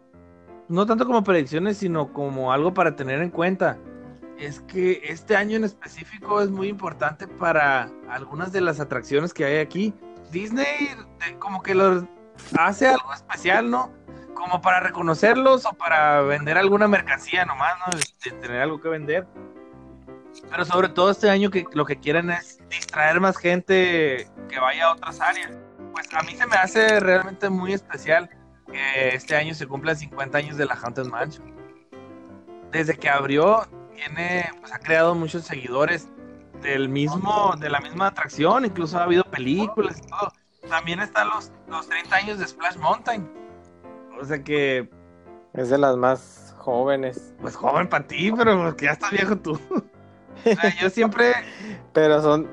no 0.68 0.86
tanto 0.86 1.06
como 1.06 1.22
predicciones, 1.22 1.76
sino 1.76 2.12
como 2.12 2.52
algo 2.52 2.74
para 2.74 2.96
tener 2.96 3.22
en 3.22 3.30
cuenta. 3.30 3.78
Es 4.38 4.60
que 4.60 5.00
este 5.04 5.36
año 5.36 5.56
en 5.56 5.64
específico 5.64 6.40
es 6.40 6.50
muy 6.50 6.68
importante 6.68 7.26
para 7.26 7.90
algunas 8.08 8.52
de 8.52 8.60
las 8.60 8.80
atracciones 8.80 9.32
que 9.32 9.44
hay 9.44 9.58
aquí. 9.58 9.94
Disney 10.30 10.66
como 11.38 11.62
que 11.62 11.74
los 11.74 12.04
hace 12.58 12.88
algo 12.88 13.12
especial, 13.14 13.70
¿no? 13.70 13.90
Como 14.36 14.60
para 14.60 14.78
reconocerlos 14.78 15.66
o 15.66 15.72
para 15.72 16.20
vender 16.20 16.56
alguna 16.56 16.86
mercancía 16.86 17.44
nomás, 17.44 17.74
¿no? 17.80 17.98
Este, 17.98 18.30
tener 18.30 18.60
algo 18.60 18.80
que 18.80 18.88
vender. 18.88 19.26
Pero 20.48 20.64
sobre 20.64 20.88
todo 20.88 21.10
este 21.10 21.28
año 21.28 21.50
que 21.50 21.64
lo 21.72 21.84
que 21.84 21.96
quieren 21.96 22.30
es 22.30 22.60
distraer 22.68 23.18
más 23.20 23.36
gente 23.36 24.28
que 24.48 24.60
vaya 24.60 24.86
a 24.86 24.92
otras 24.92 25.20
áreas 25.20 25.56
pues 25.96 26.12
a 26.12 26.22
mí 26.24 26.36
se 26.36 26.46
me 26.46 26.56
hace 26.56 27.00
realmente 27.00 27.48
muy 27.48 27.72
especial 27.72 28.28
que 28.70 29.14
este 29.14 29.34
año 29.34 29.54
se 29.54 29.66
cumplan 29.66 29.96
50 29.96 30.36
años 30.36 30.58
de 30.58 30.66
la 30.66 30.74
Haunted 30.74 31.06
Mansion. 31.06 31.50
Desde 32.70 32.94
que 32.98 33.08
abrió, 33.08 33.66
tiene, 33.94 34.50
pues 34.60 34.74
ha 34.74 34.78
creado 34.78 35.14
muchos 35.14 35.44
seguidores 35.44 36.10
del 36.60 36.90
mismo, 36.90 37.54
de 37.58 37.70
la 37.70 37.80
misma 37.80 38.08
atracción, 38.08 38.66
incluso 38.66 38.98
ha 38.98 39.04
habido 39.04 39.24
películas 39.24 39.98
y 40.04 40.06
todo. 40.06 40.30
También 40.68 41.00
están 41.00 41.30
los, 41.30 41.50
los 41.66 41.88
30 41.88 42.14
años 42.14 42.38
de 42.38 42.46
Splash 42.46 42.76
Mountain. 42.76 43.26
O 44.20 44.24
sea 44.24 44.42
que, 44.42 44.88
Es 45.52 45.70
de 45.70 45.78
las 45.78 45.96
más 45.96 46.54
jóvenes. 46.58 47.34
pues 47.40 47.56
joven 47.56 47.88
para 47.88 48.06
ti, 48.06 48.32
pero 48.36 48.76
que 48.76 48.86
ya 48.86 48.92
estás 48.92 49.10
viejo 49.10 49.36
tú. 49.36 49.60
O 50.44 50.60
sea, 50.60 50.74
yo 50.80 50.90
siempre, 50.90 51.32
Pero 51.92 52.20
son 52.22 52.48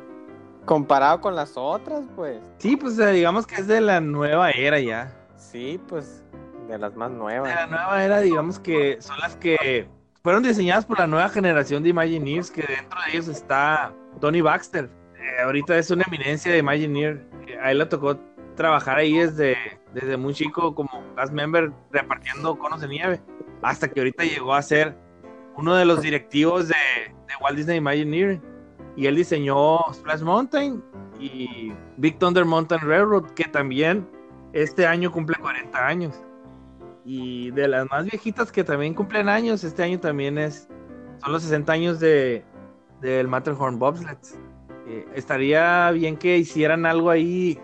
comparado 0.65 1.19
con 1.19 1.35
las 1.35 1.53
otras, 1.57 2.01
pues. 2.15 2.39
sí, 2.57 2.77
pues 2.77 2.97
digamos 2.97 3.45
que 3.45 3.55
es 3.55 3.67
de 3.67 3.81
la 3.81 3.99
nueva 3.99 4.51
era 4.51 4.79
ya. 4.79 5.13
Sí, 5.35 5.79
pues 5.87 6.23
de 6.67 6.77
las 6.77 6.95
más 6.95 7.11
de 7.11 7.17
nuevas. 7.17 7.53
la 7.53 7.67
nueva 7.67 8.03
era, 8.03 8.19
digamos 8.21 8.59
que 8.59 9.01
son 9.01 9.19
las 9.19 9.35
que 9.35 9.87
fueron 10.23 10.41
diseñadas 10.43 10.85
por 10.85 10.97
la 10.99 11.07
nueva 11.07 11.27
generación 11.27 11.83
de 11.83 11.89
Imagineers, 11.89 12.49
que 12.49 12.61
dentro 12.61 12.97
de 13.05 13.11
ellos 13.11 13.27
está 13.27 13.93
Tony 14.21 14.39
Baxter. 14.41 14.89
Eh, 15.17 15.41
ahorita 15.43 15.77
es 15.77 15.91
una 15.91 16.03
eminencia 16.07 16.51
de 16.51 16.59
Imagineer. 16.59 17.25
Eh, 17.47 17.57
a 17.61 17.71
él 17.71 17.79
le 17.79 17.85
tocó 17.85 18.17
trabajar 18.55 18.97
ahí 18.97 19.17
desde, 19.17 19.55
desde 19.93 20.17
muy 20.17 20.33
chico 20.33 20.73
como 20.73 21.03
cast 21.15 21.33
member 21.33 21.71
repartiendo 21.91 22.57
conos 22.57 22.81
de 22.81 22.87
nieve, 22.87 23.21
hasta 23.61 23.87
que 23.89 23.99
ahorita 23.99 24.23
llegó 24.23 24.53
a 24.53 24.61
ser 24.61 24.97
uno 25.55 25.75
de 25.75 25.85
los 25.85 26.01
directivos 26.01 26.67
de, 26.67 26.75
Walt 27.41 27.57
Disney 27.57 27.77
Imagineering. 27.77 28.41
Y 28.95 29.07
él 29.07 29.15
diseñó 29.15 29.79
Splash 29.91 30.21
Mountain 30.21 30.83
y 31.19 31.73
Big 31.97 32.19
Thunder 32.19 32.45
Mountain 32.45 32.81
Railroad, 32.81 33.31
que 33.31 33.45
también 33.45 34.07
este 34.53 34.85
año 34.85 35.11
cumple 35.11 35.35
40 35.41 35.87
años. 35.87 36.23
Y 37.03 37.49
de 37.51 37.67
las 37.67 37.89
más 37.89 38.05
viejitas 38.05 38.51
que 38.51 38.63
también 38.63 38.93
cumplen 38.93 39.29
años, 39.29 39.63
este 39.63 39.81
año 39.81 39.99
también 39.99 40.37
es, 40.37 40.69
son 41.23 41.33
los 41.33 41.41
60 41.41 41.73
años 41.73 41.99
de 41.99 42.45
del 43.03 43.27
Matterhorn 43.27 43.77
Bobsled. 43.77 44.17
Eh, 44.87 45.05
estaría 45.13 45.91
bien 45.91 46.17
que 46.17 46.37
hicieran 46.37 46.85
algo 46.85 47.09
ahí, 47.09 47.59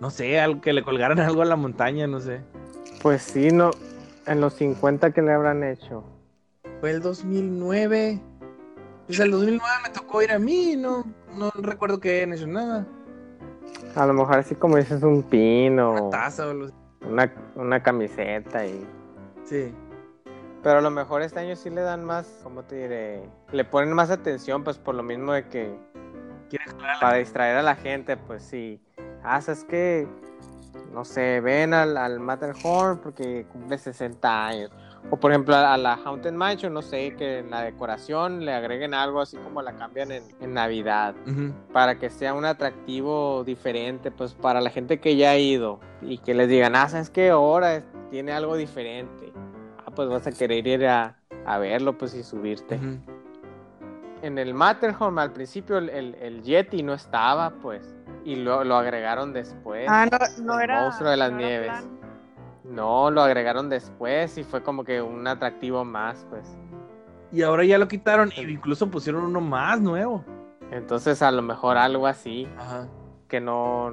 no 0.00 0.10
sé, 0.10 0.38
algo, 0.40 0.60
que 0.60 0.72
le 0.72 0.82
colgaran 0.82 1.18
algo 1.20 1.42
a 1.42 1.46
la 1.46 1.56
montaña, 1.56 2.06
no 2.06 2.20
sé. 2.20 2.40
Pues 3.02 3.22
sí, 3.22 3.50
no. 3.50 3.70
En 4.26 4.40
los 4.40 4.54
50 4.54 5.12
que 5.12 5.22
le 5.22 5.32
habrán 5.32 5.62
hecho. 5.62 6.02
Fue 6.80 6.90
el 6.90 7.00
2009. 7.00 8.20
Pues 9.06 9.20
el 9.20 9.30
2009 9.30 9.72
me 9.84 9.90
tocó 9.90 10.20
ir 10.22 10.32
a 10.32 10.38
mí, 10.38 10.74
no, 10.76 11.04
no 11.36 11.50
recuerdo 11.62 12.00
que 12.00 12.16
hayan 12.16 12.32
hecho 12.32 12.48
nada. 12.48 12.84
A 13.94 14.04
lo 14.04 14.12
mejor 14.14 14.38
así 14.38 14.56
como 14.56 14.76
dices 14.76 15.02
un 15.04 15.22
pino, 15.22 15.92
Una 15.92 16.10
taza 16.10 16.48
o 16.48 16.52
una, 17.08 17.32
una 17.54 17.82
camiseta 17.82 18.66
y... 18.66 18.84
Sí. 19.44 19.72
Pero 20.62 20.78
a 20.78 20.80
lo 20.80 20.90
mejor 20.90 21.22
este 21.22 21.38
año 21.38 21.54
sí 21.54 21.70
le 21.70 21.82
dan 21.82 22.04
más, 22.04 22.40
¿cómo 22.42 22.64
te 22.64 22.74
diré? 22.74 23.22
Le 23.52 23.64
ponen 23.64 23.92
más 23.92 24.10
atención, 24.10 24.64
pues 24.64 24.76
por 24.78 24.96
lo 24.96 25.04
mismo 25.04 25.32
de 25.32 25.46
que 25.46 25.72
¿Quieres 26.50 26.72
jalar 26.72 26.90
a 26.90 26.94
la- 26.94 27.00
para 27.00 27.16
distraer 27.18 27.56
a 27.58 27.62
la 27.62 27.76
gente, 27.76 28.16
pues 28.16 28.42
sí. 28.42 28.80
Ah, 29.26 29.38
es 29.38 29.64
que, 29.64 30.06
no 30.92 31.04
sé, 31.04 31.40
ven 31.40 31.74
al, 31.74 31.96
al 31.96 32.20
Matterhorn 32.20 32.98
porque 32.98 33.44
cumple 33.52 33.76
60 33.78 34.46
años. 34.46 34.70
O 35.10 35.16
por 35.18 35.30
ejemplo 35.30 35.54
a, 35.54 35.74
a 35.74 35.76
la 35.76 35.94
Haunted 36.04 36.32
Mansion, 36.32 36.72
no 36.74 36.82
sé, 36.82 37.14
que 37.16 37.38
en 37.38 37.50
la 37.50 37.62
decoración 37.62 38.44
le 38.44 38.52
agreguen 38.52 38.92
algo 38.94 39.20
así 39.20 39.36
como 39.36 39.62
la 39.62 39.72
cambian 39.76 40.10
en, 40.10 40.24
en 40.40 40.54
Navidad. 40.54 41.14
Para 41.72 41.98
que 41.98 42.10
sea 42.10 42.34
un 42.34 42.44
atractivo 42.44 43.44
diferente, 43.44 44.10
pues 44.10 44.34
para 44.34 44.60
la 44.60 44.70
gente 44.70 44.98
que 45.00 45.16
ya 45.16 45.30
ha 45.30 45.38
ido. 45.38 45.80
Y 46.02 46.18
que 46.18 46.34
les 46.34 46.48
digan, 46.48 46.74
ah, 46.76 46.88
¿sabes 46.88 47.10
qué? 47.10 47.30
Ahora 47.30 47.82
tiene 48.10 48.32
algo 48.32 48.56
diferente. 48.56 49.32
Ah, 49.84 49.90
pues 49.94 50.08
vas 50.08 50.26
a 50.26 50.32
querer 50.32 50.66
ir 50.66 50.86
a, 50.86 51.16
a 51.44 51.58
verlo, 51.58 51.96
pues, 51.98 52.14
y 52.14 52.22
subirte. 52.22 52.76
En 54.22 54.38
el 54.38 54.54
Matterhorn 54.54 55.18
al 55.18 55.32
principio 55.32 55.78
el, 55.78 55.88
el- 55.90 56.14
el 56.16 56.42
Yeti 56.42 56.82
no 56.82 56.94
estaba, 56.94 57.50
pues, 57.62 57.94
y 58.26 58.36
lo, 58.36 58.64
lo 58.64 58.76
agregaron 58.76 59.32
después. 59.32 59.86
Ah, 59.88 60.06
no, 60.10 60.18
no 60.44 60.54
El 60.58 60.64
era. 60.64 60.80
monstruo 60.82 61.10
de 61.10 61.16
las 61.16 61.30
no 61.30 61.38
nieves. 61.38 61.72
No, 62.64 63.10
lo 63.10 63.22
agregaron 63.22 63.68
después 63.68 64.36
y 64.38 64.44
fue 64.44 64.62
como 64.62 64.82
que 64.84 65.00
un 65.00 65.26
atractivo 65.26 65.84
más, 65.84 66.26
pues. 66.28 66.56
Y 67.32 67.42
ahora 67.42 67.64
ya 67.64 67.78
lo 67.78 67.86
quitaron 67.88 68.32
e 68.36 68.42
incluso 68.42 68.90
pusieron 68.90 69.22
uno 69.24 69.40
más 69.40 69.80
nuevo. 69.80 70.24
Entonces 70.72 71.22
a 71.22 71.30
lo 71.30 71.42
mejor 71.42 71.76
algo 71.76 72.06
así, 72.08 72.48
Ajá. 72.58 72.88
que 73.28 73.40
no, 73.40 73.92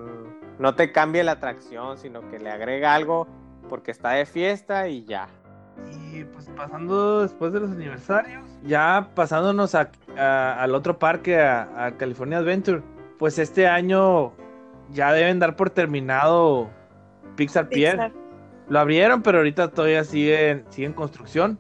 no 0.58 0.76
te 0.76 0.92
cambie 0.92 1.24
la 1.24 1.34
atracción, 1.34 1.98
sino 2.00 2.28
que 2.30 2.40
le 2.40 2.50
agrega 2.50 2.96
algo 2.96 3.28
porque 3.70 3.92
está 3.92 4.12
de 4.12 4.26
fiesta 4.26 4.88
y 4.88 5.06
ya. 5.06 5.28
Y 6.12 6.24
pues 6.26 6.50
pasando 6.56 7.22
después 7.22 7.54
de 7.54 7.60
los 7.60 7.72
aniversarios, 7.72 8.44
ya 8.64 9.10
pasándonos 9.16 9.76
a- 9.76 9.90
a- 10.18 10.62
al 10.64 10.74
otro 10.76 10.98
parque, 10.98 11.40
a, 11.42 11.86
a 11.86 11.92
California 11.98 12.38
Adventure, 12.40 12.82
pues 13.20 13.40
este 13.40 13.68
año 13.68 14.34
ya 14.92 15.12
deben 15.14 15.40
dar 15.40 15.56
por 15.56 15.70
terminado 15.70 16.70
Pixar 17.36 17.70
Pier. 17.70 18.12
Lo 18.70 18.80
abrieron, 18.80 19.22
pero 19.22 19.40
ahorita 19.40 19.70
todavía 19.72 20.04
sigue, 20.04 20.64
sigue 20.70 20.88
en 20.88 20.94
construcción. 20.94 21.60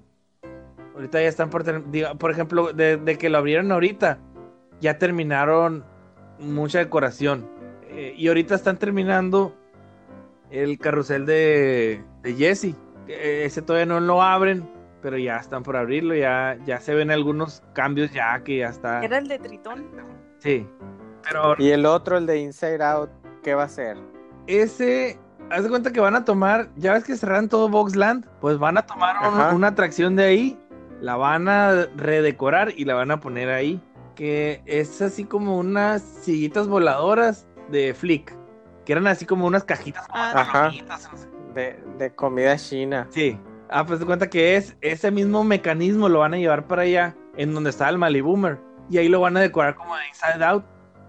Ahorita 0.95 1.21
ya 1.21 1.27
están 1.27 1.49
por 1.49 1.63
diga- 1.91 2.17
por 2.17 2.31
ejemplo, 2.31 2.71
de, 2.73 2.97
de 2.97 3.17
que 3.17 3.29
lo 3.29 3.39
abrieron 3.39 3.71
ahorita, 3.71 4.19
ya 4.79 4.97
terminaron 4.97 5.83
mucha 6.39 6.79
decoración. 6.79 7.47
Eh, 7.89 8.13
y 8.15 8.27
ahorita 8.27 8.55
están 8.55 8.77
terminando 8.77 9.55
el 10.51 10.77
carrusel 10.77 11.25
de, 11.25 12.03
de 12.21 12.33
Jesse. 12.35 12.75
Eh, 13.07 13.43
ese 13.45 13.61
todavía 13.61 13.85
no 13.87 13.99
lo 13.99 14.21
abren, 14.21 14.69
pero 15.01 15.17
ya 15.17 15.37
están 15.37 15.63
por 15.63 15.75
abrirlo, 15.75 16.15
ya, 16.15 16.57
ya 16.65 16.79
se 16.79 16.93
ven 16.95 17.11
algunos 17.11 17.61
cambios 17.73 18.11
ya 18.13 18.41
que 18.43 18.59
ya 18.59 18.67
está. 18.69 19.03
Era 19.03 19.17
el 19.17 19.27
de 19.27 19.39
Tritón. 19.39 19.85
Sí. 20.37 20.65
Pero 21.23 21.55
Y 21.57 21.69
el 21.71 21.85
otro, 21.85 22.17
el 22.17 22.25
de 22.25 22.39
Inside 22.39 22.83
Out, 22.83 23.09
¿qué 23.43 23.53
va 23.55 23.63
a 23.63 23.69
ser? 23.69 23.97
ese, 24.47 25.17
haz 25.51 25.63
de 25.63 25.69
cuenta 25.69 25.91
que 25.91 25.99
van 26.01 26.15
a 26.15 26.25
tomar, 26.25 26.67
ya 26.75 26.93
ves 26.93 27.03
que 27.05 27.15
cerraron 27.15 27.47
todo 27.49 27.69
Boxland, 27.69 28.25
pues 28.41 28.57
van 28.59 28.77
a 28.77 28.85
tomar 28.85 29.15
un- 29.49 29.55
una 29.55 29.67
atracción 29.69 30.15
de 30.17 30.25
ahí, 30.25 30.59
la 30.99 31.15
van 31.15 31.47
a 31.47 31.85
redecorar 31.95 32.73
y 32.75 32.83
la 32.85 32.93
van 32.93 33.11
a 33.11 33.19
poner 33.21 33.49
ahí, 33.49 33.81
que 34.15 34.61
es 34.65 35.01
así 35.01 35.23
como 35.23 35.57
unas 35.57 36.01
sillitas 36.01 36.67
voladoras 36.67 37.47
de 37.69 37.93
Flick, 37.93 38.35
que 38.85 38.91
eran 38.91 39.07
así 39.07 39.25
como 39.25 39.47
unas 39.47 39.63
cajitas 39.63 40.05
Ah. 40.09 40.33
Ajá. 40.35 40.71
De, 41.55 41.79
de 41.97 42.13
comida 42.15 42.57
china. 42.57 43.07
Sí. 43.11 43.39
Ah, 43.69 43.85
pues 43.85 43.99
de 43.99 44.05
cuenta 44.05 44.29
que 44.29 44.55
es 44.57 44.75
ese 44.81 45.09
mismo 45.09 45.43
mecanismo 45.43 46.09
lo 46.09 46.19
van 46.19 46.33
a 46.33 46.37
llevar 46.37 46.67
para 46.67 46.81
allá, 46.83 47.15
en 47.37 47.53
donde 47.53 47.69
está 47.69 47.87
el 47.89 47.97
Maliboomer. 47.97 48.59
Y 48.89 48.97
ahí 48.97 49.07
lo 49.07 49.21
van 49.21 49.37
a 49.37 49.39
decorar 49.39 49.75
como 49.75 49.95
de 49.95 50.01
Inside 50.09 50.43
Out. 50.43 50.65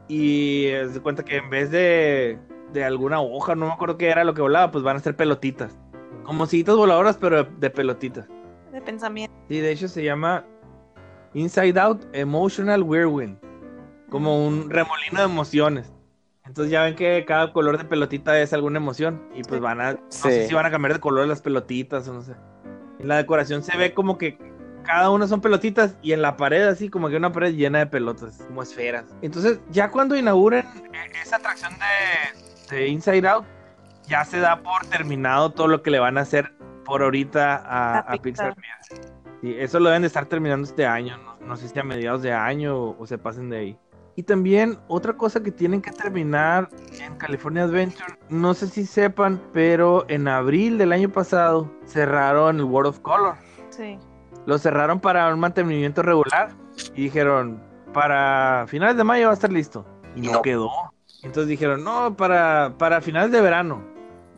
Y 0.09 0.66
de 0.66 1.00
cuenta 1.00 1.24
que 1.24 1.36
en 1.36 1.50
vez 1.50 1.70
de, 1.70 2.38
de 2.72 2.84
alguna 2.84 3.20
hoja, 3.20 3.55
no 3.55 3.66
me 3.66 3.72
acuerdo 3.72 3.96
qué 3.96 4.09
era 4.09 4.24
lo 4.24 4.34
que 4.34 4.42
volaba, 4.42 4.70
pues 4.70 4.84
van 4.84 4.96
a 4.96 5.00
ser 5.00 5.16
pelotitas. 5.16 5.78
Como 6.24 6.46
sillitas 6.46 6.76
voladoras, 6.76 7.16
pero 7.16 7.44
de, 7.44 7.50
de 7.59 7.70
pelotitas. 7.70 8.28
De 8.72 8.80
pensamiento. 8.80 9.34
Sí, 9.48 9.61
de 9.61 9.72
hecho 9.72 9.88
se 9.88 10.02
llama 10.02 10.44
Inside 11.34 11.78
Out 11.78 12.05
Emotional 12.12 12.82
Whirlwind. 12.82 13.38
Como 14.11 14.46
un 14.46 14.70
remolino 14.70 15.18
de 15.18 15.24
emociones. 15.24 15.92
Entonces 16.46 16.70
ya 16.70 16.84
ven 16.84 16.94
que 16.94 17.24
cada 17.26 17.52
color 17.52 17.78
de 17.78 17.84
pelotita 17.84 18.38
es 18.40 18.52
alguna 18.52 18.78
emoción. 18.78 19.22
Y 19.34 19.42
pues 19.42 19.61
van 19.61 19.80
a. 19.80 19.92
No 19.94 20.00
sé 20.09 20.46
si 20.46 20.55
van 20.55 20.66
a 20.66 20.70
cambiar 20.70 20.92
de 20.92 21.00
color 21.00 21.26
las 21.26 21.40
pelotitas 21.40 22.07
o 22.09 22.14
no 22.14 22.22
sé. 22.22 22.34
En 22.98 23.09
la 23.09 23.16
decoración 23.16 23.62
se 23.62 23.76
ve 23.76 23.94
como 23.94 24.18
que 24.18 24.38
cada 24.85 25.11
una 25.11 25.26
son 25.26 25.41
pelotitas 25.41 25.97
y 26.03 26.12
en 26.12 26.22
la 26.22 26.37
pared 26.37 26.66
así 26.66 26.89
como 26.89 27.09
que 27.09 27.16
una 27.16 27.32
pared 27.32 27.55
llena 27.55 27.80
de 27.80 27.87
pelotas, 27.87 28.45
como 28.47 28.62
esferas. 28.62 29.07
Entonces 29.22 29.59
ya 29.70 29.91
cuando 29.91 30.16
inauguren 30.16 30.66
eh, 30.93 31.12
esa 31.22 31.37
atracción 31.37 31.72
de, 32.70 32.76
de 32.76 32.89
Inside 32.89 33.26
Out, 33.28 33.45
ya 34.07 34.24
se 34.24 34.39
da 34.39 34.62
por 34.62 34.87
terminado 34.87 35.51
todo 35.51 35.66
lo 35.66 35.82
que 35.82 35.91
le 35.91 35.99
van 35.99 36.18
a 36.18 36.22
hacer 36.22 36.55
por 36.85 37.03
ahorita 37.03 37.62
a, 37.64 38.12
Pixar 38.18 38.55
Pixar. 38.55 39.01
Sí, 39.41 39.55
eso 39.59 39.80
lo 39.80 39.89
deben 39.89 40.03
de 40.03 40.09
estar 40.09 40.26
terminando 40.26 40.66
este 40.66 40.87
año, 40.87 41.18
no, 41.18 41.37
no 41.41 41.57
sé 41.57 41.68
si 41.68 41.78
a 41.78 41.82
mediados 41.82 42.22
de 42.22 42.32
año 42.32 42.76
o, 42.76 42.97
o 42.99 43.07
se 43.07 43.18
pasen 43.18 43.51
de 43.51 43.59
ahí. 43.59 43.78
Y 44.16 44.22
también 44.22 44.78
otra 44.87 45.14
cosa 45.14 45.43
que 45.43 45.51
tienen 45.51 45.82
que 45.82 45.91
terminar 45.91 46.68
en 47.01 47.16
California 47.16 47.64
Adventure, 47.64 48.16
no 48.28 48.55
sé 48.55 48.68
si 48.68 48.87
sepan, 48.87 49.43
pero 49.53 50.05
en 50.09 50.28
abril 50.28 50.78
del 50.78 50.93
año 50.93 51.09
pasado 51.09 51.70
cerraron 51.85 52.59
el 52.59 52.64
World 52.64 52.91
of 52.91 53.01
Color. 53.01 53.35
Sí. 53.70 53.99
Lo 54.47 54.59
cerraron 54.59 55.01
para 55.01 55.32
un 55.32 55.40
mantenimiento 55.40 56.03
regular 56.03 56.51
y 56.95 57.05
dijeron, 57.05 57.62
para 57.92 58.64
finales 58.68 58.97
de 58.97 59.05
mayo 59.05 59.26
va 59.26 59.30
a 59.32 59.34
estar 59.34 59.53
listo. 59.53 59.86
Y 60.16 60.22
no, 60.22 60.42
quedó. 60.42 60.70
Entonces 61.22 61.49
dijeron, 61.49 61.82
no, 61.84 62.14
para, 62.16 62.74
para 62.78 63.01
finales 63.01 63.30
de 63.32 63.40
verano. 63.40 63.82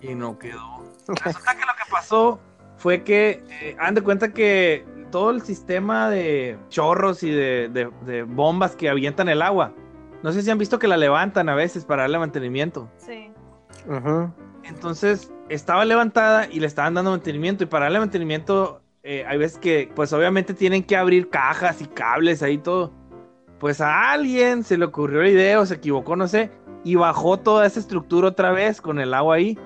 Y 0.01 0.15
no 0.15 0.39
quedó. 0.39 0.85
Resulta 1.09 1.55
que 1.55 1.61
lo 1.67 1.73
que 1.73 1.91
pasó 1.91 2.39
fue 2.77 3.03
que, 3.03 3.43
eh, 3.63 3.77
han 3.79 3.95
de 3.95 4.03
cuenta 4.03 4.33
que 4.33 4.85
todo 5.11 5.31
el 5.31 5.43
sistema 5.43 6.11
de 6.11 6.59
chorros 6.69 7.23
y 7.23 7.31
de, 7.31 7.69
de- 7.73 7.91
de 8.05 8.23
bombas 8.23 8.77
que 8.77 8.89
avientan 8.89 9.29
el 9.29 9.41
agua, 9.43 9.73
no 10.23 10.33
sé 10.33 10.43
si 10.43 10.51
han 10.51 10.59
visto 10.59 10.79
que 10.79 10.89
la 10.89 10.97
levantan 10.97 11.49
a 11.49 11.55
veces 11.55 11.85
para 11.85 12.03
darle 12.03 12.19
mantenimiento. 12.19 12.89
Sí. 12.99 13.31
Entonces 14.65 15.33
estaba 15.49 15.85
levantada 15.85 16.47
y 16.51 16.61
le 16.61 16.67
estaban 16.67 16.95
dando 16.95 17.11
mantenimiento. 17.13 17.65
Y 17.65 17.67
para 17.67 17.85
darle 17.87 18.01
mantenimiento, 18.01 18.83
eh, 19.07 19.25
hay 19.27 19.39
veces 19.39 19.59
que, 19.59 19.91
pues 19.95 20.13
obviamente 20.13 20.53
tienen 20.53 20.83
que 20.83 20.97
abrir 20.97 21.31
cajas 21.31 21.81
y 21.81 21.87
cables 21.87 22.43
ahí 22.43 22.59
todo. 22.59 22.93
Pues 23.61 23.81
a 23.81 24.11
alguien 24.11 24.65
se 24.65 24.77
le 24.77 24.85
ocurrió 24.85 25.23
la 25.23 25.31
idea 25.31 25.61
o 25.61 25.65
se 25.67 25.75
equivocó, 25.75 26.17
no 26.17 26.29
sé, 26.29 26.51
y 26.85 26.97
bajó 26.97 27.39
toda 27.39 27.67
esa 27.67 27.81
estructura 27.81 28.29
otra 28.29 28.51
vez 28.51 28.81
con 28.81 28.99
el 28.99 29.15
agua 29.15 29.37
ahí. 29.37 29.59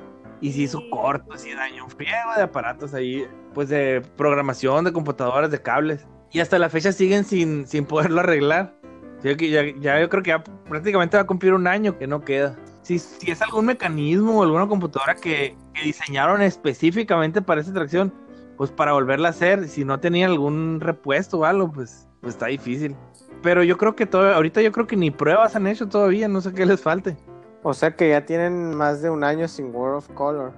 Y 0.43 0.53
se 0.53 0.62
hizo 0.62 0.78
Sí. 0.78 0.91
cortos 0.91 1.45
y 1.47 1.53
dañó 1.55 1.84
un 1.84 1.91
friego 1.91 2.32
de 2.36 2.43
aparatos 2.43 2.95
ahí, 2.95 3.26
pues 3.53 3.68
de 3.68 4.03
programación, 4.16 4.84
de 4.84 4.93
computadoras, 4.93 5.51
de 5.51 5.61
cables. 5.61 6.07
Y 6.32 6.41
hasta 6.41 6.59
la 6.59 6.68
fecha 6.70 6.93
siguen 6.93 7.24
sin, 7.24 7.66
sin 7.66 7.84
poderlo 7.84 8.20
arreglar. 8.20 8.74
Yo 9.22 9.32
ya, 9.32 9.62
ya 9.80 10.01
yo 10.01 10.09
creo 10.09 10.22
que 10.22 10.30
ya 10.30 10.43
prácticamente 10.68 11.16
va 11.16 11.24
a 11.24 11.26
cumplir 11.26 11.53
un 11.53 11.66
año 11.66 11.99
que 11.99 12.07
no 12.07 12.22
queda. 12.24 12.57
Si, 12.82 12.99
si 12.99 13.30
es 13.30 13.43
algún 13.43 13.66
mecanismo 13.66 14.38
o 14.38 14.43
alguna 14.43 14.66
computadora 14.66 15.14
que, 15.14 15.55
que 15.74 15.82
diseñaron 15.82 16.41
específicamente 16.41 17.43
para 17.43 17.61
esa 17.61 17.70
atracción, 17.70 18.14
pues 18.61 18.70
para 18.70 18.92
volverla 18.92 19.28
a 19.28 19.30
hacer, 19.30 19.68
si 19.68 19.86
no 19.86 20.00
tenían 20.00 20.32
algún 20.32 20.80
repuesto 20.80 21.38
o 21.38 21.44
algo, 21.46 21.72
pues, 21.72 22.06
pues 22.20 22.34
está 22.34 22.44
difícil. 22.48 22.94
Pero 23.42 23.62
yo 23.62 23.78
creo 23.78 23.96
que 23.96 24.04
todo, 24.04 24.34
ahorita 24.34 24.61
yo 24.61 24.70
creo 24.70 24.86
que 24.86 24.98
ni 24.98 25.11
pruebas 25.11 25.56
han 25.56 25.66
hecho 25.66 25.88
todavía, 25.88 26.28
no 26.28 26.42
sé 26.42 26.52
qué 26.52 26.66
les 26.66 26.82
falte. 26.82 27.16
O 27.62 27.72
sea 27.72 27.96
que 27.96 28.11
ya 28.11 28.26
tienen 28.26 28.74
más 28.76 29.00
de 29.00 29.08
un 29.08 29.24
año 29.24 29.48
sin 29.48 29.74
World 29.74 29.96
of 29.96 30.08
Color. 30.11 30.52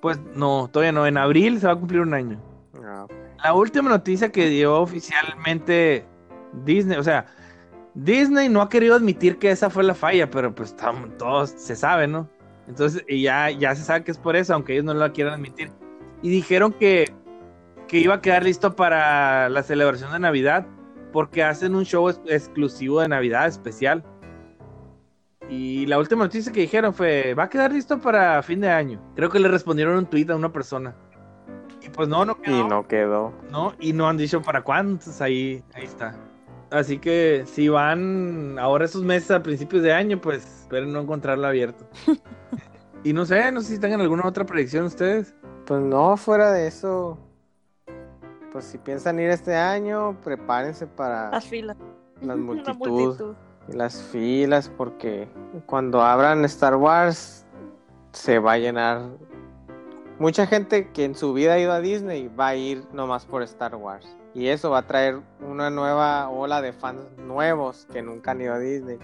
Pues 0.00 0.20
no, 0.36 0.68
todavía 0.70 0.92
no, 0.92 1.04
en 1.08 1.18
abril 1.18 1.58
se 1.58 1.66
va 1.66 1.72
a 1.72 1.76
cumplir 1.76 2.02
un 2.02 2.14
año. 2.14 2.40
Ah, 2.84 3.08
La 3.42 3.52
última 3.52 3.90
noticia 3.90 4.30
que 4.30 4.46
dio 4.48 4.80
oficialmente 4.80 6.06
Disney, 6.64 6.98
o 6.98 7.02
sea, 7.02 7.26
Disney 7.94 8.48
no 8.48 8.62
ha 8.62 8.68
querido 8.68 8.94
admitir 8.94 9.38
que 9.38 9.50
esa 9.50 9.70
fue 9.70 9.82
la 9.82 9.96
falla, 9.96 10.30
pero 10.30 10.54
pues 10.54 10.76
tam- 10.76 11.16
todos 11.16 11.50
se 11.50 11.74
sabe, 11.74 12.06
¿no? 12.06 12.28
Entonces 12.68 13.04
y 13.08 13.22
ya, 13.22 13.50
ya 13.50 13.74
se 13.74 13.82
sabe 13.82 14.04
que 14.04 14.12
es 14.12 14.18
por 14.18 14.36
eso, 14.36 14.54
aunque 14.54 14.74
ellos 14.74 14.84
no 14.84 14.94
lo 14.94 15.12
quieran 15.12 15.34
admitir. 15.34 15.72
Y 16.22 16.30
dijeron 16.30 16.72
que, 16.72 17.12
que 17.90 17.98
iba 17.98 18.14
a 18.14 18.20
quedar 18.20 18.44
listo 18.44 18.76
para 18.76 19.48
la 19.48 19.64
celebración 19.64 20.12
de 20.12 20.20
Navidad, 20.20 20.64
porque 21.12 21.42
hacen 21.42 21.74
un 21.74 21.84
show 21.84 22.08
ex- 22.08 22.20
exclusivo 22.26 23.00
de 23.00 23.08
Navidad 23.08 23.48
especial. 23.48 24.04
Y 25.48 25.86
la 25.86 25.98
última 25.98 26.22
noticia 26.22 26.52
que 26.52 26.60
dijeron 26.60 26.94
fue, 26.94 27.34
va 27.34 27.44
a 27.44 27.48
quedar 27.48 27.72
listo 27.72 27.98
para 27.98 28.40
fin 28.44 28.60
de 28.60 28.68
año. 28.70 29.02
Creo 29.16 29.28
que 29.28 29.40
le 29.40 29.48
respondieron 29.48 29.96
un 29.96 30.06
tweet 30.06 30.26
a 30.30 30.36
una 30.36 30.52
persona. 30.52 30.94
Y 31.82 31.88
pues 31.88 32.08
no, 32.08 32.24
no 32.24 32.40
quedó. 32.40 32.60
y 32.60 32.68
no 32.68 32.86
quedó. 32.86 33.32
¿no? 33.50 33.74
Y 33.80 33.92
no 33.92 34.08
han 34.08 34.16
dicho 34.16 34.40
para 34.40 34.62
cuándo, 34.62 34.92
entonces 34.92 35.20
ahí, 35.20 35.64
ahí 35.74 35.82
está. 35.82 36.14
Así 36.70 36.98
que 36.98 37.42
si 37.44 37.68
van 37.68 38.56
ahora 38.60 38.84
esos 38.84 39.02
meses 39.02 39.32
a 39.32 39.42
principios 39.42 39.82
de 39.82 39.92
año, 39.92 40.20
pues 40.20 40.44
esperen 40.62 40.92
no 40.92 41.00
encontrarlo 41.00 41.44
abierto. 41.48 41.84
y 43.02 43.12
no 43.12 43.26
sé, 43.26 43.50
no 43.50 43.60
sé 43.62 43.74
si 43.74 43.80
tengan 43.80 44.00
alguna 44.00 44.24
otra 44.28 44.46
predicción 44.46 44.84
ustedes. 44.84 45.34
Pues 45.66 45.80
no, 45.80 46.16
fuera 46.16 46.52
de 46.52 46.68
eso. 46.68 47.18
Pues 48.52 48.64
si 48.64 48.78
piensan 48.78 49.18
ir 49.20 49.30
este 49.30 49.54
año, 49.56 50.16
prepárense 50.24 50.86
para 50.86 51.30
Las 51.30 51.46
filas. 51.46 51.76
las 52.20 52.26
La 52.28 52.36
multitud 52.36 52.76
multitud. 52.88 53.34
y 53.68 53.72
las 53.72 54.02
filas, 54.02 54.68
porque 54.76 55.28
cuando 55.66 56.02
abran 56.02 56.44
Star 56.44 56.76
Wars 56.76 57.46
se 58.12 58.38
va 58.38 58.52
a 58.52 58.58
llenar. 58.58 59.02
Mucha 60.18 60.46
gente 60.46 60.90
que 60.90 61.04
en 61.04 61.14
su 61.14 61.32
vida 61.32 61.54
ha 61.54 61.58
ido 61.58 61.72
a 61.72 61.80
Disney 61.80 62.28
va 62.28 62.48
a 62.48 62.54
ir 62.56 62.84
nomás 62.92 63.24
por 63.24 63.42
Star 63.42 63.74
Wars. 63.76 64.06
Y 64.34 64.48
eso 64.48 64.70
va 64.70 64.78
a 64.78 64.86
traer 64.86 65.20
una 65.40 65.70
nueva 65.70 66.28
ola 66.28 66.60
de 66.60 66.72
fans 66.72 67.00
nuevos 67.18 67.86
que 67.92 68.02
nunca 68.02 68.32
han 68.32 68.40
ido 68.42 68.52
a 68.54 68.58
Disney. 68.58 68.98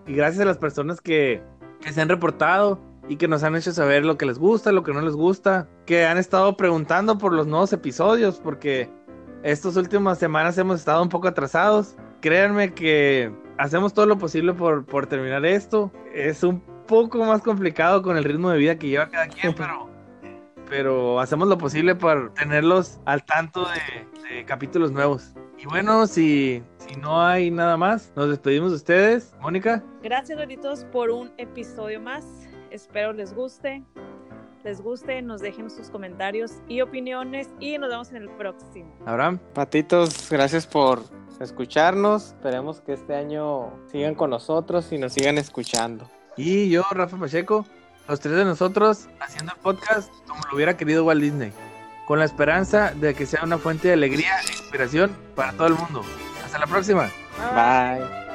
y 0.05 0.13
gracias 0.13 0.43
a 0.43 0.45
las 0.45 0.59
personas 0.59 1.01
que, 1.01 1.41
que 1.81 1.91
se 1.91 2.01
han 2.01 2.09
reportado 2.09 2.79
y 3.09 3.17
que 3.17 3.27
nos 3.27 3.43
han 3.43 3.55
hecho 3.55 3.71
saber 3.73 4.05
lo 4.05 4.17
que 4.17 4.25
les 4.27 4.37
gusta, 4.37 4.71
lo 4.71 4.83
que 4.83 4.93
no 4.93 5.01
les 5.01 5.15
gusta, 5.15 5.67
que 5.85 6.05
han 6.05 6.17
estado 6.17 6.55
preguntando 6.55 7.17
por 7.17 7.33
los 7.33 7.47
nuevos 7.47 7.73
episodios 7.73 8.39
porque 8.39 8.87
estas 9.43 9.75
últimas 9.75 10.19
semanas 10.19 10.57
hemos 10.59 10.79
estado 10.79 11.01
un 11.01 11.09
poco 11.09 11.27
atrasados. 11.27 11.95
Créanme 12.21 12.73
que 12.73 13.33
hacemos 13.57 13.93
todo 13.93 14.05
lo 14.05 14.17
posible 14.19 14.53
por, 14.53 14.85
por 14.85 15.07
terminar 15.07 15.43
esto. 15.45 15.91
Es 16.13 16.43
un 16.43 16.61
poco 16.87 17.17
más 17.25 17.41
complicado 17.41 18.03
con 18.03 18.15
el 18.15 18.23
ritmo 18.23 18.51
de 18.51 18.59
vida 18.59 18.77
que 18.77 18.89
lleva 18.89 19.09
cada 19.09 19.27
quien, 19.27 19.53
pero 19.55 19.89
pero 20.69 21.19
hacemos 21.19 21.47
lo 21.47 21.57
posible 21.57 21.95
para 21.95 22.31
tenerlos 22.35 22.99
al 23.05 23.25
tanto 23.25 23.65
de, 23.65 24.29
de 24.35 24.45
capítulos 24.45 24.91
nuevos. 24.91 25.33
Y 25.57 25.65
bueno, 25.65 26.05
si, 26.05 26.63
si 26.77 26.95
no 26.95 27.21
hay 27.21 27.49
nada 27.49 27.75
más, 27.75 28.13
nos 28.15 28.29
despedimos 28.29 28.69
de 28.69 28.75
ustedes. 28.75 29.35
Mónica, 29.41 29.83
Gracias, 30.03 30.37
Doritos, 30.37 30.85
por 30.85 31.09
un 31.09 31.31
episodio 31.37 31.99
más. 31.99 32.48
Espero 32.71 33.13
les 33.13 33.33
guste. 33.33 33.83
Les 34.63 34.81
guste, 34.81 35.21
nos 35.21 35.39
dejen 35.39 35.69
sus 35.69 35.89
comentarios 35.89 36.55
y 36.67 36.81
opiniones 36.81 37.47
y 37.61 37.77
nos 37.77 37.89
vemos 37.89 38.09
en 38.09 38.17
el 38.17 38.29
próximo. 38.31 38.93
Abraham, 39.05 39.39
Patitos, 39.53 40.29
gracias 40.29 40.67
por 40.67 41.01
escucharnos. 41.39 42.27
Esperemos 42.33 42.81
que 42.81 42.93
este 42.93 43.15
año 43.15 43.71
sigan 43.89 44.15
con 44.15 44.31
nosotros 44.31 44.91
y 44.91 44.97
nos 44.97 45.13
sigan 45.13 45.37
escuchando. 45.37 46.09
y 46.35 46.69
yo, 46.69 46.83
Rafa 46.91 47.17
Pacheco, 47.17 47.65
los 48.09 48.19
tres 48.19 48.35
de 48.35 48.43
nosotros 48.43 49.07
haciendo 49.21 49.53
el 49.53 49.59
podcast 49.59 50.11
como 50.27 50.41
lo 50.49 50.55
hubiera 50.55 50.75
querido 50.75 51.05
Walt 51.05 51.21
Disney, 51.21 51.53
con 52.05 52.19
la 52.19 52.25
esperanza 52.25 52.91
de 52.93 53.13
que 53.13 53.25
sea 53.25 53.43
una 53.43 53.57
fuente 53.57 53.87
de 53.87 53.93
alegría 53.93 54.39
e 54.41 54.51
inspiración 54.51 55.15
para 55.35 55.53
todo 55.53 55.67
el 55.67 55.75
mundo. 55.75 56.01
Hasta 56.43 56.59
la 56.59 56.67
próxima. 56.67 57.09
Bye. 57.53 58.28